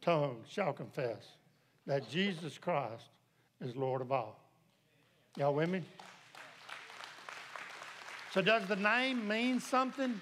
tongue 0.00 0.38
shall 0.48 0.72
confess 0.72 1.36
that 1.86 2.08
Jesus 2.08 2.56
Christ 2.56 3.04
is 3.60 3.76
Lord 3.76 4.00
of 4.00 4.12
all. 4.12 4.40
Y'all 5.36 5.52
with 5.52 5.68
me? 5.68 5.82
So, 8.32 8.40
does 8.40 8.66
the 8.66 8.76
name 8.76 9.26
mean 9.28 9.60
something? 9.60 10.20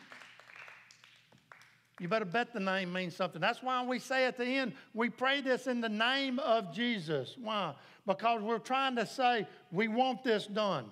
You 2.01 2.09
better 2.09 2.25
bet 2.25 2.53
the 2.53 2.61
name 2.61 2.93
means 2.93 3.15
something. 3.15 3.41
That's 3.41 3.63
why 3.63 3.85
we 3.85 3.99
say 3.99 4.25
at 4.25 4.37
the 4.37 4.45
end, 4.45 4.73
we 4.93 5.09
pray 5.09 5.41
this 5.41 5.67
in 5.67 5.81
the 5.81 5.89
name 5.89 6.39
of 6.41 6.75
Jesus. 6.75 7.37
Why? 7.41 7.75
Because 8.07 8.43
we're 8.43 8.59
trying 8.59 8.97
to 8.97 9.07
say, 9.07 9.47
we 9.71 9.87
want 9.87 10.25
this 10.25 10.47
done, 10.47 10.87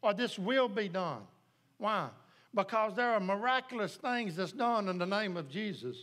or 0.00 0.14
this 0.14 0.38
will 0.38 0.68
be 0.68 0.88
done. 0.88 1.22
Why? 1.78 2.08
Because 2.54 2.94
there 2.94 3.10
are 3.12 3.20
miraculous 3.20 3.96
things 3.96 4.36
that's 4.36 4.52
done 4.52 4.88
in 4.88 4.98
the 4.98 5.06
name 5.06 5.36
of 5.36 5.48
Jesus. 5.48 5.96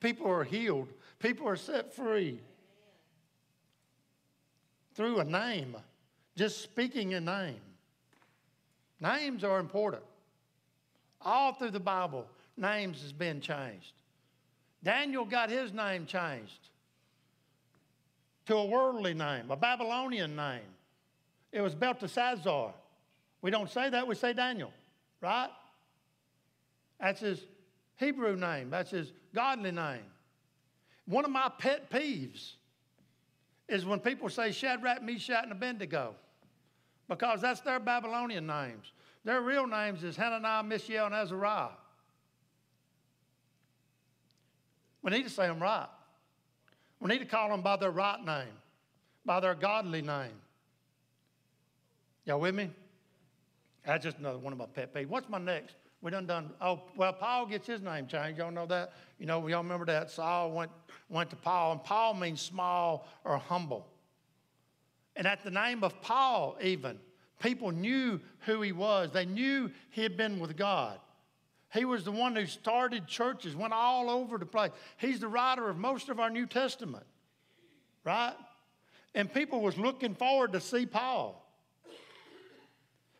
People 0.00 0.30
are 0.30 0.44
healed, 0.44 0.88
people 1.18 1.48
are 1.48 1.56
set 1.56 1.94
free 1.94 2.40
through 4.94 5.18
a 5.18 5.24
name, 5.24 5.76
just 6.36 6.62
speaking 6.62 7.14
a 7.14 7.20
name. 7.20 7.60
Names 9.00 9.44
are 9.44 9.58
important. 9.58 10.02
All 11.20 11.52
through 11.52 11.72
the 11.72 11.80
Bible, 11.80 12.26
names 12.56 13.02
has 13.02 13.12
been 13.12 13.40
changed. 13.40 13.92
Daniel 14.82 15.24
got 15.24 15.50
his 15.50 15.72
name 15.72 16.06
changed 16.06 16.70
to 18.46 18.56
a 18.56 18.64
worldly 18.64 19.12
name, 19.12 19.50
a 19.50 19.56
Babylonian 19.56 20.36
name. 20.36 20.60
It 21.52 21.60
was 21.60 21.74
Belteshazzar. 21.74 22.72
We 23.42 23.50
don't 23.50 23.70
say 23.70 23.90
that, 23.90 24.06
we 24.06 24.14
say 24.14 24.32
Daniel, 24.32 24.72
right? 25.20 25.50
That's 27.00 27.20
his 27.20 27.46
Hebrew 27.96 28.36
name, 28.36 28.70
that's 28.70 28.90
his 28.90 29.12
godly 29.34 29.72
name. 29.72 30.04
One 31.06 31.24
of 31.24 31.30
my 31.30 31.50
pet 31.58 31.90
peeves 31.90 32.52
is 33.68 33.84
when 33.84 34.00
people 34.00 34.28
say 34.28 34.52
Shadrach, 34.52 35.02
Meshach, 35.02 35.42
and 35.42 35.52
Abednego, 35.52 36.14
because 37.08 37.40
that's 37.40 37.60
their 37.60 37.80
Babylonian 37.80 38.46
names. 38.46 38.92
Their 39.24 39.40
real 39.40 39.66
names 39.66 40.04
is 40.04 40.16
Hananiah, 40.16 40.62
Mishael, 40.62 41.06
and 41.06 41.14
Azariah. 41.14 41.70
We 45.02 45.10
need 45.10 45.24
to 45.24 45.30
say 45.30 45.46
them 45.46 45.60
right. 45.60 45.88
We 47.00 47.08
need 47.08 47.18
to 47.18 47.24
call 47.24 47.48
them 47.48 47.60
by 47.60 47.76
their 47.76 47.90
right 47.90 48.24
name, 48.24 48.54
by 49.24 49.40
their 49.40 49.54
godly 49.54 50.02
name. 50.02 50.32
Y'all 52.24 52.40
with 52.40 52.54
me? 52.54 52.70
That's 53.84 54.02
just 54.02 54.18
another 54.18 54.38
one 54.38 54.52
of 54.52 54.58
my 54.58 54.66
pet 54.66 54.92
peeves. 54.92 55.08
What's 55.08 55.28
my 55.28 55.38
next? 55.38 55.76
We 56.06 56.12
done 56.12 56.26
done. 56.26 56.50
Oh, 56.60 56.82
well, 56.94 57.12
Paul 57.12 57.46
gets 57.46 57.66
his 57.66 57.82
name 57.82 58.06
changed. 58.06 58.38
Y'all 58.38 58.52
know 58.52 58.66
that? 58.66 58.92
You 59.18 59.26
know, 59.26 59.44
y'all 59.48 59.64
remember 59.64 59.86
that 59.86 60.08
Saul 60.08 60.52
went 60.52 60.70
went 61.08 61.30
to 61.30 61.36
Paul, 61.36 61.72
and 61.72 61.82
Paul 61.82 62.14
means 62.14 62.40
small 62.40 63.08
or 63.24 63.38
humble. 63.38 63.88
And 65.16 65.26
at 65.26 65.42
the 65.42 65.50
name 65.50 65.82
of 65.82 66.00
Paul, 66.02 66.58
even 66.62 67.00
people 67.40 67.72
knew 67.72 68.20
who 68.42 68.62
he 68.62 68.70
was. 68.70 69.10
They 69.10 69.26
knew 69.26 69.68
he 69.90 70.04
had 70.04 70.16
been 70.16 70.38
with 70.38 70.56
God. 70.56 71.00
He 71.74 71.84
was 71.84 72.04
the 72.04 72.12
one 72.12 72.36
who 72.36 72.46
started 72.46 73.08
churches, 73.08 73.56
went 73.56 73.72
all 73.72 74.08
over 74.08 74.38
the 74.38 74.46
place. 74.46 74.70
He's 74.98 75.18
the 75.18 75.26
writer 75.26 75.68
of 75.68 75.76
most 75.76 76.08
of 76.08 76.20
our 76.20 76.30
New 76.30 76.46
Testament, 76.46 77.06
right? 78.04 78.36
And 79.16 79.34
people 79.34 79.60
was 79.60 79.76
looking 79.76 80.14
forward 80.14 80.52
to 80.52 80.60
see 80.60 80.86
Paul. 80.86 81.45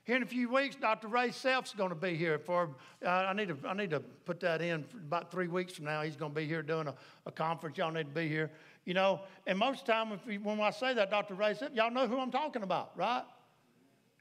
Here 0.06 0.14
in 0.14 0.22
a 0.22 0.26
few 0.26 0.48
weeks, 0.48 0.76
Dr. 0.76 1.08
Ray 1.08 1.32
Self's 1.32 1.74
going 1.74 1.88
to 1.88 1.96
be 1.96 2.14
here 2.14 2.38
for. 2.38 2.70
Uh, 3.04 3.08
I 3.08 3.32
need 3.32 3.48
to 3.48 3.56
I 3.66 3.74
need 3.74 3.90
to 3.90 3.98
put 3.98 4.38
that 4.38 4.62
in 4.62 4.84
about 4.94 5.32
three 5.32 5.48
weeks 5.48 5.72
from 5.72 5.86
now. 5.86 6.02
He's 6.02 6.14
going 6.14 6.30
to 6.30 6.40
be 6.40 6.46
here 6.46 6.62
doing 6.62 6.86
a, 6.86 6.94
a 7.26 7.32
conference. 7.32 7.76
Y'all 7.76 7.90
need 7.90 8.04
to 8.04 8.14
be 8.14 8.28
here, 8.28 8.52
you 8.84 8.94
know. 8.94 9.22
And 9.48 9.58
most 9.58 9.80
of 9.80 9.86
the 9.86 9.92
time, 9.92 10.12
if 10.12 10.42
when 10.42 10.60
I 10.60 10.70
say 10.70 10.94
that, 10.94 11.10
Dr. 11.10 11.34
Ray 11.34 11.54
Self, 11.54 11.72
y'all 11.74 11.90
know 11.90 12.06
who 12.06 12.20
I'm 12.20 12.30
talking 12.30 12.62
about, 12.62 12.96
right? 12.96 13.24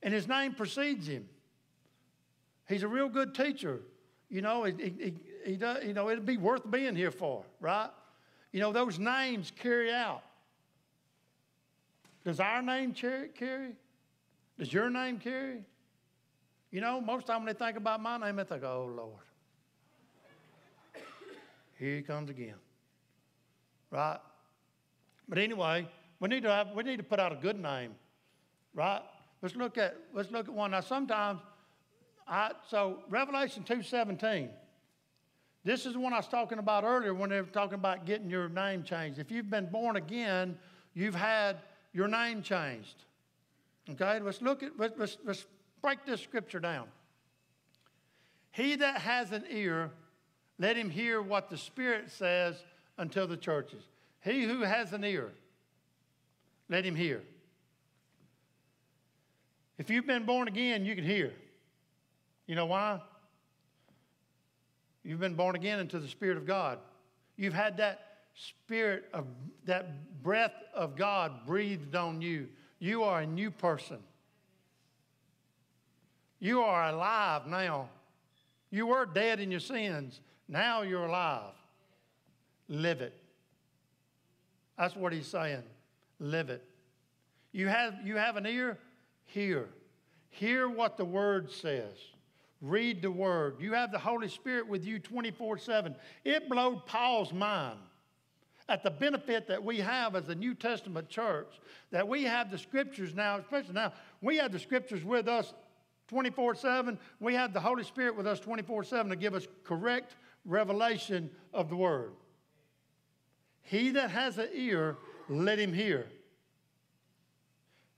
And 0.02 0.12
his 0.12 0.28
name 0.28 0.56
precedes 0.56 1.08
him. 1.08 1.30
He's 2.68 2.82
a 2.82 2.88
real 2.88 3.08
good 3.08 3.36
teacher. 3.36 3.82
You 4.28 4.42
know, 4.42 4.64
he, 4.64 4.74
he, 4.74 5.14
he 5.46 5.56
does, 5.56 5.84
you 5.84 5.94
know, 5.94 6.10
it'd 6.10 6.26
be 6.26 6.38
worth 6.38 6.70
being 6.72 6.96
here 6.96 7.12
for, 7.12 7.46
right? 7.60 7.92
You 8.52 8.60
know, 8.60 8.72
those 8.72 8.98
names 8.98 9.52
carry 9.56 9.94
out. 9.94 10.24
Does 12.24 12.40
our 12.40 12.64
name 12.64 12.92
carry? 12.92 13.74
Does 14.58 14.74
your 14.74 14.90
name 14.90 15.20
carry? 15.20 15.64
You 16.76 16.82
know, 16.82 17.00
most 17.00 17.26
time 17.26 17.46
when 17.46 17.54
they 17.54 17.58
think 17.58 17.78
about 17.78 18.02
my 18.02 18.18
name, 18.18 18.36
they 18.36 18.44
think, 18.44 18.62
oh, 18.66 18.92
Lord. 18.94 19.24
Here 21.80 21.96
he 21.96 22.02
comes 22.02 22.30
again. 22.30 22.56
Right? 23.90 24.20
But 25.30 25.38
anyway, 25.38 25.88
we 26.20 26.28
need 26.28 26.44
to 26.44 26.52
have, 26.52 26.72
we 26.76 26.84
need 26.84 26.98
to 26.98 27.04
put 27.04 27.18
out 27.18 27.32
a 27.32 27.38
good 27.38 27.58
name. 27.58 27.96
Right? 28.74 29.00
Let's 29.42 29.56
look 29.56 29.78
at 29.78 29.96
let's 30.14 30.32
look 30.32 30.50
at 30.50 30.54
one. 30.54 30.72
Now 30.72 30.82
sometimes 30.82 31.40
I 32.28 32.52
so 32.68 33.04
Revelation 33.08 33.64
2:17. 33.64 34.50
This 35.64 35.86
is 35.86 35.94
the 35.94 36.00
one 36.02 36.12
I 36.12 36.18
was 36.18 36.28
talking 36.28 36.60
about 36.60 36.84
earlier 36.84 37.14
when 37.14 37.30
they 37.30 37.40
were 37.40 37.48
talking 37.48 37.76
about 37.76 38.06
getting 38.06 38.30
your 38.30 38.50
name 38.50 38.84
changed. 38.84 39.18
If 39.18 39.32
you've 39.32 39.50
been 39.50 39.68
born 39.68 39.96
again, 39.96 40.58
you've 40.94 41.16
had 41.16 41.56
your 41.94 42.10
name 42.10 42.42
changed. 42.42 43.06
Okay, 43.92 44.20
let's 44.20 44.42
look 44.42 44.62
at 44.62 44.72
let's, 44.78 45.18
let's 45.24 45.46
break 45.86 46.04
this 46.04 46.20
scripture 46.20 46.60
down. 46.60 46.88
He 48.50 48.76
that 48.78 49.02
has 49.02 49.32
an 49.32 49.44
ear, 49.52 49.92
let 50.58 50.76
him 50.76 50.90
hear 50.90 51.22
what 51.22 51.52
the 51.52 51.58
Spirit 51.58 52.10
says 52.10 52.56
until 52.98 53.28
the 53.28 53.38
churches. 53.38 53.84
He 54.24 54.46
who 54.46 54.62
has 54.62 54.94
an 54.94 55.04
ear, 55.04 55.32
let 56.70 56.84
him 56.84 56.96
hear. 56.96 57.22
If 59.78 59.92
you've 59.92 60.08
been 60.08 60.26
born 60.26 60.48
again, 60.48 60.86
you 60.86 60.96
can 60.96 61.04
hear. 61.04 61.32
You 62.48 62.56
know 62.56 62.66
why? 62.66 63.00
You've 65.04 65.20
been 65.20 65.36
born 65.36 65.56
again 65.56 65.78
into 65.78 66.00
the 66.00 66.08
Spirit 66.08 66.38
of 66.38 66.48
God. 66.48 66.80
You've 67.38 67.54
had 67.54 67.78
that 67.78 68.00
Spirit 68.34 69.06
of 69.14 69.26
that 69.66 70.24
breath 70.24 70.64
of 70.74 70.96
God 70.96 71.46
breathed 71.46 71.96
on 71.96 72.24
you. 72.24 72.48
You 72.80 73.04
are 73.04 73.22
a 73.22 73.28
new 73.28 73.52
person. 73.52 74.00
You 76.40 76.62
are 76.62 76.90
alive 76.90 77.48
now. 77.48 77.90
You 78.70 78.88
were 78.88 79.06
dead 79.06 79.40
in 79.40 79.52
your 79.52 79.60
sins. 79.60 80.20
Now 80.48 80.82
you're 80.82 81.06
alive. 81.06 81.54
Live 82.68 83.02
it. 83.02 83.14
That's 84.78 84.96
what 84.96 85.14
he's 85.14 85.28
saying. 85.28 85.64
Live 86.20 86.50
it. 86.50 86.64
You 87.52 87.68
have, 87.68 87.96
you 88.04 88.18
have 88.18 88.36
an 88.36 88.46
ear? 88.46 88.78
Hear. 89.26 89.70
Hear 90.30 90.68
what 90.68 90.98
the 90.98 91.06
word 91.06 91.52
says. 91.52 91.94
Read 92.62 93.02
the 93.02 93.12
word. 93.12 93.56
You 93.60 93.74
have 93.74 93.92
the 93.92 94.00
Holy 94.00 94.28
Spirit 94.28 94.68
with 94.68 94.84
you 94.84 95.00
24 95.00 95.58
7. 95.58 95.96
It 96.24 96.50
blowed 96.50 96.86
Paul's 96.86 97.32
mind 97.32 97.80
at 98.68 98.84
the 98.84 98.90
benefit 98.90 99.48
that 99.48 99.64
we 99.64 99.78
have 99.78 100.16
as 100.16 100.28
a 100.30 100.36
New 100.36 100.56
Testament 100.56 101.08
church, 101.08 101.60
that 101.92 102.08
we 102.08 102.24
have 102.24 102.50
the 102.50 102.58
scriptures 102.58 103.14
now, 103.14 103.38
especially 103.38 103.74
now, 103.74 103.94
we 104.22 104.38
have 104.38 104.52
the 104.52 104.60
scriptures 104.60 105.04
with 105.04 105.28
us 105.28 105.54
24 106.08 106.56
7. 106.56 107.00
We 107.20 107.34
have 107.36 107.54
the 107.54 107.60
Holy 107.60 107.84
Spirit 107.84 108.16
with 108.16 108.28
us 108.28 108.40
24 108.40 108.84
7 108.84 109.10
to 109.10 109.16
give 109.16 109.34
us 109.34 109.48
correct 109.64 110.16
revelation 110.46 111.30
of 111.54 111.70
the 111.70 111.76
word. 111.76 112.14
He 113.62 113.92
that 113.92 114.12
has 114.12 114.38
an 114.38 114.50
ear, 114.54 114.98
let 115.28 115.58
him 115.58 115.74
hear. 115.74 116.08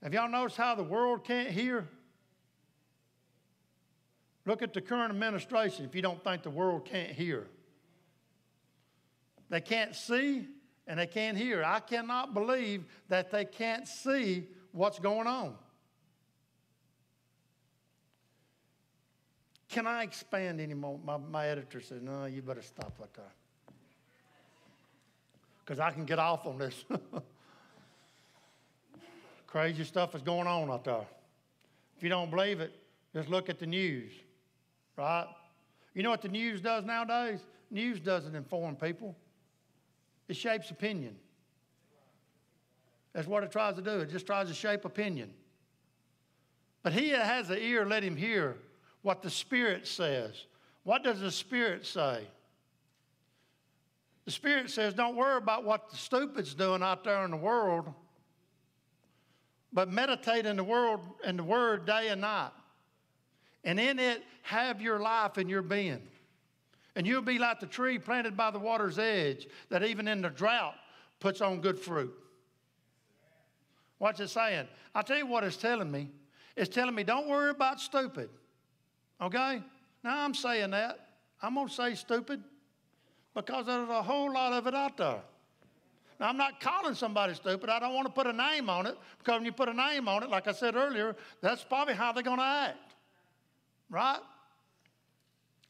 Have 0.02 0.14
y'all 0.14 0.30
noticed 0.30 0.56
how 0.56 0.74
the 0.74 0.82
world 0.82 1.24
can't 1.24 1.50
hear? 1.50 1.88
Look 4.46 4.62
at 4.62 4.72
the 4.72 4.80
current 4.80 5.10
administration 5.10 5.84
if 5.84 5.94
you 5.94 6.00
don't 6.00 6.22
think 6.24 6.42
the 6.42 6.50
world 6.50 6.86
can't 6.86 7.10
hear. 7.10 7.48
They 9.50 9.60
can't 9.60 9.94
see 9.94 10.46
and 10.86 10.98
they 10.98 11.06
can't 11.06 11.36
hear. 11.36 11.62
I 11.62 11.80
cannot 11.80 12.32
believe 12.32 12.84
that 13.08 13.30
they 13.30 13.44
can't 13.44 13.86
see 13.86 14.46
what's 14.72 14.98
going 14.98 15.26
on. 15.26 15.54
Can 19.68 19.86
I 19.86 20.02
expand 20.02 20.60
any 20.60 20.74
more? 20.74 20.98
My, 21.04 21.18
my 21.18 21.46
editor 21.46 21.80
said, 21.80 22.02
No, 22.02 22.24
you 22.24 22.42
better 22.42 22.62
stop 22.62 22.94
right 22.98 23.12
there. 23.14 23.24
Because 25.64 25.78
I 25.78 25.90
can 25.90 26.04
get 26.04 26.18
off 26.18 26.46
on 26.46 26.58
this. 26.58 26.84
Crazy 29.46 29.84
stuff 29.84 30.14
is 30.14 30.22
going 30.22 30.46
on 30.46 30.70
out 30.70 30.84
there. 30.84 31.06
If 31.96 32.02
you 32.02 32.08
don't 32.08 32.30
believe 32.30 32.60
it, 32.60 32.72
just 33.14 33.28
look 33.28 33.48
at 33.50 33.58
the 33.58 33.66
news, 33.66 34.12
right? 34.96 35.26
You 35.94 36.02
know 36.02 36.10
what 36.10 36.22
the 36.22 36.28
news 36.28 36.60
does 36.60 36.84
nowadays? 36.84 37.40
News 37.70 38.00
doesn't 38.00 38.34
inform 38.34 38.76
people, 38.76 39.16
it 40.28 40.36
shapes 40.36 40.70
opinion. 40.70 41.16
That's 43.14 43.26
what 43.26 43.42
it 43.42 43.50
tries 43.50 43.74
to 43.74 43.82
do. 43.82 44.00
It 44.00 44.10
just 44.10 44.26
tries 44.26 44.48
to 44.48 44.54
shape 44.54 44.84
opinion. 44.84 45.30
But 46.82 46.92
he 46.92 47.10
that 47.10 47.24
has 47.24 47.50
an 47.50 47.58
ear, 47.58 47.84
let 47.84 48.04
him 48.04 48.16
hear 48.16 48.56
what 49.02 49.22
the 49.22 49.30
Spirit 49.30 49.86
says. 49.86 50.44
What 50.84 51.04
does 51.04 51.20
the 51.20 51.30
Spirit 51.30 51.86
say? 51.86 52.26
The 54.24 54.30
Spirit 54.30 54.70
says, 54.70 54.94
don't 54.94 55.16
worry 55.16 55.38
about 55.38 55.64
what 55.64 55.90
the 55.90 55.96
stupid's 55.96 56.54
doing 56.54 56.82
out 56.82 57.04
there 57.04 57.24
in 57.24 57.30
the 57.30 57.36
world, 57.36 57.92
but 59.72 59.90
meditate 59.90 60.44
in 60.44 60.56
the 60.56 60.64
world 60.64 61.00
and 61.24 61.38
the 61.38 61.44
Word 61.44 61.86
day 61.86 62.08
and 62.08 62.20
night. 62.20 62.50
And 63.64 63.80
in 63.80 63.98
it, 63.98 64.22
have 64.42 64.80
your 64.80 64.98
life 64.98 65.36
and 65.36 65.48
your 65.48 65.62
being. 65.62 66.02
And 66.96 67.06
you'll 67.06 67.22
be 67.22 67.38
like 67.38 67.60
the 67.60 67.66
tree 67.66 67.98
planted 67.98 68.36
by 68.36 68.50
the 68.50 68.58
water's 68.58 68.98
edge 68.98 69.46
that 69.68 69.82
even 69.82 70.08
in 70.08 70.22
the 70.22 70.30
drought 70.30 70.74
puts 71.20 71.40
on 71.40 71.60
good 71.60 71.78
fruit. 71.78 72.12
What's 73.98 74.20
it 74.20 74.28
saying? 74.28 74.68
I'll 74.94 75.02
tell 75.02 75.18
you 75.18 75.26
what 75.26 75.44
it's 75.44 75.56
telling 75.56 75.90
me. 75.90 76.10
It's 76.56 76.74
telling 76.74 76.94
me 76.94 77.04
don't 77.04 77.28
worry 77.28 77.50
about 77.50 77.80
stupid. 77.80 78.30
Okay? 79.20 79.62
Now 80.02 80.24
I'm 80.24 80.34
saying 80.34 80.70
that. 80.70 81.08
I'm 81.42 81.54
going 81.54 81.68
to 81.68 81.74
say 81.74 81.94
stupid 81.94 82.42
because 83.34 83.66
there's 83.66 83.88
a 83.88 84.02
whole 84.02 84.32
lot 84.32 84.52
of 84.52 84.66
it 84.66 84.74
out 84.74 84.96
there. 84.96 85.20
Now, 86.18 86.28
I'm 86.28 86.36
not 86.36 86.60
calling 86.60 86.94
somebody 86.94 87.34
stupid. 87.34 87.70
I 87.70 87.78
don't 87.78 87.94
want 87.94 88.06
to 88.06 88.12
put 88.12 88.26
a 88.26 88.32
name 88.32 88.68
on 88.68 88.86
it 88.86 88.96
because 89.18 89.38
when 89.38 89.44
you 89.44 89.52
put 89.52 89.68
a 89.68 89.74
name 89.74 90.08
on 90.08 90.24
it, 90.24 90.30
like 90.30 90.48
I 90.48 90.52
said 90.52 90.74
earlier, 90.74 91.14
that's 91.40 91.62
probably 91.62 91.94
how 91.94 92.12
they're 92.12 92.24
going 92.24 92.38
to 92.38 92.44
act. 92.44 92.94
Right? 93.88 94.18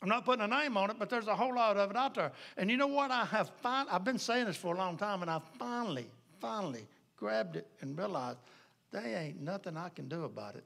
I'm 0.00 0.08
not 0.08 0.24
putting 0.24 0.44
a 0.44 0.48
name 0.48 0.76
on 0.76 0.90
it, 0.90 0.96
but 0.98 1.10
there's 1.10 1.26
a 1.26 1.36
whole 1.36 1.54
lot 1.54 1.76
of 1.76 1.90
it 1.90 1.96
out 1.96 2.14
there. 2.14 2.32
And 2.56 2.70
you 2.70 2.76
know 2.76 2.86
what? 2.86 3.10
I 3.10 3.24
have 3.26 3.50
fin- 3.62 3.86
I've 3.90 4.04
been 4.04 4.18
saying 4.18 4.46
this 4.46 4.56
for 4.56 4.74
a 4.74 4.78
long 4.78 4.96
time, 4.96 5.22
and 5.22 5.30
I 5.30 5.40
finally, 5.58 6.06
finally 6.40 6.86
grabbed 7.16 7.56
it 7.56 7.66
and 7.80 7.98
realized 7.98 8.38
there 8.90 9.04
ain't 9.04 9.40
nothing 9.42 9.76
I 9.76 9.88
can 9.90 10.08
do 10.08 10.24
about 10.24 10.54
it. 10.54 10.64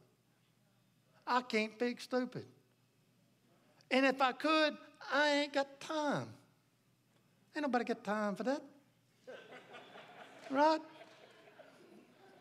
I 1.27 1.41
can't 1.41 1.77
fix 1.79 2.05
stupid. 2.05 2.45
And 3.93 4.07
if 4.07 4.23
I 4.23 4.33
could, 4.33 4.77
I 5.13 5.29
ain't 5.29 5.53
got 5.53 5.79
time. 5.79 6.27
Ain't 7.55 7.63
nobody 7.63 7.85
got 7.85 8.03
time 8.03 8.35
for 8.35 8.43
that. 8.45 8.63
right? 10.51 10.81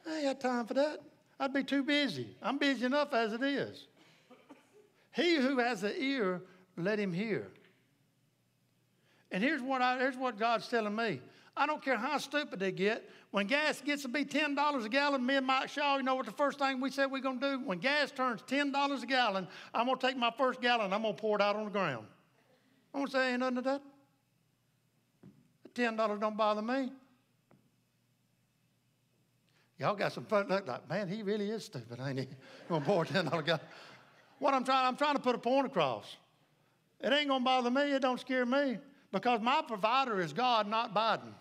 I 0.07 0.15
ain't 0.15 0.23
got 0.23 0.39
time 0.39 0.65
for 0.65 0.73
that. 0.75 1.01
I'd 1.37 1.53
be 1.53 1.63
too 1.63 1.83
busy. 1.83 2.35
I'm 2.41 2.57
busy 2.57 2.85
enough 2.85 3.13
as 3.13 3.33
it 3.33 3.43
is. 3.43 3.85
He 5.13 5.35
who 5.35 5.59
has 5.59 5.83
an 5.83 5.93
ear, 5.97 6.41
let 6.77 6.97
him 6.97 7.11
hear. 7.11 7.47
And 9.29 9.43
here's 9.43 9.61
what, 9.61 9.81
I, 9.81 9.97
here's 9.97 10.15
what 10.15 10.39
God's 10.39 10.69
telling 10.69 10.95
me. 10.95 11.19
I 11.61 11.67
don't 11.67 11.83
care 11.83 11.95
how 11.95 12.17
stupid 12.17 12.59
they 12.59 12.71
get. 12.71 13.07
When 13.29 13.45
gas 13.45 13.81
gets 13.81 14.01
to 14.01 14.07
be 14.07 14.25
$10 14.25 14.83
a 14.83 14.89
gallon, 14.89 15.23
me 15.23 15.35
and 15.35 15.45
Mike 15.45 15.69
Shaw, 15.69 15.97
you 15.97 16.01
know 16.01 16.15
what 16.15 16.25
the 16.25 16.31
first 16.31 16.57
thing 16.57 16.81
we 16.81 16.89
said 16.89 17.11
we're 17.11 17.21
going 17.21 17.39
to 17.39 17.51
do? 17.51 17.59
When 17.63 17.77
gas 17.77 18.09
turns 18.09 18.41
$10 18.41 19.03
a 19.03 19.05
gallon, 19.05 19.47
I'm 19.71 19.85
going 19.85 19.99
to 19.99 20.07
take 20.07 20.17
my 20.17 20.31
first 20.35 20.59
gallon 20.59 20.91
I'm 20.91 21.03
going 21.03 21.13
to 21.13 21.21
pour 21.21 21.37
it 21.37 21.41
out 21.43 21.55
on 21.55 21.65
the 21.65 21.69
ground. 21.69 22.07
I'm 22.95 23.01
going 23.01 23.05
to 23.05 23.11
say, 23.11 23.29
ain't 23.29 23.41
nothing 23.41 23.57
to 23.57 23.61
that. 23.61 23.81
$10 25.75 26.19
don't 26.19 26.35
bother 26.35 26.63
me. 26.63 26.91
Y'all 29.77 29.95
got 29.95 30.13
some 30.13 30.25
fun. 30.25 30.47
Look 30.49 30.67
like, 30.67 30.89
man, 30.89 31.07
he 31.07 31.21
really 31.21 31.51
is 31.51 31.65
stupid, 31.65 31.99
ain't 32.03 32.21
he? 32.21 32.27
going 32.69 32.81
to 32.81 32.87
pour 32.87 33.05
$10 33.05 33.37
a 33.37 33.43
gallon. 33.43 33.61
What 34.39 34.55
I'm 34.55 34.63
trying, 34.63 34.87
I'm 34.87 34.95
trying 34.95 35.15
to 35.15 35.21
put 35.21 35.35
a 35.35 35.37
point 35.37 35.67
across. 35.67 36.17
It 37.01 37.13
ain't 37.13 37.27
going 37.27 37.41
to 37.41 37.45
bother 37.45 37.69
me. 37.69 37.93
It 37.93 38.01
don't 38.01 38.19
scare 38.19 38.47
me 38.47 38.79
because 39.11 39.41
my 39.41 39.61
provider 39.61 40.19
is 40.19 40.33
God, 40.33 40.67
not 40.67 40.95
Biden. 40.95 41.33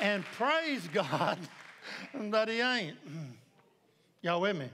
And 0.00 0.24
praise 0.36 0.88
God 0.92 1.38
that 2.14 2.48
he 2.48 2.60
ain't. 2.60 2.96
Y'all 4.22 4.40
with 4.40 4.56
me? 4.56 4.68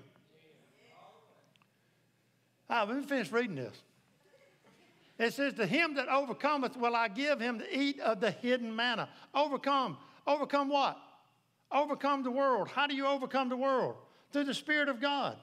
All 2.69 2.77
right, 2.77 2.89
let 2.89 2.99
me 2.99 3.03
finish 3.05 3.33
reading 3.33 3.57
this. 3.57 3.77
It 5.19 5.35
says, 5.35 5.55
To 5.55 5.67
him 5.67 5.95
that 5.95 6.09
overcometh 6.09 6.77
will 6.77 6.95
I 6.95 7.09
give 7.09 7.41
him 7.41 7.59
to 7.59 7.79
eat 7.79 8.01
of 8.01 8.21
the 8.21 8.31
hidden 8.31 8.75
manna. 8.75 9.09
Overcome. 9.35 9.99
Overcome 10.27 10.69
what? 10.69 10.97
Overcome 11.73 12.23
the 12.23 12.31
world. 12.31 12.69
How 12.69 12.87
do 12.87 12.95
you 12.95 13.07
overcome 13.07 13.49
the 13.49 13.57
world? 13.57 13.97
Through 14.33 14.45
the 14.45 14.55
Spirit 14.55 14.89
of 14.89 15.01
God. 15.01 15.37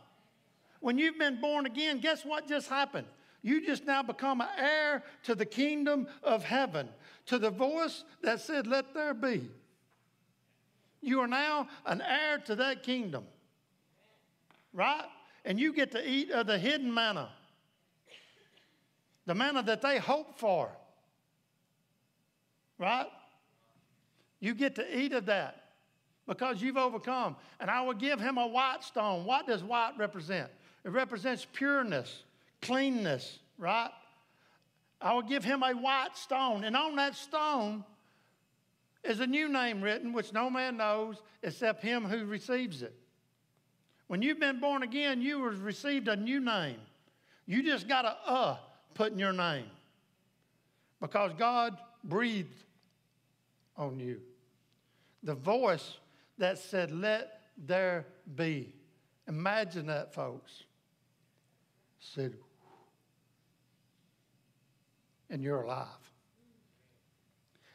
When 0.80 0.98
you've 0.98 1.20
been 1.20 1.42
born 1.42 1.66
again, 1.66 2.00
guess 2.00 2.24
what 2.24 2.48
just 2.48 2.70
happened? 2.70 3.08
You 3.42 3.66
just 3.66 3.86
now 3.86 4.04
become 4.04 4.42
an 4.42 4.48
heir 4.58 5.04
to 5.24 5.36
the 5.36 5.46
kingdom 5.46 6.08
of 6.24 6.44
heaven, 6.44 6.90
to 7.28 7.38
the 7.38 7.50
voice 7.50 8.04
that 8.22 8.42
said, 8.42 8.68
Let 8.68 8.94
there 8.94 9.14
be. 9.14 9.50
You 11.08 11.22
are 11.22 11.28
now 11.28 11.70
an 11.86 12.02
heir 12.02 12.40
to 12.48 12.56
that 12.58 12.84
kingdom. 12.84 13.24
Right? 14.74 15.06
And 15.46 15.58
you 15.58 15.72
get 15.72 15.92
to 15.94 16.06
eat 16.06 16.32
of 16.32 16.48
the 16.48 16.58
hidden 16.58 16.94
manna, 16.94 17.30
the 19.26 19.34
manna 19.34 19.64
that 19.64 19.82
they 19.82 20.00
hope 20.00 20.38
for. 20.38 20.70
Right? 22.78 23.08
You 24.42 24.54
get 24.54 24.76
to 24.76 25.00
eat 25.00 25.14
of 25.14 25.28
that 25.28 25.64
because 26.28 26.62
you've 26.62 26.76
overcome. 26.76 27.38
And 27.62 27.72
I 27.72 27.82
will 27.84 27.94
give 27.94 28.20
him 28.20 28.38
a 28.38 28.46
white 28.46 28.84
stone. 28.84 29.26
What 29.26 29.48
does 29.48 29.64
white 29.64 29.94
represent? 29.98 30.50
It 30.84 30.92
represents 30.92 31.48
pureness, 31.54 32.24
cleanness, 32.62 33.40
right? 33.58 33.92
I 35.00 35.14
will 35.14 35.22
give 35.22 35.46
him 35.46 35.64
a 35.64 35.72
white 35.72 36.18
stone. 36.18 36.66
And 36.66 36.76
on 36.76 36.98
that 36.98 37.16
stone, 37.16 37.86
is 39.08 39.20
a 39.20 39.28
new 39.28 39.48
name 39.48 39.82
written, 39.82 40.14
which 40.14 40.34
no 40.34 40.50
man 40.50 40.78
knows 40.78 41.22
except 41.44 41.82
him 41.82 42.06
who 42.06 42.26
receives 42.26 42.82
it. 42.82 42.96
When 44.08 44.22
you've 44.22 44.40
been 44.40 44.60
born 44.60 44.84
again, 44.84 45.22
you 45.22 45.44
have 45.46 45.64
received 45.64 46.08
a 46.08 46.16
new 46.16 46.40
name. 46.40 46.78
You 47.46 47.64
just 47.64 47.88
got 47.88 48.06
a 48.06 48.16
uh 48.26 48.58
put 48.94 49.12
in 49.12 49.20
your 49.20 49.34
name 49.34 49.66
because 51.00 51.32
God 51.38 51.78
breathed 52.04 52.64
on 53.76 54.00
you. 54.00 54.20
The 55.24 55.36
voice 55.36 55.98
that 56.38 56.58
said, 56.58 56.92
Let 56.92 57.42
there 57.58 58.06
be. 58.36 58.74
Imagine 59.28 59.88
that, 59.88 60.14
folks. 60.14 60.64
Said, 62.00 62.34
and 65.30 65.44
you're 65.44 65.62
alive. 65.62 65.88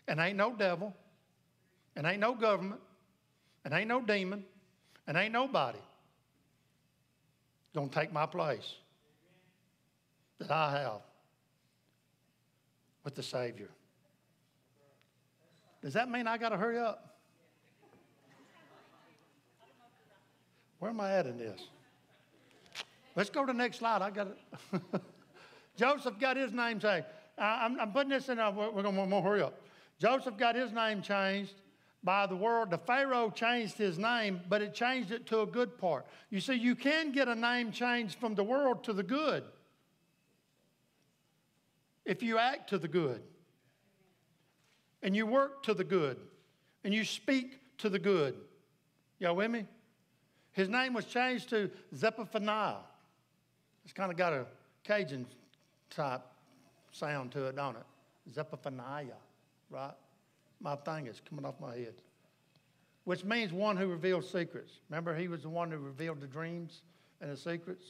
And 0.08 0.18
ain't 0.20 0.36
no 0.36 0.54
devil, 0.54 0.94
and 1.96 2.06
ain't 2.06 2.20
no 2.20 2.34
government, 2.34 2.80
and 3.64 3.74
ain't 3.74 3.88
no 3.88 4.00
demon, 4.00 4.44
and 5.06 5.16
ain't 5.16 5.32
nobody 5.32 5.78
gonna 7.74 7.88
take 7.88 8.12
my 8.12 8.26
place 8.26 8.74
that 10.38 10.50
I 10.50 10.72
have 10.82 11.00
with 13.04 13.14
the 13.14 13.22
Savior. 13.22 13.68
Does 15.82 15.94
that 15.94 16.10
mean 16.10 16.26
I 16.26 16.38
got 16.38 16.50
to 16.50 16.56
hurry 16.56 16.78
up? 16.78 17.16
Where 20.78 20.90
am 20.90 21.00
I 21.00 21.12
at 21.12 21.26
in 21.26 21.38
this? 21.38 21.60
Let's 23.14 23.30
go 23.30 23.42
to 23.44 23.52
the 23.52 23.58
next 23.58 23.78
slide. 23.78 24.02
I 24.02 24.10
got. 24.10 24.28
Joseph 25.76 26.18
got 26.18 26.36
his 26.36 26.52
name 26.52 26.78
changed. 26.78 27.06
I'm, 27.38 27.80
I'm, 27.80 27.92
putting 27.92 28.10
this 28.10 28.28
in, 28.28 28.38
uh, 28.38 28.50
we're 28.50 28.82
going 28.82 29.10
to 29.10 29.20
hurry 29.20 29.42
up. 29.42 29.60
Joseph 29.98 30.36
got 30.36 30.54
his 30.54 30.72
name 30.72 31.02
changed 31.02 31.54
by 32.04 32.26
the 32.26 32.36
world. 32.36 32.70
The 32.70 32.78
Pharaoh 32.78 33.30
changed 33.30 33.78
his 33.78 33.98
name, 33.98 34.40
but 34.48 34.62
it 34.62 34.74
changed 34.74 35.10
it 35.10 35.26
to 35.26 35.40
a 35.40 35.46
good 35.46 35.78
part. 35.78 36.06
You 36.30 36.40
see, 36.40 36.54
you 36.54 36.74
can 36.74 37.12
get 37.12 37.28
a 37.28 37.34
name 37.34 37.72
changed 37.72 38.18
from 38.18 38.34
the 38.34 38.44
world 38.44 38.84
to 38.84 38.92
the 38.92 39.02
good. 39.02 39.44
if 42.04 42.22
you 42.22 42.38
act 42.38 42.70
to 42.70 42.78
the 42.78 42.88
good, 42.88 43.22
and 45.02 45.16
you 45.16 45.26
work 45.26 45.62
to 45.64 45.74
the 45.74 45.84
good, 45.84 46.16
and 46.84 46.92
you 46.92 47.04
speak 47.04 47.58
to 47.78 47.88
the 47.88 47.98
good. 47.98 48.34
Y'all 49.18 49.36
with 49.36 49.50
me? 49.50 49.66
His 50.52 50.68
name 50.68 50.94
was 50.94 51.04
changed 51.04 51.48
to 51.50 51.70
Zephaniah. 51.94 52.76
It's 53.84 53.92
kind 53.92 54.10
of 54.10 54.16
got 54.16 54.32
a 54.32 54.46
Cajun 54.84 55.26
type 55.90 56.22
sound 56.90 57.32
to 57.32 57.46
it, 57.46 57.56
don't 57.56 57.76
it? 57.76 57.84
Zephaniah, 58.34 59.06
right? 59.70 59.94
My 60.62 60.76
thing 60.76 61.08
is 61.08 61.20
coming 61.28 61.44
off 61.44 61.56
my 61.60 61.74
head. 61.74 61.94
Which 63.04 63.24
means 63.24 63.52
one 63.52 63.76
who 63.76 63.88
reveals 63.88 64.30
secrets. 64.30 64.72
Remember, 64.88 65.14
he 65.14 65.26
was 65.26 65.42
the 65.42 65.48
one 65.48 65.70
who 65.70 65.78
revealed 65.78 66.20
the 66.20 66.28
dreams 66.28 66.82
and 67.20 67.30
the 67.30 67.36
secrets? 67.36 67.84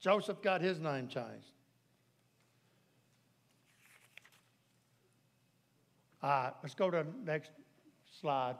Joseph 0.00 0.40
got 0.40 0.62
his 0.62 0.80
name 0.80 1.08
changed. 1.08 1.52
All 6.22 6.30
right, 6.30 6.52
let's 6.62 6.74
go 6.74 6.90
to 6.90 6.98
the 6.98 7.30
next 7.30 7.50
slide. 8.20 8.56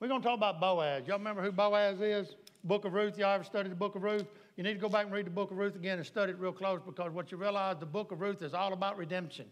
We're 0.00 0.08
going 0.08 0.22
to 0.22 0.26
talk 0.26 0.36
about 0.36 0.60
Boaz. 0.60 1.04
Y'all 1.06 1.18
remember 1.18 1.42
who 1.42 1.52
Boaz 1.52 2.00
is? 2.00 2.36
Book 2.64 2.84
of 2.84 2.94
Ruth. 2.94 3.18
Y'all 3.18 3.34
ever 3.34 3.44
studied 3.44 3.70
the 3.70 3.76
book 3.76 3.94
of 3.94 4.02
Ruth? 4.02 4.26
You 4.56 4.64
need 4.64 4.74
to 4.74 4.80
go 4.80 4.88
back 4.88 5.04
and 5.04 5.14
read 5.14 5.26
the 5.26 5.30
book 5.30 5.50
of 5.50 5.58
Ruth 5.58 5.76
again 5.76 5.98
and 5.98 6.06
study 6.06 6.32
it 6.32 6.38
real 6.38 6.52
close 6.52 6.80
because 6.84 7.12
what 7.12 7.30
you 7.30 7.36
realize, 7.36 7.76
the 7.78 7.86
book 7.86 8.12
of 8.12 8.20
Ruth 8.20 8.42
is 8.42 8.54
all 8.54 8.72
about 8.72 8.96
redemption. 8.96 9.46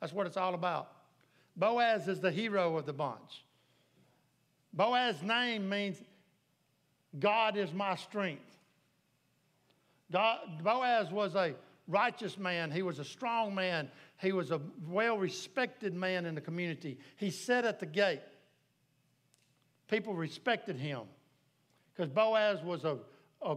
That's 0.00 0.12
what 0.12 0.26
it's 0.26 0.36
all 0.36 0.54
about. 0.54 0.97
Boaz 1.58 2.06
is 2.06 2.20
the 2.20 2.30
hero 2.30 2.76
of 2.76 2.86
the 2.86 2.92
bunch. 2.92 3.44
Boaz's 4.72 5.22
name 5.22 5.68
means 5.68 6.00
God 7.18 7.56
is 7.56 7.72
my 7.72 7.96
strength. 7.96 8.58
God, 10.12 10.62
Boaz 10.62 11.10
was 11.10 11.34
a 11.34 11.54
righteous 11.88 12.38
man. 12.38 12.70
He 12.70 12.82
was 12.82 12.98
a 12.98 13.04
strong 13.04 13.54
man. 13.54 13.90
He 14.20 14.32
was 14.32 14.52
a 14.52 14.60
well 14.86 15.18
respected 15.18 15.94
man 15.94 16.26
in 16.26 16.34
the 16.34 16.40
community. 16.40 16.98
He 17.16 17.30
sat 17.30 17.64
at 17.64 17.80
the 17.80 17.86
gate. 17.86 18.22
People 19.88 20.14
respected 20.14 20.76
him 20.76 21.02
because 21.94 22.10
Boaz 22.10 22.62
was 22.62 22.84
a, 22.84 22.98
a, 23.42 23.56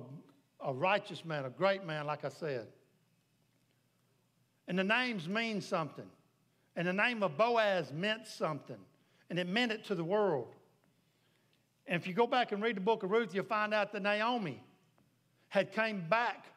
a 0.66 0.74
righteous 0.74 1.24
man, 1.24 1.46
a 1.46 1.50
great 1.50 1.86
man, 1.86 2.08
like 2.08 2.26
I 2.26 2.30
said. 2.30 2.68
And 4.68 4.80
the 4.80 4.84
names 4.84 5.28
mean 5.28 5.62
something. 5.62 6.08
And 6.82 6.88
the 6.88 6.94
name 6.94 7.22
of 7.22 7.38
Boaz 7.38 7.94
meant 7.94 8.26
something. 8.26 8.80
And 9.30 9.38
it 9.38 9.48
meant 9.48 9.72
it 9.72 9.86
to 9.86 9.94
the 9.94 10.04
world. 10.04 10.56
And 11.86 12.02
if 12.02 12.08
you 12.08 12.16
go 12.16 12.26
back 12.26 12.54
and 12.54 12.64
read 12.64 12.76
the 12.76 12.82
book 12.82 13.04
of 13.04 13.12
Ruth, 13.12 13.36
you'll 13.36 13.46
find 13.46 13.72
out 13.72 13.92
that 13.94 14.02
Naomi 14.02 14.64
had 15.50 15.72
came 15.74 16.04
back 16.10 16.48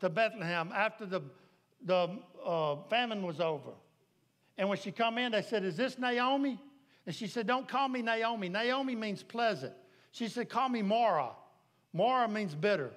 to 0.00 0.08
Bethlehem 0.08 0.72
after 0.74 1.04
the, 1.04 1.20
the 1.84 2.08
uh, 2.42 2.76
famine 2.88 3.22
was 3.22 3.38
over. 3.38 3.72
And 4.56 4.66
when 4.66 4.78
she 4.78 4.92
come 4.92 5.18
in, 5.18 5.32
they 5.32 5.42
said, 5.42 5.62
is 5.62 5.76
this 5.76 5.98
Naomi? 5.98 6.58
And 7.04 7.14
she 7.14 7.26
said, 7.26 7.46
don't 7.46 7.68
call 7.68 7.90
me 7.90 8.00
Naomi. 8.00 8.48
Naomi 8.48 8.94
means 8.94 9.22
pleasant. 9.22 9.74
She 10.10 10.28
said, 10.28 10.48
call 10.48 10.70
me 10.70 10.80
Mara. 10.80 11.32
Mara 11.92 12.28
means 12.28 12.54
bitter. 12.54 12.92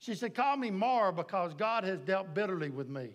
She 0.00 0.16
said, 0.16 0.34
call 0.34 0.56
me 0.56 0.68
Mara 0.68 1.12
because 1.12 1.54
God 1.54 1.84
has 1.84 2.00
dealt 2.00 2.34
bitterly 2.34 2.70
with 2.70 2.88
me. 2.88 3.10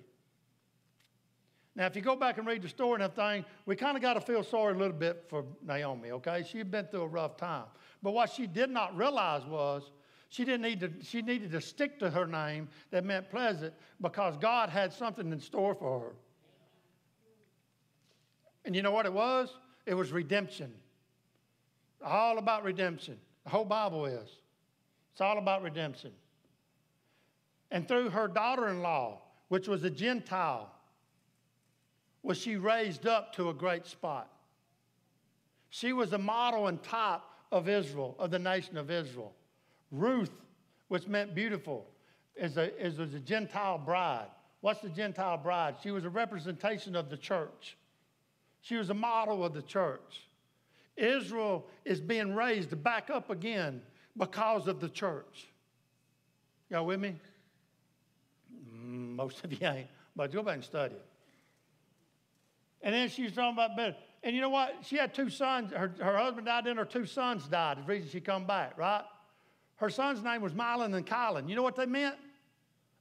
Now, 1.78 1.86
if 1.86 1.96
you 1.96 2.02
go 2.02 2.16
back 2.16 2.40
and 2.40 2.48
read 2.48 2.64
the 2.64 2.70
story 2.70 2.96
and 2.96 3.04
everything, 3.04 3.46
we 3.68 3.76
kind 3.76 3.96
of 3.96 4.02
got 4.02 4.16
to 4.16 4.22
feel 4.22 4.44
sorry 4.44 4.74
a 4.74 4.78
little 4.78 4.98
bit 4.98 5.26
for 5.30 5.46
Naomi, 5.64 6.10
okay? 6.10 6.44
She'd 6.44 6.72
been 6.72 6.86
through 6.86 7.04
a 7.04 7.08
rough 7.08 7.38
time. 7.38 7.66
But 8.02 8.14
what 8.14 8.32
she 8.32 8.48
did 8.48 8.72
not 8.72 8.98
realize 8.98 9.46
was 9.46 9.92
she 10.30 10.44
didn't 10.44 10.64
need 10.64 10.80
to, 10.80 10.92
she 11.04 11.22
needed 11.22 11.52
to 11.52 11.62
stick 11.62 12.00
to 12.00 12.10
her 12.10 12.26
name 12.26 12.68
that 12.90 13.06
meant 13.06 13.30
pleasant 13.30 13.76
because 14.02 14.38
God 14.38 14.70
had 14.70 14.92
something 14.92 15.32
in 15.32 15.40
store 15.40 15.76
for 15.76 16.00
her. 16.00 16.16
And 18.66 18.76
you 18.76 18.82
know 18.82 18.92
what 18.92 19.06
it 19.06 19.14
was? 19.14 19.56
It 19.86 19.94
was 19.94 20.12
redemption. 20.12 20.74
All 22.04 22.40
about 22.40 22.64
redemption. 22.64 23.20
The 23.44 23.52
whole 23.52 23.66
Bible 23.66 24.08
is. 24.08 24.30
It's 25.12 25.22
all 25.22 25.38
about 25.38 25.62
redemption. 25.62 26.12
And 27.70 27.88
through 27.88 28.10
her 28.10 28.28
daughter 28.28 28.68
in 28.68 28.82
law, 28.82 29.22
which 29.50 29.68
was 29.68 29.84
a 29.84 29.92
Gentile, 29.92 30.72
was 32.24 32.38
she 32.38 32.56
raised 32.56 33.06
up 33.08 33.34
to 33.36 33.50
a 33.50 33.54
great 33.54 33.86
spot. 33.86 34.30
She 35.70 35.94
was 35.94 36.14
a 36.14 36.18
model 36.18 36.68
and 36.68 36.82
type 36.82 37.22
of 37.52 37.70
Israel, 37.70 38.16
of 38.20 38.32
the 38.32 38.40
nation 38.40 38.78
of 38.78 38.92
Israel. 38.92 39.34
Ruth, 39.92 40.32
which 40.88 41.08
meant 41.08 41.36
beautiful, 41.36 41.86
is 42.36 42.58
a, 42.58 42.76
is, 42.84 43.00
a 43.00 43.06
Gentile 43.06 43.78
bride. 43.78 44.28
What's 44.62 44.82
the 44.82 44.90
Gentile 44.90 45.38
bride? 45.38 45.76
She 45.82 45.92
was 45.92 46.06
a 46.06 46.10
representation 46.10 46.96
of 46.96 47.10
the 47.10 47.18
church. 47.18 47.78
She 48.62 48.76
was 48.76 48.90
a 48.90 48.94
model 48.94 49.46
of 49.46 49.54
the 49.54 49.62
church. 49.62 50.28
Israel 50.96 51.66
is 51.86 52.02
being 52.02 52.34
raised 52.34 52.82
back 52.84 53.10
up 53.10 53.30
again 53.30 53.82
because 54.18 54.68
of 54.68 54.80
the 54.80 54.90
church. 54.90 55.48
Y'all 56.70 56.86
with 56.86 57.00
me? 57.00 57.16
Mm, 58.74 59.16
most 59.16 59.44
of 59.44 59.52
you 59.54 59.68
ain't, 59.68 59.88
but 60.16 60.32
go 60.32 60.42
back 60.42 60.56
and 60.56 60.64
study 60.64 60.96
it. 60.96 61.06
And 62.88 62.96
then 62.96 63.10
she 63.10 63.24
was 63.24 63.34
talking 63.34 63.52
about 63.52 63.76
better. 63.76 63.98
And 64.24 64.34
you 64.34 64.42
know 64.42 64.48
what? 64.48 64.74
She 64.82 64.96
had 64.96 65.14
two 65.14 65.30
sons. 65.30 65.74
Her, 65.74 65.92
her 66.00 66.18
husband 66.18 66.48
died, 66.48 66.64
then 66.64 66.78
her 66.78 66.86
two 66.86 67.06
sons 67.06 67.46
died. 67.46 67.80
The 67.80 67.82
reason 67.82 68.08
she 68.10 68.22
come 68.22 68.48
back, 68.48 68.78
right? 68.78 69.04
Her 69.76 69.90
son's 69.90 70.24
name 70.24 70.42
was 70.42 70.54
Mylon 70.54 70.96
and 70.96 71.06
Kylan. 71.06 71.50
You 71.50 71.58
know 71.58 71.64
what 71.64 71.76
they 71.76 71.86
meant? 71.86 72.16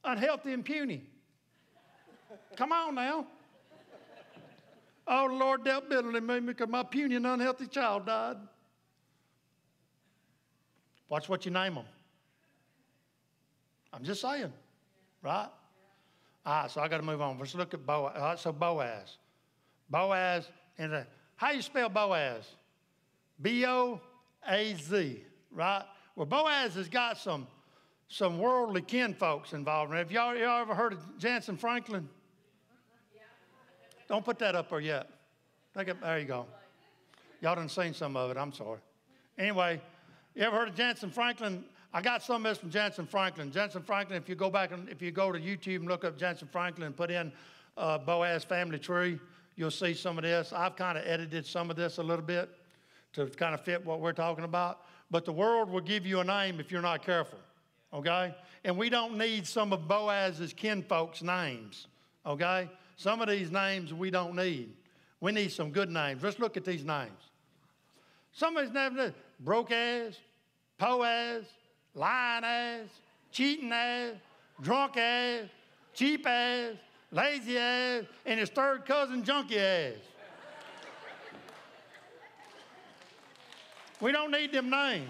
Unhealthy 0.03 0.53
and 0.53 0.65
puny. 0.65 1.05
come 2.57 2.73
on 2.73 2.97
now. 2.97 3.29
Oh, 5.07 5.29
the 5.29 5.35
Lord 5.35 5.65
dealt 5.65 5.89
bitterly 5.89 6.15
with 6.15 6.25
me 6.25 6.41
because 6.41 6.69
my 6.69 6.83
puny 6.83 7.15
and 7.15 7.25
unhealthy 7.25 7.69
child 7.69 8.07
died. 8.07 8.39
Watch 11.09 11.29
what 11.29 11.45
you 11.45 11.53
name 11.53 11.77
them. 11.77 11.85
I'm 13.93 14.03
just 14.03 14.21
saying, 14.21 14.53
right? 15.23 15.47
All 16.45 16.63
right, 16.63 16.71
so 16.73 16.81
I 16.81 16.89
got 16.89 16.97
to 16.97 17.05
move 17.05 17.21
on. 17.21 17.39
Let's 17.39 17.55
look 17.55 17.73
at 17.73 17.87
Boaz. 17.87 18.21
Right, 18.21 18.37
so 18.37 18.51
Boaz. 18.51 19.19
Boaz, 19.91 20.49
and 20.79 20.93
the, 20.93 21.07
how 21.37 21.51
you 21.51 21.63
spell 21.63 21.89
Boaz? 21.89 22.47
B 23.41 23.65
O 23.67 24.01
A 24.49 24.75
Z, 24.75 25.23
right? 25.51 25.85
Well, 26.15 26.27
Boaz 26.27 26.75
has 26.75 26.89
got 26.89 27.19
some, 27.19 27.47
some 28.09 28.39
worldly 28.39 28.83
kin 28.83 29.15
folks 29.15 29.53
involved. 29.53 29.93
Have 29.93 30.11
y'all, 30.11 30.35
y'all 30.35 30.63
ever 30.63 30.75
heard 30.75 30.95
of 30.95 31.01
Jentezen 31.19 31.59
Franklin? 31.59 32.09
Don't 34.09 34.25
put 34.25 34.39
that 34.39 34.55
up 34.55 34.71
there 34.71 34.81
yet. 34.81 35.09
It, 35.75 36.01
there 36.01 36.19
you 36.19 36.25
go. 36.25 36.47
Y'all 37.43 37.55
done 37.55 37.69
seen 37.69 37.93
some 37.93 38.17
of 38.17 38.31
it. 38.31 38.37
I'm 38.37 38.53
sorry. 38.53 38.79
Anyway, 39.37 39.81
you 40.35 40.43
ever 40.43 40.57
heard 40.57 40.69
of 40.69 40.75
Jentezen 40.75 41.13
Franklin? 41.13 41.65
I 41.93 42.01
got 42.01 42.23
some 42.23 42.47
of 42.47 42.51
this 42.51 42.59
from 42.59 42.71
Jentezen 42.71 43.09
Franklin. 43.09 43.51
Jentezen 43.51 43.85
Franklin, 43.85 44.21
if 44.23 44.29
you 44.29 44.35
go 44.35 44.49
back 44.49 44.73
and 44.73 44.89
if 44.89 45.03
you 45.03 45.11
go 45.11 45.33
to 45.33 45.39
YouTube 45.39 45.77
and 45.77 45.89
look 45.89 46.05
up 46.05 46.19
Jentezen 46.19 46.51
Franklin 46.51 46.87
and 46.87 46.97
put 46.97 47.11
in 47.11 47.33
uh, 47.77 47.99
Boaz 47.99 48.45
family 48.45 48.79
tree, 48.79 49.19
You'll 49.57 49.71
see 49.71 49.95
some 49.95 50.19
of 50.19 50.25
this. 50.25 50.53
I've 50.53 50.77
kind 50.77 50.99
of 50.99 51.05
edited 51.07 51.47
some 51.47 51.71
of 51.71 51.77
this 51.77 51.97
a 51.99 52.03
little 52.03 52.25
bit 52.25 52.51
to 53.15 53.27
kind 53.27 53.55
of 53.55 53.63
fit 53.63 53.85
what 53.85 54.01
we're 54.01 54.13
talking 54.13 54.45
about. 54.45 54.83
But 55.11 55.25
the 55.25 55.33
world 55.33 55.71
will 55.71 55.81
give 55.81 56.07
you 56.07 56.21
a 56.21 56.25
name 56.25 56.61
if 56.61 56.71
you're 56.71 56.83
not 56.83 57.05
careful, 57.05 57.39
okay? 57.93 58.35
And 58.65 58.77
we 58.77 58.91
don't 58.91 59.17
need 59.17 59.47
some 59.47 59.73
of 59.73 59.89
Boaz's 59.89 60.53
kinfolks' 60.53 61.23
names, 61.23 61.87
okay? 62.27 62.69
Some 62.97 63.23
of 63.23 63.29
these 63.29 63.51
names 63.51 63.95
we 63.95 64.11
don't 64.11 64.37
need. 64.37 64.75
We 65.21 65.33
need 65.33 65.53
some 65.53 65.71
good 65.71 65.91
names. 65.91 66.23
Let's 66.23 66.39
look 66.39 66.57
at 66.57 66.65
these 66.65 66.85
names. 66.85 67.31
Some 68.33 68.57
of 68.57 68.67
these 68.67 68.75
names, 68.75 69.15
broke 69.41 69.71
ass, 69.71 70.19
Poaz, 70.79 71.45
lying 71.95 72.45
ass, 72.45 72.89
cheating 73.33 73.73
ass, 73.73 74.15
drunk 74.61 74.99
ass, 74.99 75.45
cheap 75.95 76.27
ass, 76.27 76.75
lazy 77.17 77.57
ass, 77.57 78.05
and 78.27 78.39
his 78.39 78.51
third 78.51 78.85
cousin, 78.85 79.25
junkie 79.25 79.59
ass. 79.59 79.95
We 84.01 84.13
don't 84.13 84.31
need 84.31 84.53
them 84.53 84.69
names. 84.69 85.09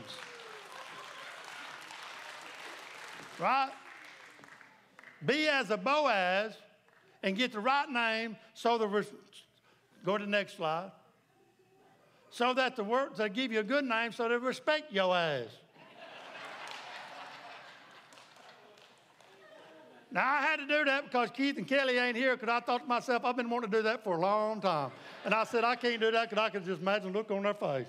Right? 3.41 3.71
Be 5.25 5.49
as 5.49 5.71
a 5.71 5.77
Boaz 5.77 6.57
and 7.25 7.37
get 7.37 7.53
the 7.53 7.61
right 7.61 7.91
name 7.91 8.37
so 8.55 8.79
the, 8.79 9.07
go 10.05 10.17
to 10.17 10.25
the 10.25 10.31
next 10.31 10.57
slide. 10.57 10.93
So 12.31 12.55
that 12.55 12.77
the 12.77 12.85
words, 12.85 13.19
they 13.19 13.29
give 13.29 13.51
you 13.51 13.61
a 13.61 13.65
good 13.65 13.85
name 13.85 14.13
so 14.13 14.29
they 14.29 14.37
respect 14.37 14.93
your 14.93 15.17
ass. 15.17 15.49
Now, 20.17 20.33
I 20.33 20.41
had 20.41 20.61
to 20.61 20.67
do 20.67 20.83
that 20.87 21.05
because 21.05 21.29
Keith 21.29 21.59
and 21.59 21.69
Kelly 21.69 21.99
ain't 21.99 22.17
here 22.17 22.39
because 22.39 22.49
I 22.49 22.61
thought 22.61 22.81
to 22.85 22.89
myself, 22.89 23.23
I've 23.27 23.37
been 23.37 23.51
wanting 23.51 23.71
to 23.71 23.77
do 23.77 23.83
that 23.83 24.03
for 24.03 24.17
a 24.17 24.19
long 24.19 24.63
time. 24.63 24.91
And 25.27 25.35
I 25.35 25.45
said, 25.45 25.63
I 25.63 25.77
can't 25.77 26.01
do 26.01 26.11
that 26.11 26.31
because 26.31 26.43
I 26.43 26.49
can 26.49 26.65
just 26.65 26.81
imagine 26.81 27.13
the 27.13 27.19
look 27.19 27.31
on 27.31 27.43
their 27.43 27.53
face. 27.53 27.87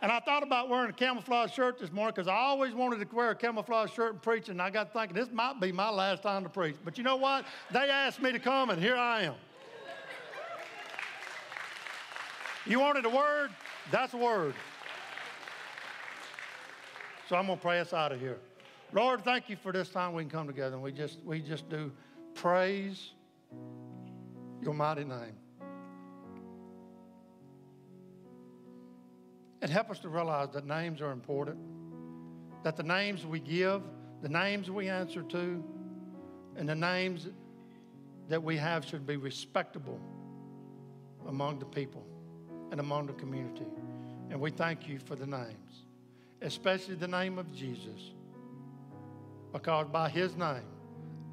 And 0.00 0.10
I 0.10 0.20
thought 0.20 0.42
about 0.42 0.70
wearing 0.70 0.88
a 0.88 0.94
camouflage 0.94 1.52
shirt 1.52 1.78
this 1.78 1.92
morning 1.92 2.14
because 2.16 2.28
I 2.28 2.34
always 2.34 2.72
wanted 2.72 3.06
to 3.06 3.14
wear 3.14 3.28
a 3.28 3.34
camouflage 3.34 3.92
shirt 3.92 4.12
and 4.12 4.22
preach, 4.22 4.48
and 4.48 4.62
I 4.62 4.70
got 4.70 4.94
thinking 4.94 5.14
this 5.14 5.28
might 5.30 5.60
be 5.60 5.70
my 5.70 5.90
last 5.90 6.22
time 6.22 6.44
to 6.44 6.48
preach. 6.48 6.76
But 6.82 6.96
you 6.96 7.04
know 7.04 7.16
what? 7.16 7.44
They 7.70 7.90
asked 7.90 8.22
me 8.22 8.32
to 8.32 8.38
come, 8.38 8.70
and 8.70 8.82
here 8.82 8.96
I 8.96 9.24
am. 9.24 9.34
You 12.64 12.80
wanted 12.80 13.04
a 13.04 13.10
word? 13.10 13.50
That's 13.90 14.14
a 14.14 14.16
word. 14.16 14.54
So 17.28 17.36
I'm 17.36 17.44
going 17.44 17.58
to 17.58 17.62
pray 17.62 17.80
us 17.80 17.92
out 17.92 18.12
of 18.12 18.18
here. 18.18 18.38
Lord, 18.92 19.22
thank 19.22 19.48
you 19.48 19.56
for 19.56 19.72
this 19.72 19.88
time 19.88 20.14
we 20.14 20.22
can 20.24 20.30
come 20.30 20.46
together 20.48 20.74
and 20.74 20.82
we 20.82 20.90
just, 20.90 21.18
we 21.24 21.40
just 21.40 21.68
do 21.68 21.92
praise 22.34 23.12
your 24.60 24.74
mighty 24.74 25.04
name. 25.04 25.36
And 29.62 29.70
help 29.70 29.90
us 29.90 30.00
to 30.00 30.08
realize 30.08 30.48
that 30.54 30.66
names 30.66 31.00
are 31.00 31.12
important, 31.12 31.58
that 32.64 32.76
the 32.76 32.82
names 32.82 33.24
we 33.24 33.38
give, 33.38 33.82
the 34.22 34.28
names 34.28 34.70
we 34.70 34.88
answer 34.88 35.22
to, 35.22 35.62
and 36.56 36.68
the 36.68 36.74
names 36.74 37.28
that 38.28 38.42
we 38.42 38.56
have 38.56 38.84
should 38.84 39.06
be 39.06 39.16
respectable 39.16 40.00
among 41.28 41.58
the 41.58 41.66
people 41.66 42.04
and 42.70 42.80
among 42.80 43.06
the 43.06 43.12
community. 43.12 43.66
And 44.30 44.40
we 44.40 44.50
thank 44.50 44.88
you 44.88 44.98
for 44.98 45.14
the 45.14 45.26
names, 45.26 45.84
especially 46.42 46.94
the 46.94 47.08
name 47.08 47.38
of 47.38 47.52
Jesus, 47.54 48.12
because 49.52 49.86
by 49.88 50.08
his 50.08 50.36
name, 50.36 50.66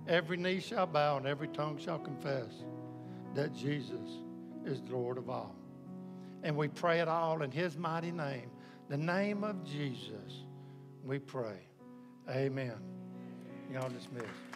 every 0.08 0.38
knee 0.38 0.60
shall 0.60 0.88
bow 0.88 1.18
and 1.18 1.28
every 1.28 1.48
tongue 1.50 1.78
shall 1.78 2.00
confess 2.00 2.64
that 3.36 3.54
Jesus 3.54 4.22
is 4.66 4.82
Lord 4.90 5.18
of 5.18 5.30
all. 5.30 5.56
And 6.44 6.56
we 6.56 6.68
pray 6.68 7.00
it 7.00 7.08
all 7.08 7.42
in 7.42 7.52
his 7.52 7.78
mighty 7.78 8.12
name, 8.12 8.50
the 8.90 8.98
name 8.98 9.44
of 9.44 9.64
Jesus. 9.64 10.46
We 11.04 11.20
pray. 11.20 11.60
Amen. 12.30 12.76
Y'all 13.72 13.90
dismissed. 13.90 14.47